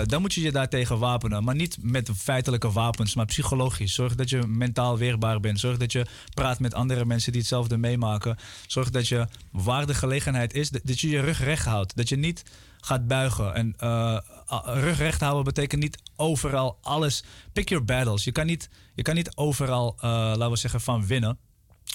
[0.05, 1.43] dan moet je je daartegen wapenen.
[1.43, 3.93] Maar niet met feitelijke wapens, maar psychologisch.
[3.93, 5.59] Zorg dat je mentaal weerbaar bent.
[5.59, 8.37] Zorg dat je praat met andere mensen die hetzelfde meemaken.
[8.67, 11.95] Zorg dat je, waar de gelegenheid is, dat je je rug recht houdt.
[11.95, 12.43] Dat je niet
[12.81, 13.53] gaat buigen.
[13.53, 14.23] En a-
[14.65, 17.23] rug recht houden betekent niet overal alles.
[17.53, 18.23] Pick your battles.
[18.23, 21.37] Je kan niet, je kan niet overal, eh, laten we zeggen, van winnen.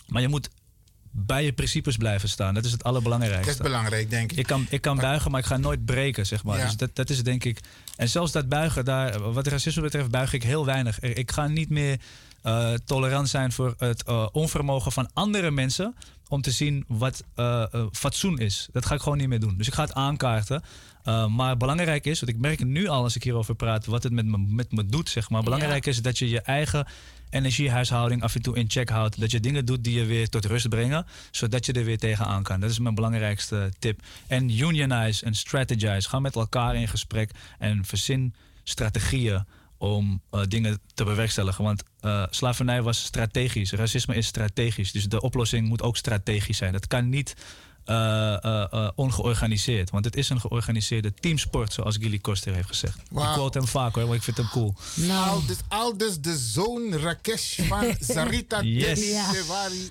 [0.06, 0.50] Maar je moet
[1.10, 2.54] bij je principes blijven staan.
[2.54, 3.46] Dat is het allerbelangrijkste.
[3.46, 4.38] Dat is belangrijk, denk ik.
[4.38, 6.58] Ik kan, ik kan buigen, maar ik ga nooit breken, zeg maar.
[6.58, 6.64] Ja.
[6.64, 7.60] Dus dat, dat is denk ik...
[7.96, 11.00] En zelfs dat buigen, daar, wat racisme betreft, buig ik heel weinig.
[11.00, 12.00] Ik ga niet meer
[12.42, 15.94] eh, tolerant zijn voor het onvermogen van andere mensen...
[16.28, 18.68] om te zien wat eh, eh, fatsoen is.
[18.72, 19.56] Dat ga ik gewoon niet meer doen.
[19.56, 20.62] Dus ik ga het aankaarten.
[21.02, 23.86] Eh, maar belangrijk is, want ik merk nu al als ik hierover praat...
[23.86, 25.42] wat het met me, met me doet, zeg maar.
[25.42, 26.86] Belangrijk is dat je je eigen
[27.30, 29.20] energiehuishouding af en toe in check houdt.
[29.20, 32.42] Dat je dingen doet die je weer tot rust brengen, zodat je er weer tegenaan
[32.42, 32.60] kan.
[32.60, 34.00] Dat is mijn belangrijkste tip.
[34.26, 36.08] En unionize en strategize.
[36.08, 39.44] Ga met elkaar in gesprek en verzin strategieën
[39.84, 41.64] om eh, dingen te bewerkstelligen.
[41.64, 44.92] Want eh, slavernij was strategisch, racisme is strategisch.
[44.92, 46.72] Dus de oplossing moet ook strategisch zijn.
[46.72, 47.34] Dat kan niet
[47.84, 49.90] eh, eh, eh, ongeorganiseerd.
[49.90, 52.98] Want het is een georganiseerde teamsport, zoals Gilly Koster heeft gezegd.
[52.98, 54.74] Ik quote hem vaak hoor, want ik vind hem cool.
[54.94, 59.00] Nou, dus, al dus de zoon Rakesh van Sarita Yes.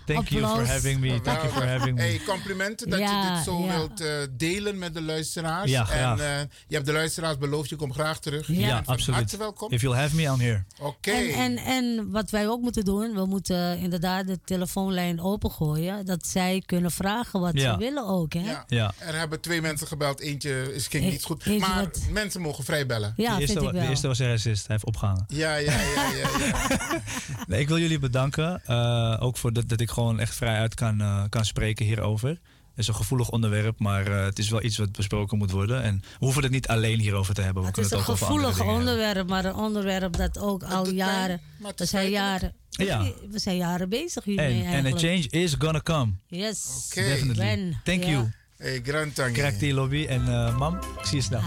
[0.06, 1.22] Thank you for having me.
[1.22, 2.02] Thank you for having me.
[2.02, 3.78] Hey, complimenten dat je dit zo ja.
[3.78, 4.04] wilt
[4.38, 5.72] delen met de luisteraars.
[5.72, 6.20] Ja, graag.
[6.20, 8.48] En eh, je hebt de luisteraars beloofd, je komt graag terug.
[8.48, 9.20] Ja, absoluut.
[9.20, 9.72] harte welkom.
[9.72, 10.64] If you'll have me, I'm here.
[10.80, 11.12] Oké.
[11.12, 16.06] En, en, en wat wij ook moeten doen, we moeten inderdaad de telefoonlijn opengooien.
[16.06, 18.34] Dat zij kunnen vragen wat ze willen ook.
[18.34, 18.40] Hè?
[18.50, 18.64] Ja.
[18.68, 18.94] Ja.
[18.98, 20.20] Er hebben twee mensen gebeld.
[20.20, 21.46] Eentje is, ging niet goed.
[21.60, 23.14] Maar wat- mensen mogen vrij bellen.
[23.18, 23.90] Ja, de, eerste, vind ik wa- de wel.
[23.90, 24.68] eerste was een racist.
[24.68, 25.24] Hij heeft opgehangen.
[25.28, 26.28] Ja, ja, ja, ja.
[26.40, 27.02] ja.
[27.48, 28.62] Nee, ik wil jullie bedanken.
[28.66, 32.40] eh, ook voor dat, dat ik gewoon echt vrij uit kan, eh, kan spreken hierover.
[32.76, 35.84] Het is een gevoelig onderwerp, maar eh, het is wel iets wat besproken moet worden.
[35.84, 37.62] En we hoeven het niet alleen hierover te hebben.
[37.64, 38.76] We Het is kunnen een het ook andere gevoelig hebben.
[38.96, 41.42] onderwerp, maar een onderwerp dat ook al jaren.
[41.76, 43.12] We zijn jaren, Ja.
[43.30, 46.12] we zijn jaren bezig hiermee En and a change is gonna come.
[46.28, 46.90] Yes.
[46.94, 47.46] Definitely.
[47.46, 48.32] When, Thank you.
[48.58, 49.34] Hey, grand tangi.
[49.34, 51.42] Krijg die lobby en eh, mam, ik zie je snel.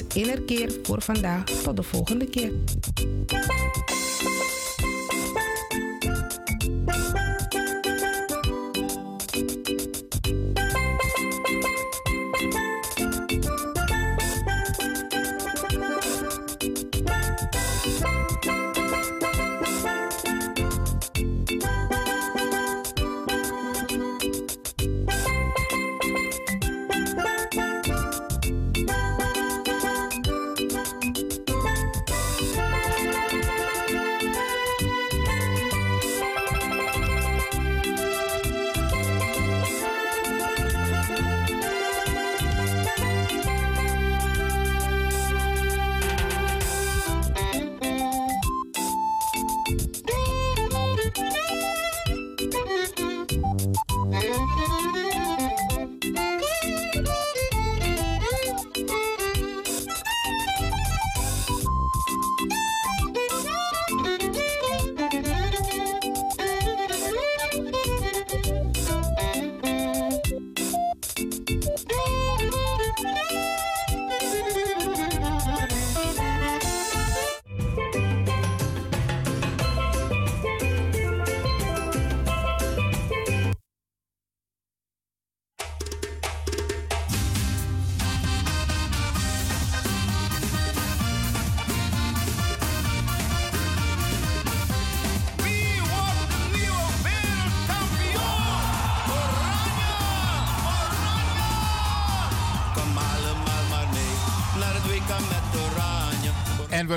[0.00, 1.44] Was Innerkeer voor vandaag.
[1.44, 2.52] Tot de volgende keer.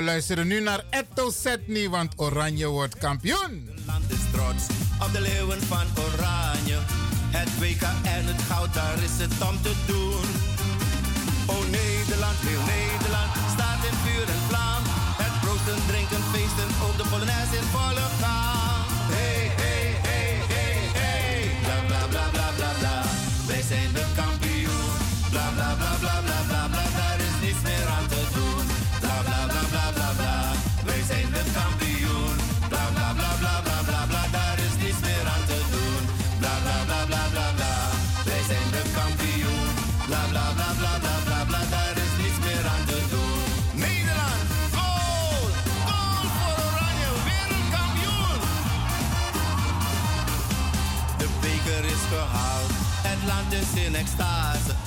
[0.04, 3.68] Luisteren nu naar Etto Setny, want Oranje wordt kampioen.
[3.86, 4.64] land is trots
[5.04, 6.78] op de leeuwen van Oranje.
[7.38, 7.82] Het WK
[8.16, 10.26] en het goud, daar is het om te doen.
[11.46, 14.82] O Nederland, heel Nederland, staat in vuur en vlam.
[15.22, 18.33] Het proosten, drinken, feesten, ook de Polonaise in volle gang.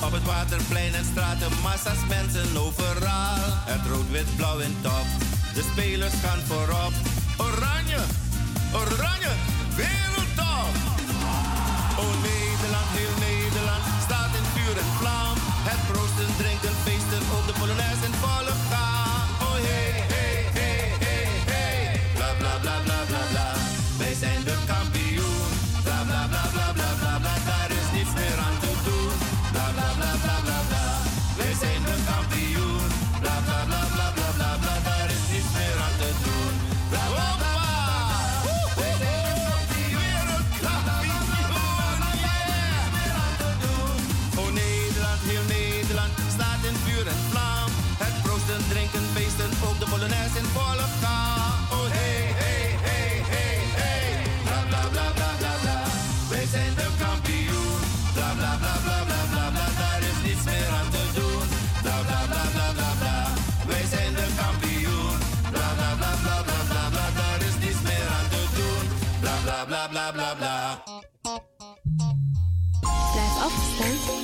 [0.08, 3.38] Op het waterplein en straten, massa's mensen overal.
[3.72, 5.08] Het rood-wit-blauw in top,
[5.54, 6.94] de spelers gaan voorop.
[7.38, 8.02] Oranje,
[8.74, 9.32] oranje,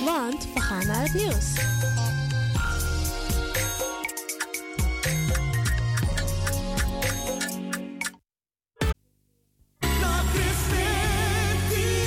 [0.04, 1.54] want we naar het nieuws.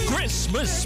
[0.06, 0.85] Christmas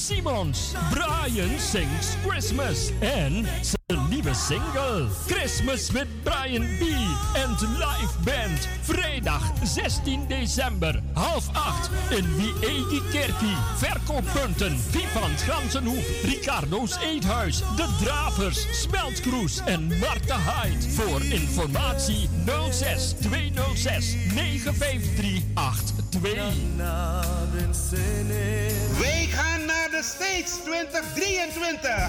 [0.00, 0.74] Simons.
[0.90, 3.46] Brian sings Christmas zijn
[3.96, 6.82] nieuwe single Christmas with Brian B.
[7.34, 8.68] en live band.
[8.82, 13.56] Vrijdag 16 december, half acht in Wiegi Kerkie.
[13.76, 20.90] Verkooppunten Vivant Gansenhoef, Ricardo's Eethuis, De Dravers, Smeltkroes en Marta Hyde.
[20.90, 22.28] Voor informatie
[22.70, 25.42] 06 206 953
[26.10, 28.98] 82.
[28.98, 32.08] Wij gaan naar de States 2023.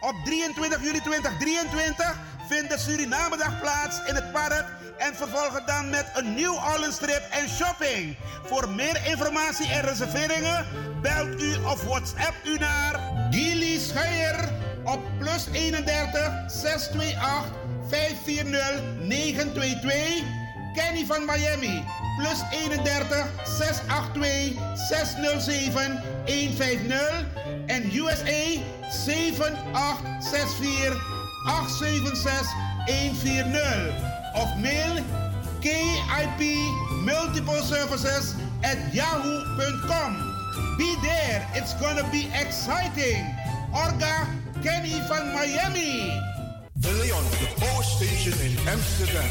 [0.00, 2.18] Op 23 juli 2023
[2.48, 4.64] vindt de Surinamedag plaats in het park
[4.98, 8.16] en vervolgen dan met een New Orleans trip en shopping.
[8.44, 10.66] Voor meer informatie en reserveringen
[11.02, 13.00] belt u of WhatsApp u naar
[13.30, 14.48] Gilly Scheier
[14.84, 17.52] op plus 31 628
[17.88, 20.45] 540 922.
[20.76, 21.84] Kenny van Miami
[22.18, 24.56] plus 31 682
[24.88, 27.26] 607 150
[27.66, 30.96] en USA 7864
[31.48, 32.52] 876
[32.86, 33.94] 140
[34.36, 35.02] of mail
[35.62, 36.40] KIP
[37.04, 40.34] Multiple Services at yahoo.com.
[40.76, 43.24] Be there, it's gonna be exciting.
[43.72, 44.26] Orga
[44.62, 46.20] Kenny van Miami.
[46.82, 49.30] Leon, the Power Station in Amsterdam.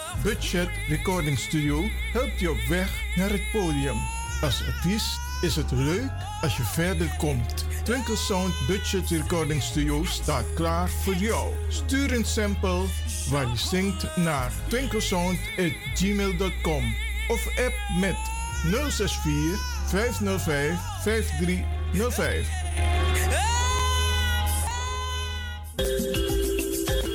[0.23, 1.83] Budget Recording Studio
[2.13, 3.97] helpt je op weg naar het podium.
[4.41, 6.11] Als artiest is het leuk
[6.41, 7.65] als je verder komt.
[7.83, 11.53] Twinkle Sound Budget Recording Studio staat klaar voor jou.
[11.67, 12.83] Stuur een sample
[13.29, 16.95] waar je zingt naar twinklesound.gmail.com
[17.27, 18.17] of app met
[18.63, 22.47] 064 505 5305.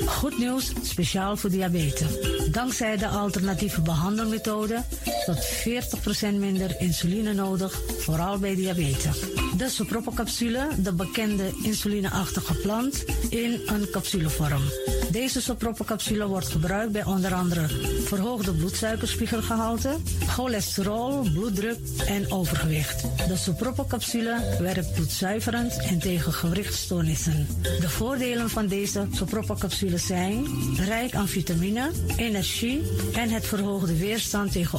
[0.07, 2.36] Goed nieuws, speciaal voor diabetes.
[2.51, 4.83] Dankzij de alternatieve behandelmethode
[5.27, 5.47] tot
[6.33, 9.19] 40% minder insuline nodig, vooral bij diabetes.
[9.57, 14.63] De soproppencapsule, de bekende insulineachtige plant, in een capsulevorm.
[15.11, 17.69] Deze soproppencapsule wordt gebruikt bij onder andere
[18.05, 19.97] verhoogde bloedsuikerspiegelgehalte,
[20.27, 23.01] cholesterol, bloeddruk en overgewicht.
[23.29, 27.47] De soproppencapsule werkt bloedzuiverend en tegen gewrichtstoornissen.
[27.63, 30.47] De voordelen van deze soproppencapsule zijn
[30.77, 32.83] rijk aan vitamine, energie
[33.13, 34.79] en het verhoogde weerstand tegen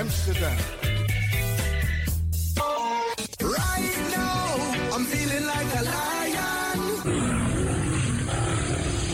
[0.00, 0.56] Amsterdam.
[3.44, 6.78] Right now, I'm feeling like a lion.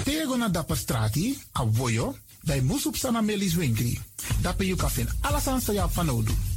[0.05, 3.99] Tego na dapper strati, a voyo, bij Moesop Sana Melis Winkri.
[4.41, 4.79] Dapper you
[5.21, 6.33] alles aan sa van nodu.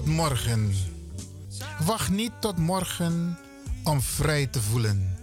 [0.00, 0.74] Tot morgen.
[1.84, 3.38] Wacht niet tot morgen
[3.84, 5.16] om vrij te voelen.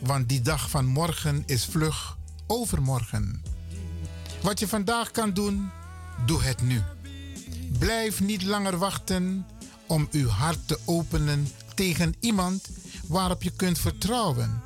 [0.00, 2.16] Want die dag van morgen is vlug
[2.46, 3.42] overmorgen.
[4.42, 5.70] Wat je vandaag kan doen,
[6.26, 6.82] doe het nu.
[7.78, 9.46] Blijf niet langer wachten
[9.86, 12.68] om uw hart te openen tegen iemand
[13.06, 14.62] waarop je kunt vertrouwen.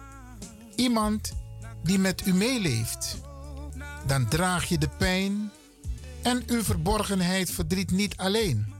[0.76, 1.32] Iemand
[1.82, 3.16] die met u meeleeft.
[4.06, 5.50] Dan draag je de pijn
[6.22, 8.73] en uw verborgenheid verdriet niet alleen.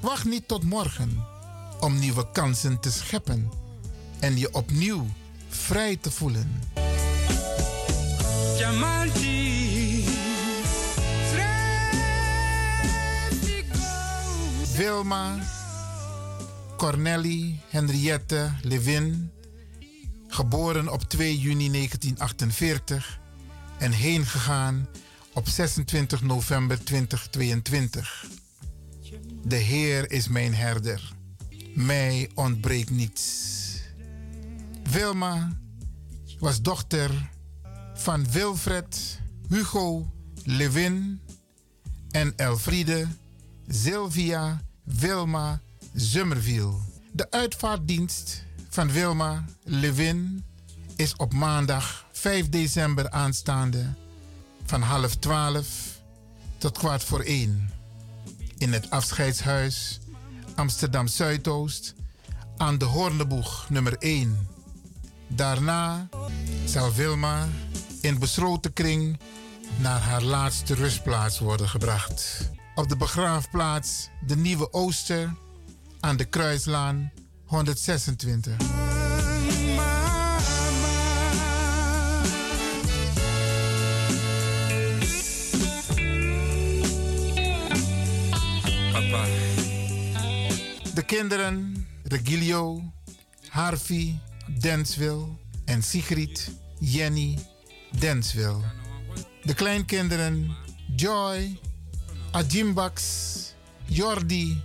[0.00, 1.24] Wacht niet tot morgen
[1.80, 3.50] om nieuwe kansen te scheppen
[4.20, 5.06] en je opnieuw
[5.48, 6.62] vrij te voelen.
[14.76, 15.38] Wilma,
[16.76, 19.30] Cornelie, Henriette, Levin,
[20.28, 23.18] geboren op 2 juni 1948
[23.78, 24.88] en heen gegaan
[25.32, 28.26] op 26 november 2022.
[29.48, 31.12] De Heer is mijn herder.
[31.74, 33.56] Mij ontbreekt niets.
[34.90, 35.56] Wilma
[36.38, 37.30] was dochter
[37.94, 40.12] van Wilfred, Hugo,
[40.44, 41.20] Levin
[42.10, 43.06] en Elfriede,
[43.68, 45.60] Sylvia, Wilma,
[45.94, 46.80] Zummerviel.
[47.12, 50.44] De uitvaartdienst van Wilma Levin
[50.96, 53.94] is op maandag 5 december aanstaande
[54.64, 56.00] van half 12
[56.58, 57.77] tot kwart voor 1
[58.58, 59.98] in het afscheidshuis
[60.54, 61.94] Amsterdam Zuidoost
[62.56, 64.48] aan de Hoorneboeg nummer 1.
[65.28, 66.08] Daarna
[66.64, 67.48] zal Wilma
[68.00, 69.18] in besloten kring
[69.76, 72.50] naar haar laatste rustplaats worden gebracht.
[72.74, 75.34] Op de begraafplaats De Nieuwe Ooster
[76.00, 77.12] aan de Kruislaan
[77.44, 78.87] 126.
[91.08, 92.82] Kinderen Regilio,
[93.48, 94.20] Harvey,
[94.60, 97.38] Denswil en Sigrid, Jenny,
[97.98, 98.62] Denswil.
[99.42, 100.56] De kleinkinderen
[100.96, 101.60] Joy,
[102.30, 103.02] Ajimbax,
[103.86, 104.62] Jordi,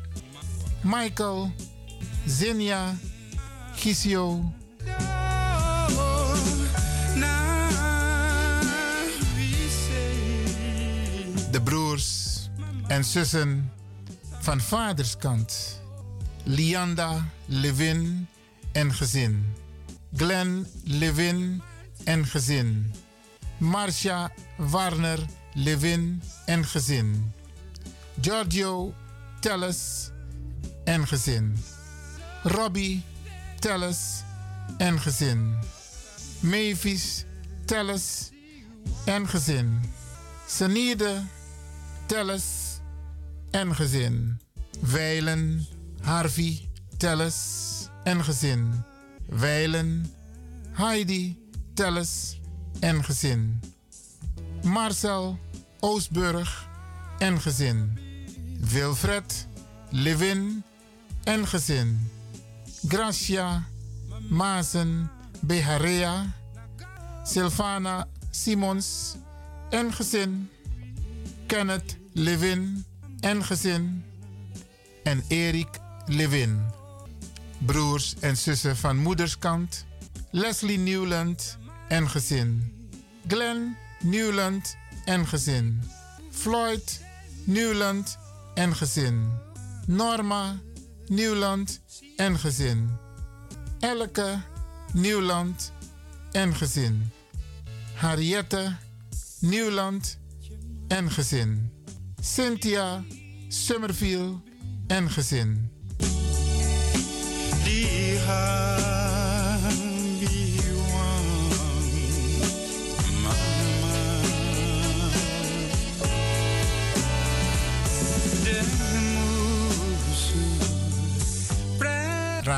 [0.82, 1.52] Michael,
[2.28, 2.96] Zinja,
[3.76, 4.54] Gisio.
[11.52, 12.50] De broers
[12.88, 13.72] en zussen
[14.40, 15.83] van vaderskant.
[16.46, 18.28] Lianda Levin
[18.72, 19.46] en gezin.
[20.16, 21.62] Glenn Levin
[22.04, 22.94] en gezin.
[23.58, 25.20] Marcia Warner
[25.54, 27.34] Levin en gezin.
[28.22, 28.94] Giorgio
[29.40, 30.12] Telles
[30.86, 31.58] en gezin.
[32.44, 33.04] Robbie
[33.60, 34.24] Telles
[34.78, 35.56] en gezin.
[36.40, 37.26] Mavis
[37.66, 38.32] Telles
[39.06, 39.82] en gezin.
[40.48, 41.24] Senide
[42.08, 42.80] Telles
[43.52, 44.40] en gezin.
[44.80, 45.68] Weilen
[46.04, 48.84] Harvey Telles en gezin.
[49.30, 50.06] Weilen
[50.74, 51.38] Heidi
[51.74, 52.40] Telles
[52.80, 53.62] en gezin.
[54.64, 55.38] Marcel
[55.80, 56.68] Oostburg
[57.20, 58.00] en gezin.
[58.60, 59.48] Wilfred
[59.90, 60.64] Levin
[61.24, 62.10] en gezin.
[62.88, 63.64] Gracia
[64.30, 65.10] Mazen
[65.42, 66.34] Beharea.
[67.24, 69.16] Silvana Simons
[69.70, 70.50] en gezin.
[71.48, 72.86] Kenneth Levin
[73.20, 74.04] en gezin.
[75.04, 76.62] En Erik Levin.
[77.58, 79.86] Broers en zussen van moederskant.
[80.32, 81.58] Leslie Newland
[81.88, 82.74] en gezin.
[83.28, 85.82] Glenn Newland en gezin.
[86.32, 87.02] Floyd
[87.44, 88.18] Newland
[88.54, 89.32] en gezin.
[89.88, 90.62] Norma
[91.08, 91.82] Newland
[92.16, 92.90] en gezin.
[93.80, 94.42] Elke
[94.94, 95.72] Newland
[96.32, 97.12] en gezin.
[97.94, 98.76] Harriette
[99.40, 100.20] Newland
[100.88, 101.72] en gezin.
[102.22, 103.04] Cynthia
[103.48, 104.42] Summerfield
[104.88, 105.73] en gezin.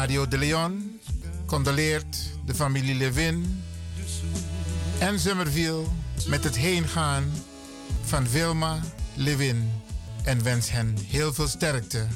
[0.06, 1.00] Radio de Leon
[1.46, 3.64] condoleert de familie Levin
[5.00, 5.84] en Summerville
[6.28, 7.34] met het heengaan
[8.04, 8.80] van Wilma
[9.14, 9.72] Levin
[10.24, 12.08] en wens hen heel veel sterkte.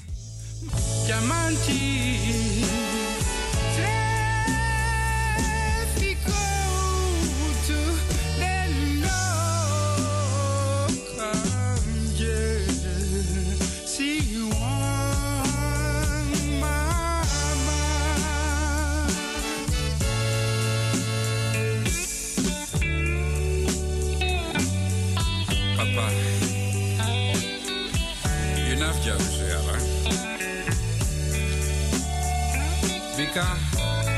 [33.29, 33.45] Africa,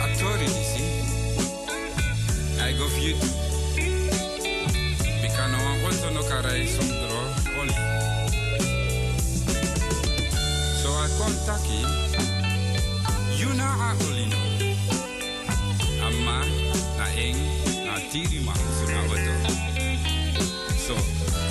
[0.03, 0.83] attori nisi.
[2.61, 3.27] I go you too.
[5.21, 6.11] Because no one wants to
[6.65, 7.19] Sondro.
[10.81, 11.67] So I contact.
[13.35, 13.95] You know I
[14.29, 14.47] know.
[16.07, 16.45] Amma,
[16.97, 17.39] na eng,
[17.83, 19.33] na tiri ma, so na wato.
[20.77, 20.95] So,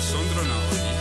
[0.01, 0.91] Sondro na only.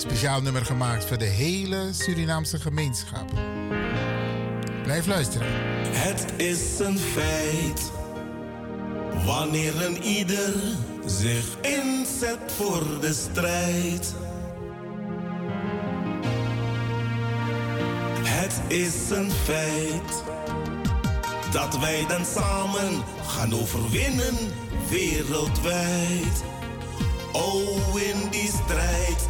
[0.00, 3.30] Speciaal nummer gemaakt voor de hele Surinaamse gemeenschap.
[4.82, 5.46] Blijf luisteren.
[5.88, 7.90] Het is een feit.
[9.24, 10.54] Wanneer een ieder
[11.06, 14.14] zich inzet voor de strijd.
[18.22, 20.22] Het is een feit
[21.52, 24.34] dat wij dan samen gaan overwinnen
[24.90, 26.44] wereldwijd.
[27.32, 29.29] Oh, in die strijd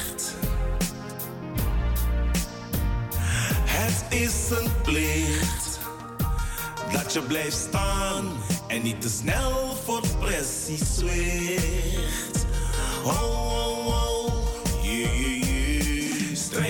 [4.11, 5.79] Is een plicht
[6.91, 8.31] dat je blijft staan
[8.67, 12.45] en niet te snel voor pressie zwicht.
[13.03, 14.10] Oh, oh, oh,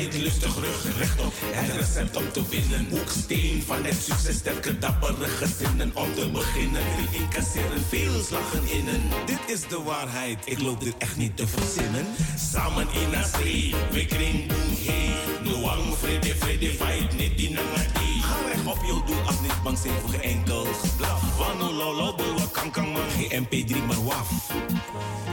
[0.10, 1.34] lustig, rug rechtop.
[1.42, 2.88] Het recept om te winnen.
[2.90, 5.92] Hoeksteen van het succes, sterke, dappere gezinnen.
[5.94, 9.02] Om te beginnen, die incasseren veel slagen innen.
[9.26, 12.06] Dit is de waarheid, ik loop dit echt niet te verzinnen.
[12.52, 15.14] Samen in zee, we kring boem hey.
[15.44, 18.22] Noang, vrede, vrede, fight, niet die nangati.
[18.22, 21.38] Ga recht op jouw doel, als niet bang zijn voor enkel geblaf.
[21.38, 23.10] Wano, lolo, bulwa, kan, kan, man.
[23.18, 24.30] Geen MP3, maar waf.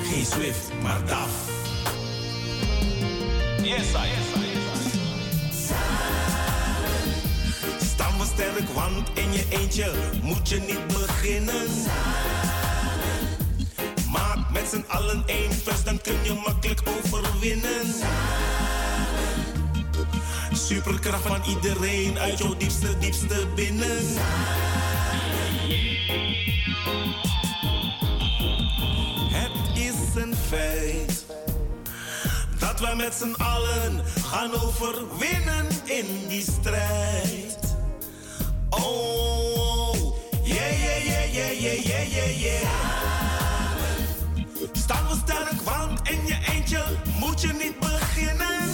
[0.03, 1.31] Geen Swift, maar DAF.
[3.63, 4.48] Yes, I, yes, I,
[7.93, 9.93] Staan we sterk, want in je eentje
[10.23, 11.69] moet je niet beginnen.
[14.11, 17.87] Maak met z'n allen één vuist, dan kun je makkelijk overwinnen.
[20.53, 24.05] Superkracht van iedereen uit jouw diepste, diepste binnen.
[29.31, 31.25] Het is een feit
[32.59, 37.77] dat we met z'n allen gaan overwinnen in die strijd.
[38.71, 42.69] Oh, yeah, yeah, yeah, yeah, yeah, yeah, yeah, yeah.
[44.73, 46.85] Staan we sterk, want in je eentje
[47.19, 48.69] moet je niet beginnen.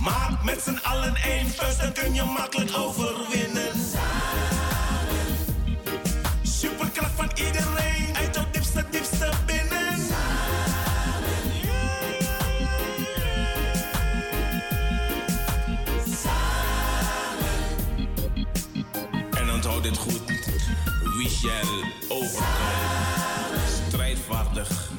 [0.00, 3.72] Maak met z'n allen één vuist, dan kun je makkelijk overwinnen.
[6.42, 9.57] Superkracht van iedereen uit jouw diepste, diepste binnen.
[21.40, 23.60] Wie shall overkomen.
[23.88, 24.90] Strijdvaardig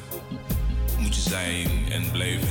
[0.98, 2.48] moet je zijn en blijven.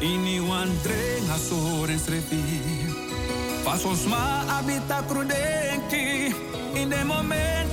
[0.00, 2.40] Ini wan dreng asoren srepi
[3.60, 6.32] Fasos ma abita crudenti
[6.72, 7.69] In de moment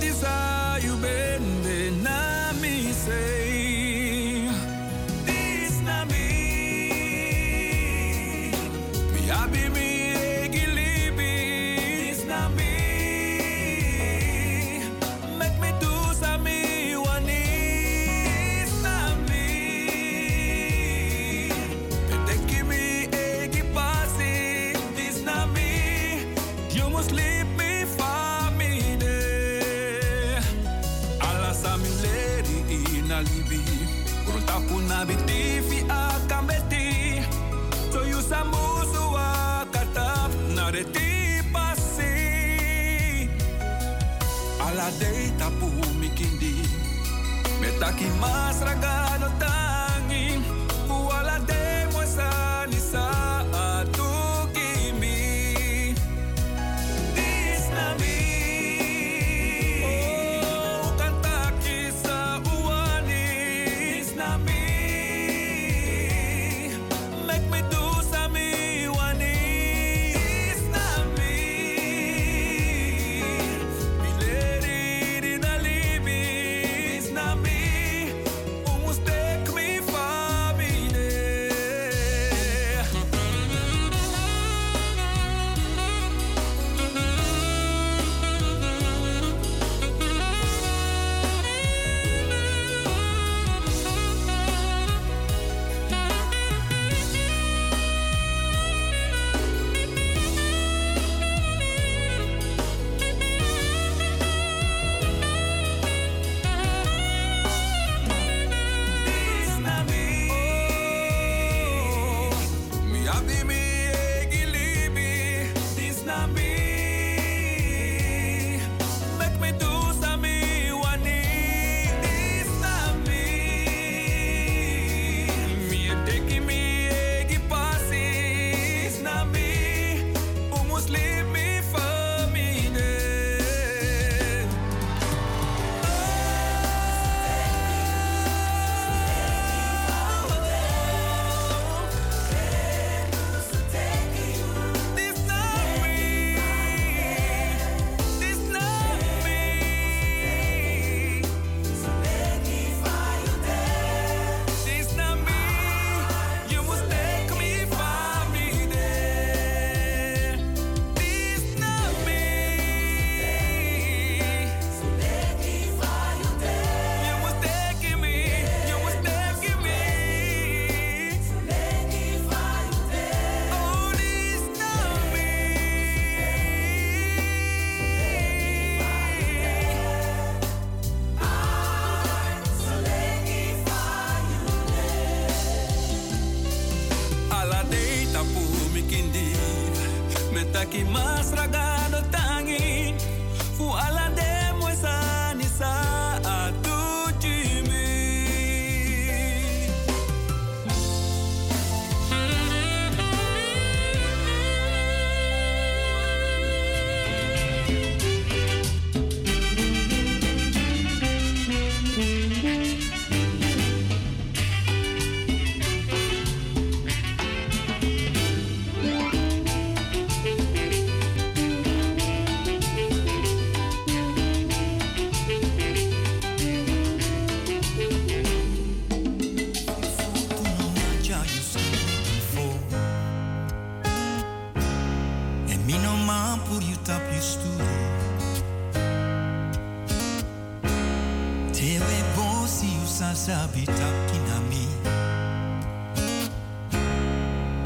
[241.67, 244.67] Ewe bosi usasabi taking on me.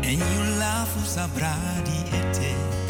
[0.04, 0.96] And you laugh
[2.10, 2.81] ete.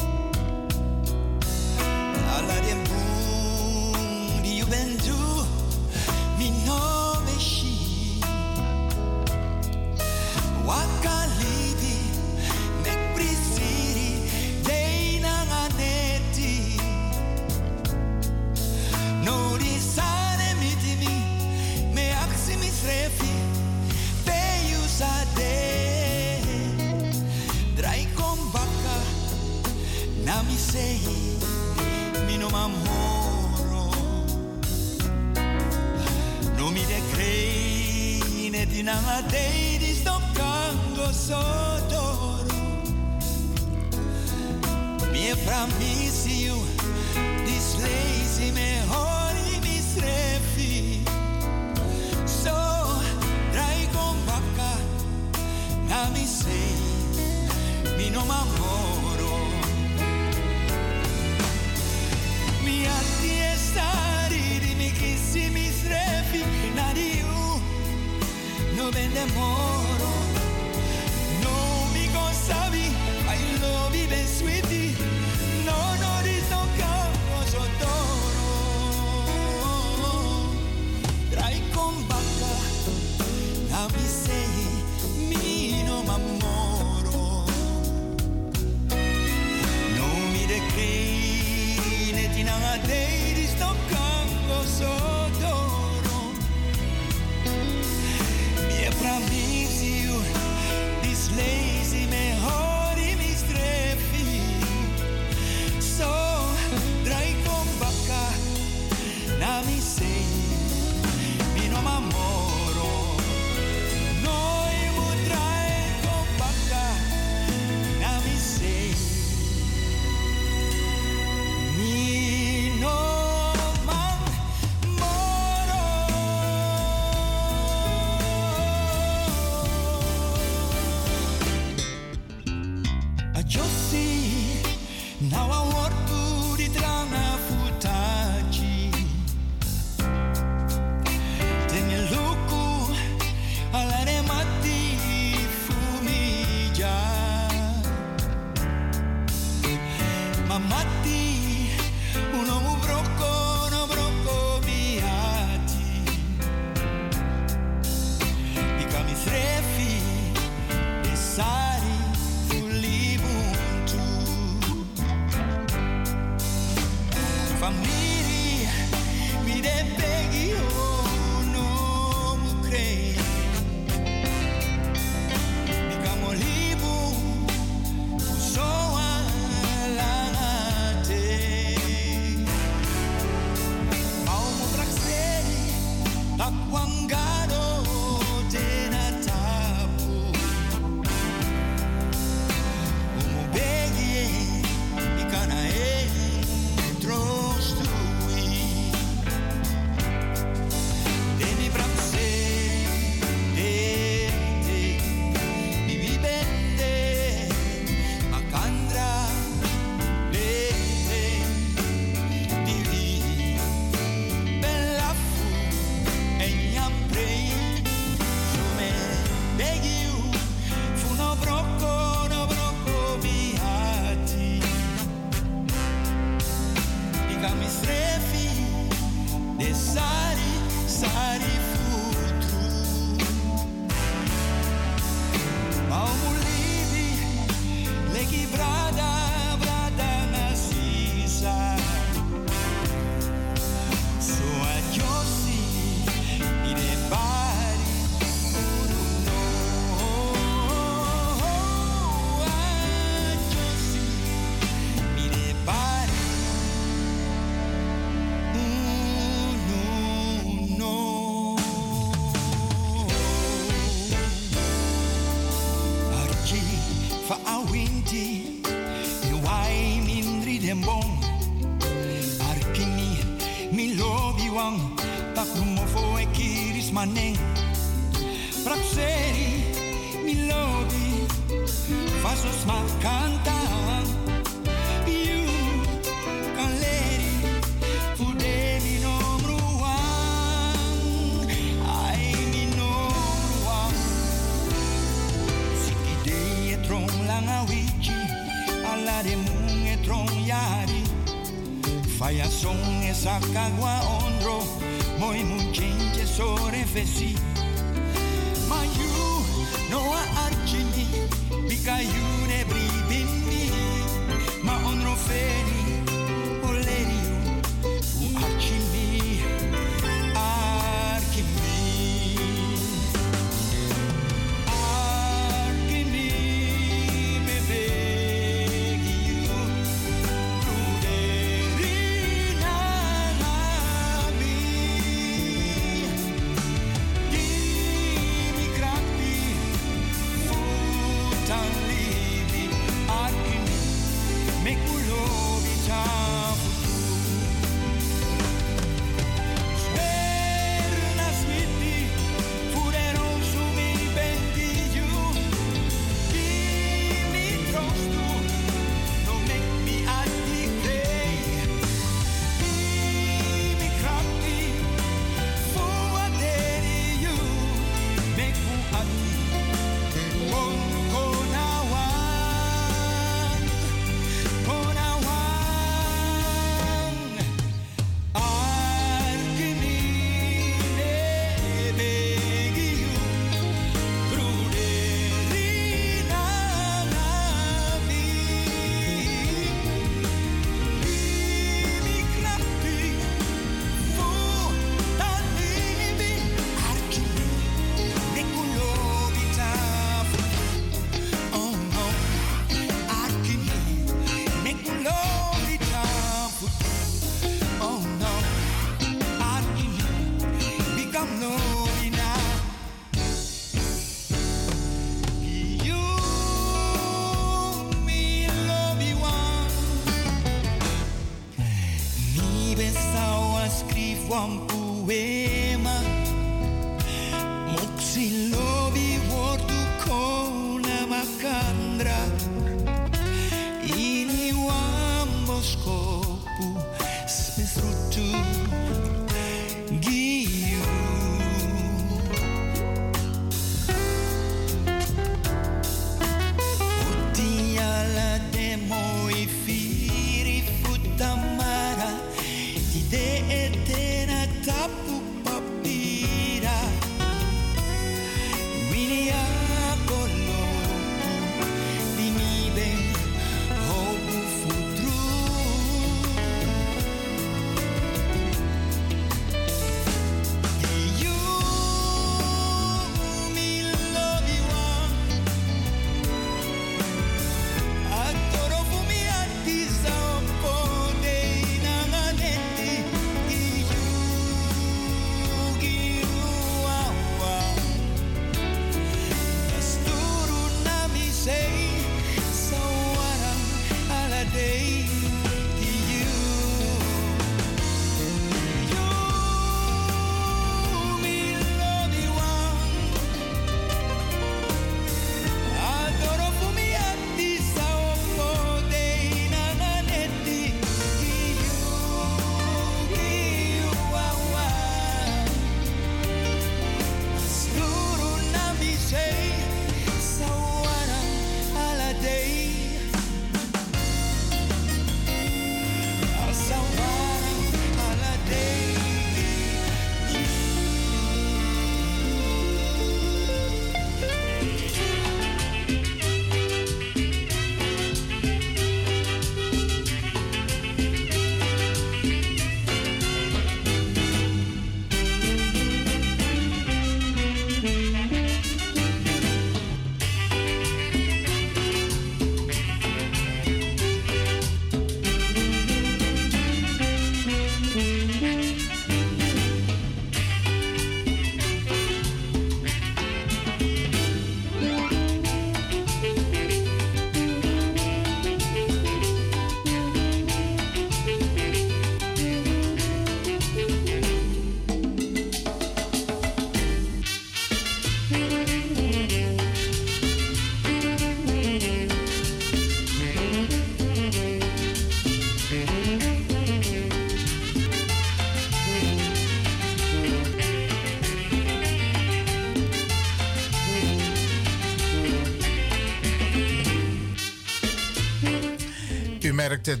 [599.86, 600.00] Het.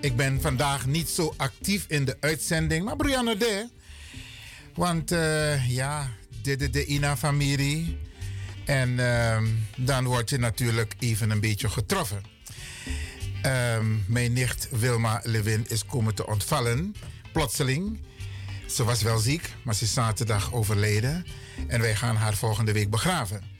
[0.00, 3.68] Ik ben vandaag niet zo actief in de uitzending, maar Brianna de.
[4.74, 6.10] Want uh, ja,
[6.42, 7.98] dit is de Ina-familie.
[8.64, 9.42] En uh,
[9.76, 12.22] dan word je natuurlijk even een beetje getroffen.
[13.46, 16.94] Um, mijn nicht Wilma Levin is komen te ontvallen,
[17.32, 17.98] plotseling.
[18.66, 21.26] Ze was wel ziek, maar ze is zaterdag overleden.
[21.66, 23.57] En wij gaan haar volgende week begraven.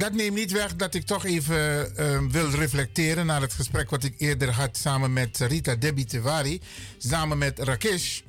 [0.00, 4.04] Dat neemt niet weg dat ik toch even uh, wil reflecteren naar het gesprek wat
[4.04, 6.60] ik eerder had samen met Rita Debbie Tevari,
[6.98, 8.20] samen met Rakesh,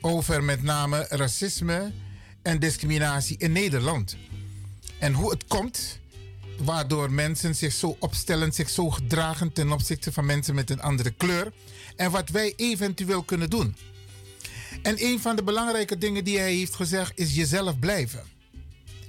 [0.00, 1.92] over met name racisme
[2.42, 4.16] en discriminatie in Nederland.
[4.98, 5.98] En hoe het komt
[6.58, 11.10] waardoor mensen zich zo opstellen, zich zo gedragen ten opzichte van mensen met een andere
[11.10, 11.52] kleur.
[11.96, 13.76] En wat wij eventueel kunnen doen.
[14.82, 18.22] En een van de belangrijke dingen die hij heeft gezegd is jezelf blijven.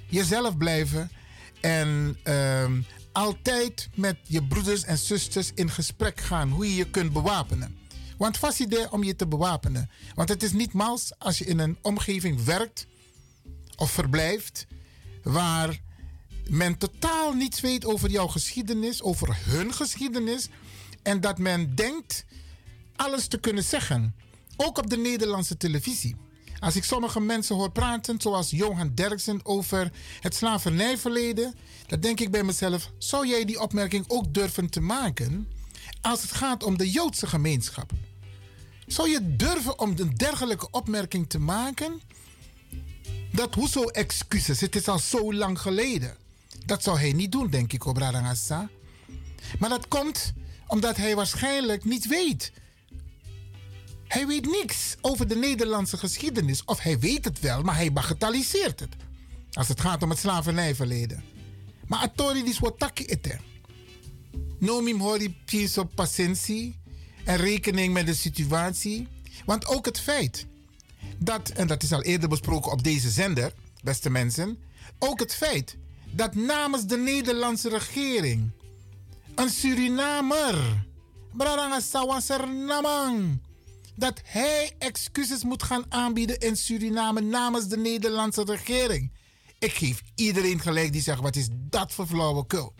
[0.06, 1.10] Jezelf blijven
[1.60, 7.12] en um, altijd met je broeders en zusters in gesprek gaan hoe je je kunt
[7.12, 7.78] bewapenen.
[8.18, 9.90] Want vast idee om je te bewapenen.
[10.14, 12.86] Want het is niet mals als je in een omgeving werkt
[13.76, 14.66] of verblijft
[15.22, 15.80] waar
[16.48, 20.48] men totaal niets weet over jouw geschiedenis, over hun geschiedenis.
[21.02, 22.24] En dat men denkt
[22.96, 24.14] alles te kunnen zeggen.
[24.56, 26.16] Ook op de Nederlandse televisie.
[26.58, 31.54] Als ik sommige mensen hoor praten, zoals Johan Derksen, over het slavernijverleden,
[31.86, 35.48] dan denk ik bij mezelf: zou jij die opmerking ook durven te maken
[36.00, 37.90] als het gaat om de Joodse gemeenschap?
[38.86, 42.00] Zou je durven om een dergelijke opmerking te maken?
[43.32, 44.60] Dat hoezo excuses?
[44.60, 46.16] Het is al zo lang geleden.
[46.66, 48.68] Dat zou hij niet doen, denk ik, op Radangassa.
[49.58, 50.32] Maar dat komt
[50.66, 52.52] omdat hij waarschijnlijk niet weet
[54.08, 56.64] hij weet niks over de Nederlandse geschiedenis.
[56.64, 58.96] Of hij weet het wel, maar hij bagatelliseert het.
[59.52, 61.24] Als het gaat om het slavernijverleden.
[61.86, 63.38] Maar atori dis wataki ete.
[64.58, 66.80] Nomim hori piso patiëntie
[67.24, 69.08] en rekening met de situatie.
[69.44, 70.46] Want ook het feit
[71.18, 74.58] dat, en dat is al eerder besproken op deze zender, beste mensen.
[74.98, 75.76] Ook het feit
[76.10, 78.50] dat namens de Nederlandse regering
[79.34, 80.84] een Surinamer,
[81.32, 83.40] Braranga Sawaser Namang,
[83.98, 89.12] dat hij excuses moet gaan aanbieden in Suriname namens de Nederlandse regering.
[89.58, 92.74] Ik geef iedereen gelijk die zegt: wat is dat voor flauwekul?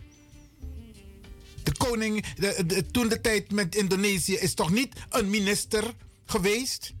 [1.63, 5.93] De koning, de, toen de tijd met Indonesië, is toch niet een minister
[6.25, 6.93] geweest?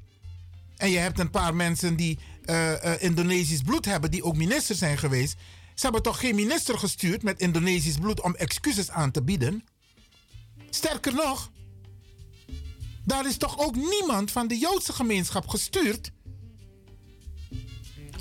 [0.77, 4.75] En je hebt een paar mensen die uh, uh, Indonesisch bloed hebben, die ook minister
[4.75, 5.35] zijn geweest.
[5.75, 9.63] Ze hebben toch geen minister gestuurd met Indonesisch bloed om excuses aan te bieden?
[10.69, 11.51] Sterker nog,
[13.09, 16.11] daar is toch ook niemand van de Joodse gemeenschap gestuurd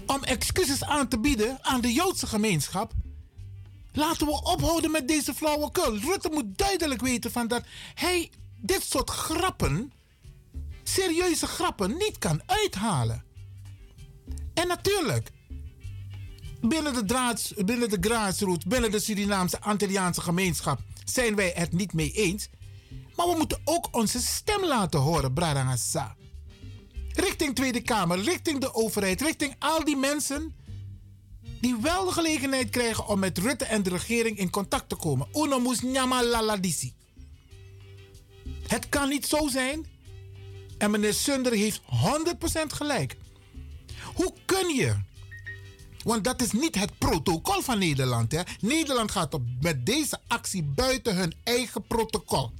[0.06, 2.92] om excuses aan te bieden aan de Joodse gemeenschap.
[3.92, 5.96] Laten we ophouden met deze flauwekul.
[5.98, 7.62] Rutte moet duidelijk weten van dat
[7.94, 9.92] hij dit soort grappen,
[10.82, 13.24] serieuze grappen, niet kan uithalen.
[14.54, 15.30] En natuurlijk,
[16.60, 22.12] binnen de, draads, binnen de binnen de Surinaamse Antilliaanse gemeenschap zijn wij het niet mee
[22.12, 22.48] eens.
[23.18, 26.16] Maar we moeten ook onze stem laten horen, Bradangasa.
[27.12, 30.54] Richting Tweede Kamer, richting de overheid, richting al die mensen
[31.60, 35.28] die wel de gelegenheid krijgen om met Rutte en de regering in contact te komen.
[35.32, 35.74] Uno
[36.08, 36.94] laladisi.
[38.66, 39.86] Het kan niet zo zijn.
[40.78, 41.82] En meneer Sunder heeft 100%
[42.66, 43.16] gelijk.
[44.14, 44.96] Hoe kun je?
[46.04, 48.32] Want dat is niet het protocol van Nederland.
[48.32, 48.42] Hè?
[48.60, 52.52] Nederland gaat op, met deze actie buiten hun eigen protocol.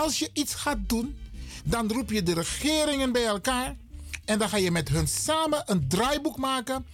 [0.00, 1.18] Als je iets gaat doen,
[1.64, 3.76] dan roep je de regeringen bij elkaar.
[4.24, 6.86] En dan ga je met hun samen een draaiboek maken.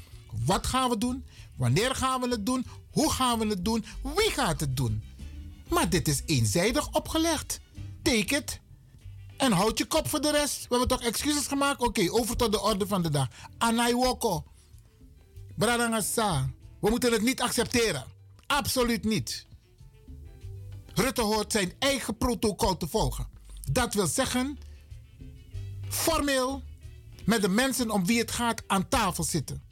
[0.45, 1.25] Wat gaan we doen?
[1.57, 2.67] Wanneer gaan we het doen?
[2.91, 3.85] Hoe gaan we het doen?
[4.03, 5.03] Wie gaat het doen?
[5.69, 7.61] Maar dit is eenzijdig opgelegd.
[8.03, 8.61] Take it.
[9.37, 10.61] En houd je kop voor de rest.
[10.61, 11.81] We hebben toch excuses gemaakt?
[11.81, 13.29] Oké, over tot de orde van de dag.
[13.59, 14.45] Anaiwoko.
[15.55, 16.51] Bradangasa.
[16.81, 18.05] We moeten het niet accepteren.
[18.47, 19.47] Absoluut niet.
[20.99, 23.27] Rutte hoort zijn eigen protocol te volgen.
[23.71, 24.59] Dat wil zeggen,
[25.89, 26.63] formeel
[27.25, 29.63] met de mensen om wie het gaat aan tafel zitten.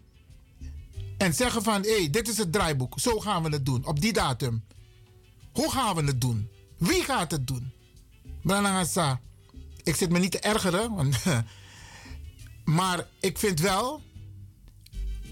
[1.18, 2.98] En zeggen van, hé, hey, dit is het draaiboek.
[2.98, 4.64] Zo gaan we het doen, op die datum.
[5.52, 6.48] Hoe gaan we het doen?
[6.78, 7.72] Wie gaat het doen?
[8.42, 9.20] Branagasa,
[9.82, 11.12] ik zit me niet te ergeren.
[12.64, 14.02] Maar ik vind wel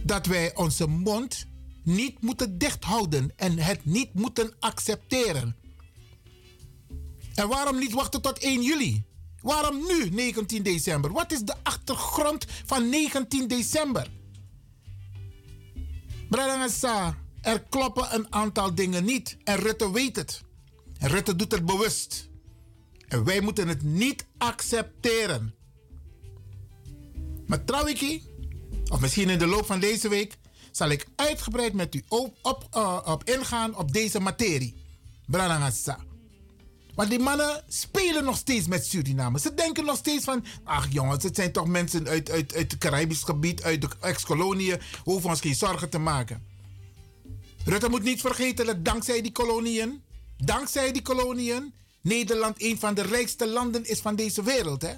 [0.02, 1.46] dat wij onze mond
[1.82, 5.56] niet moeten dicht houden en het niet moeten accepteren.
[7.34, 9.04] En waarom niet wachten tot 1 juli?
[9.40, 11.12] Waarom nu 19 december?
[11.12, 14.10] Wat is de achtergrond van 19 december?
[16.28, 20.42] Bradangasa, er kloppen een aantal dingen niet en Rutte weet het.
[20.98, 22.28] En Rutte doet het bewust.
[23.08, 25.54] En wij moeten het niet accepteren.
[27.46, 28.20] Maar trouwens,
[28.90, 30.36] of misschien in de loop van deze week,
[30.70, 34.74] zal ik uitgebreid met u op, op, uh, op ingaan op deze materie.
[35.26, 35.98] Branagassa.
[36.94, 39.38] Want die mannen spelen nog steeds met Suriname.
[39.38, 40.44] Ze denken nog steeds van...
[40.64, 44.78] Ach jongens, het zijn toch mensen uit, uit, uit het Caribisch gebied, uit de ex-koloniën.
[44.78, 46.42] We hoeven ons geen zorgen te maken.
[47.64, 50.02] Rutte moet niet vergeten dat dankzij die koloniën...
[50.36, 51.74] Dankzij die koloniën...
[52.00, 54.82] Nederland een van de rijkste landen is van deze wereld.
[54.82, 54.94] Hè?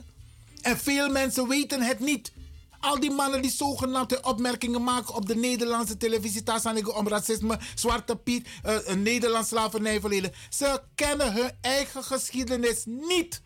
[0.62, 2.33] En veel mensen weten het niet.
[2.81, 8.17] Al die mannen die zogenaamde opmerkingen maken op de Nederlandse televisie, daar om racisme, zwarte
[8.17, 10.33] piet, uh, Nederlands slavernijverleden.
[10.49, 13.43] Ze kennen hun eigen geschiedenis niet.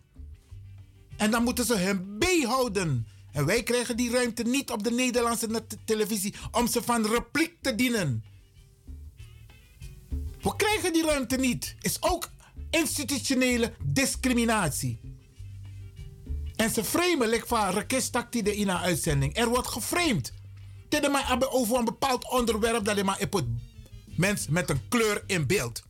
[1.17, 3.07] En dan moeten ze hun bijhouden.
[3.33, 7.75] En wij krijgen die ruimte niet op de Nederlandse televisie om ze van repliek te
[7.75, 8.25] dienen.
[10.43, 11.75] We krijgen die ruimte niet.
[11.81, 12.29] Is ook
[12.71, 15.10] institutionele discriminatie.
[16.61, 19.37] En ze framen like van rekestakti de ina uitzending.
[19.37, 20.33] Er wordt geframed.
[20.89, 23.29] Is maar over een bepaald onderwerp dat je maar
[24.17, 25.83] mens met een kleur in beeld.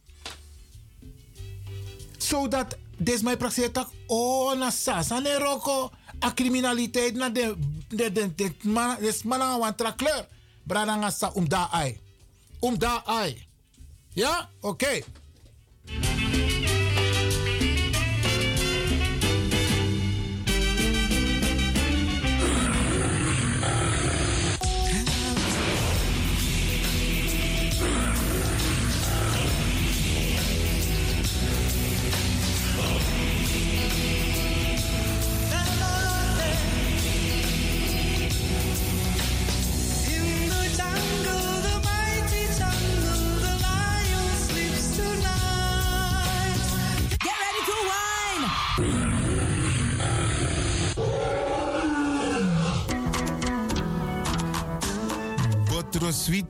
[2.19, 5.91] Zodat deze mijn praxis tak oh na sasa ne roko
[6.25, 7.57] a criminaliteit na de
[7.89, 8.53] de de de
[9.25, 10.27] man wan tra kleur.
[10.63, 12.01] Brada sa um da ai.
[12.61, 13.47] Um da ai.
[14.13, 14.51] Ja?
[14.61, 15.03] Oké.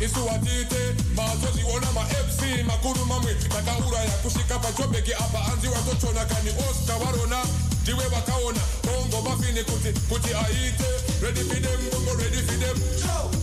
[0.00, 6.98] isiwatite mazozi ona ma fc makuru mamwe takauraya kusvika pajobheki apa hanzi watotona kani oscar
[6.98, 7.44] varona
[7.82, 10.84] ndiwe vakaona bongo mafini kuti kuti aite.
[11.22, 12.76] Ready for them bongo ready for them.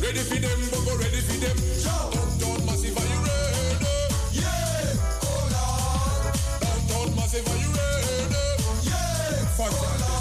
[0.01, 1.57] Ready for them bongo ready for them.
[1.83, 3.87] Downtown massive are you ready?
[4.31, 4.93] Yeah.
[5.23, 8.35] Hold on downtown massive are you ready?
[8.83, 9.47] Yeah.
[9.57, 10.12] Fuck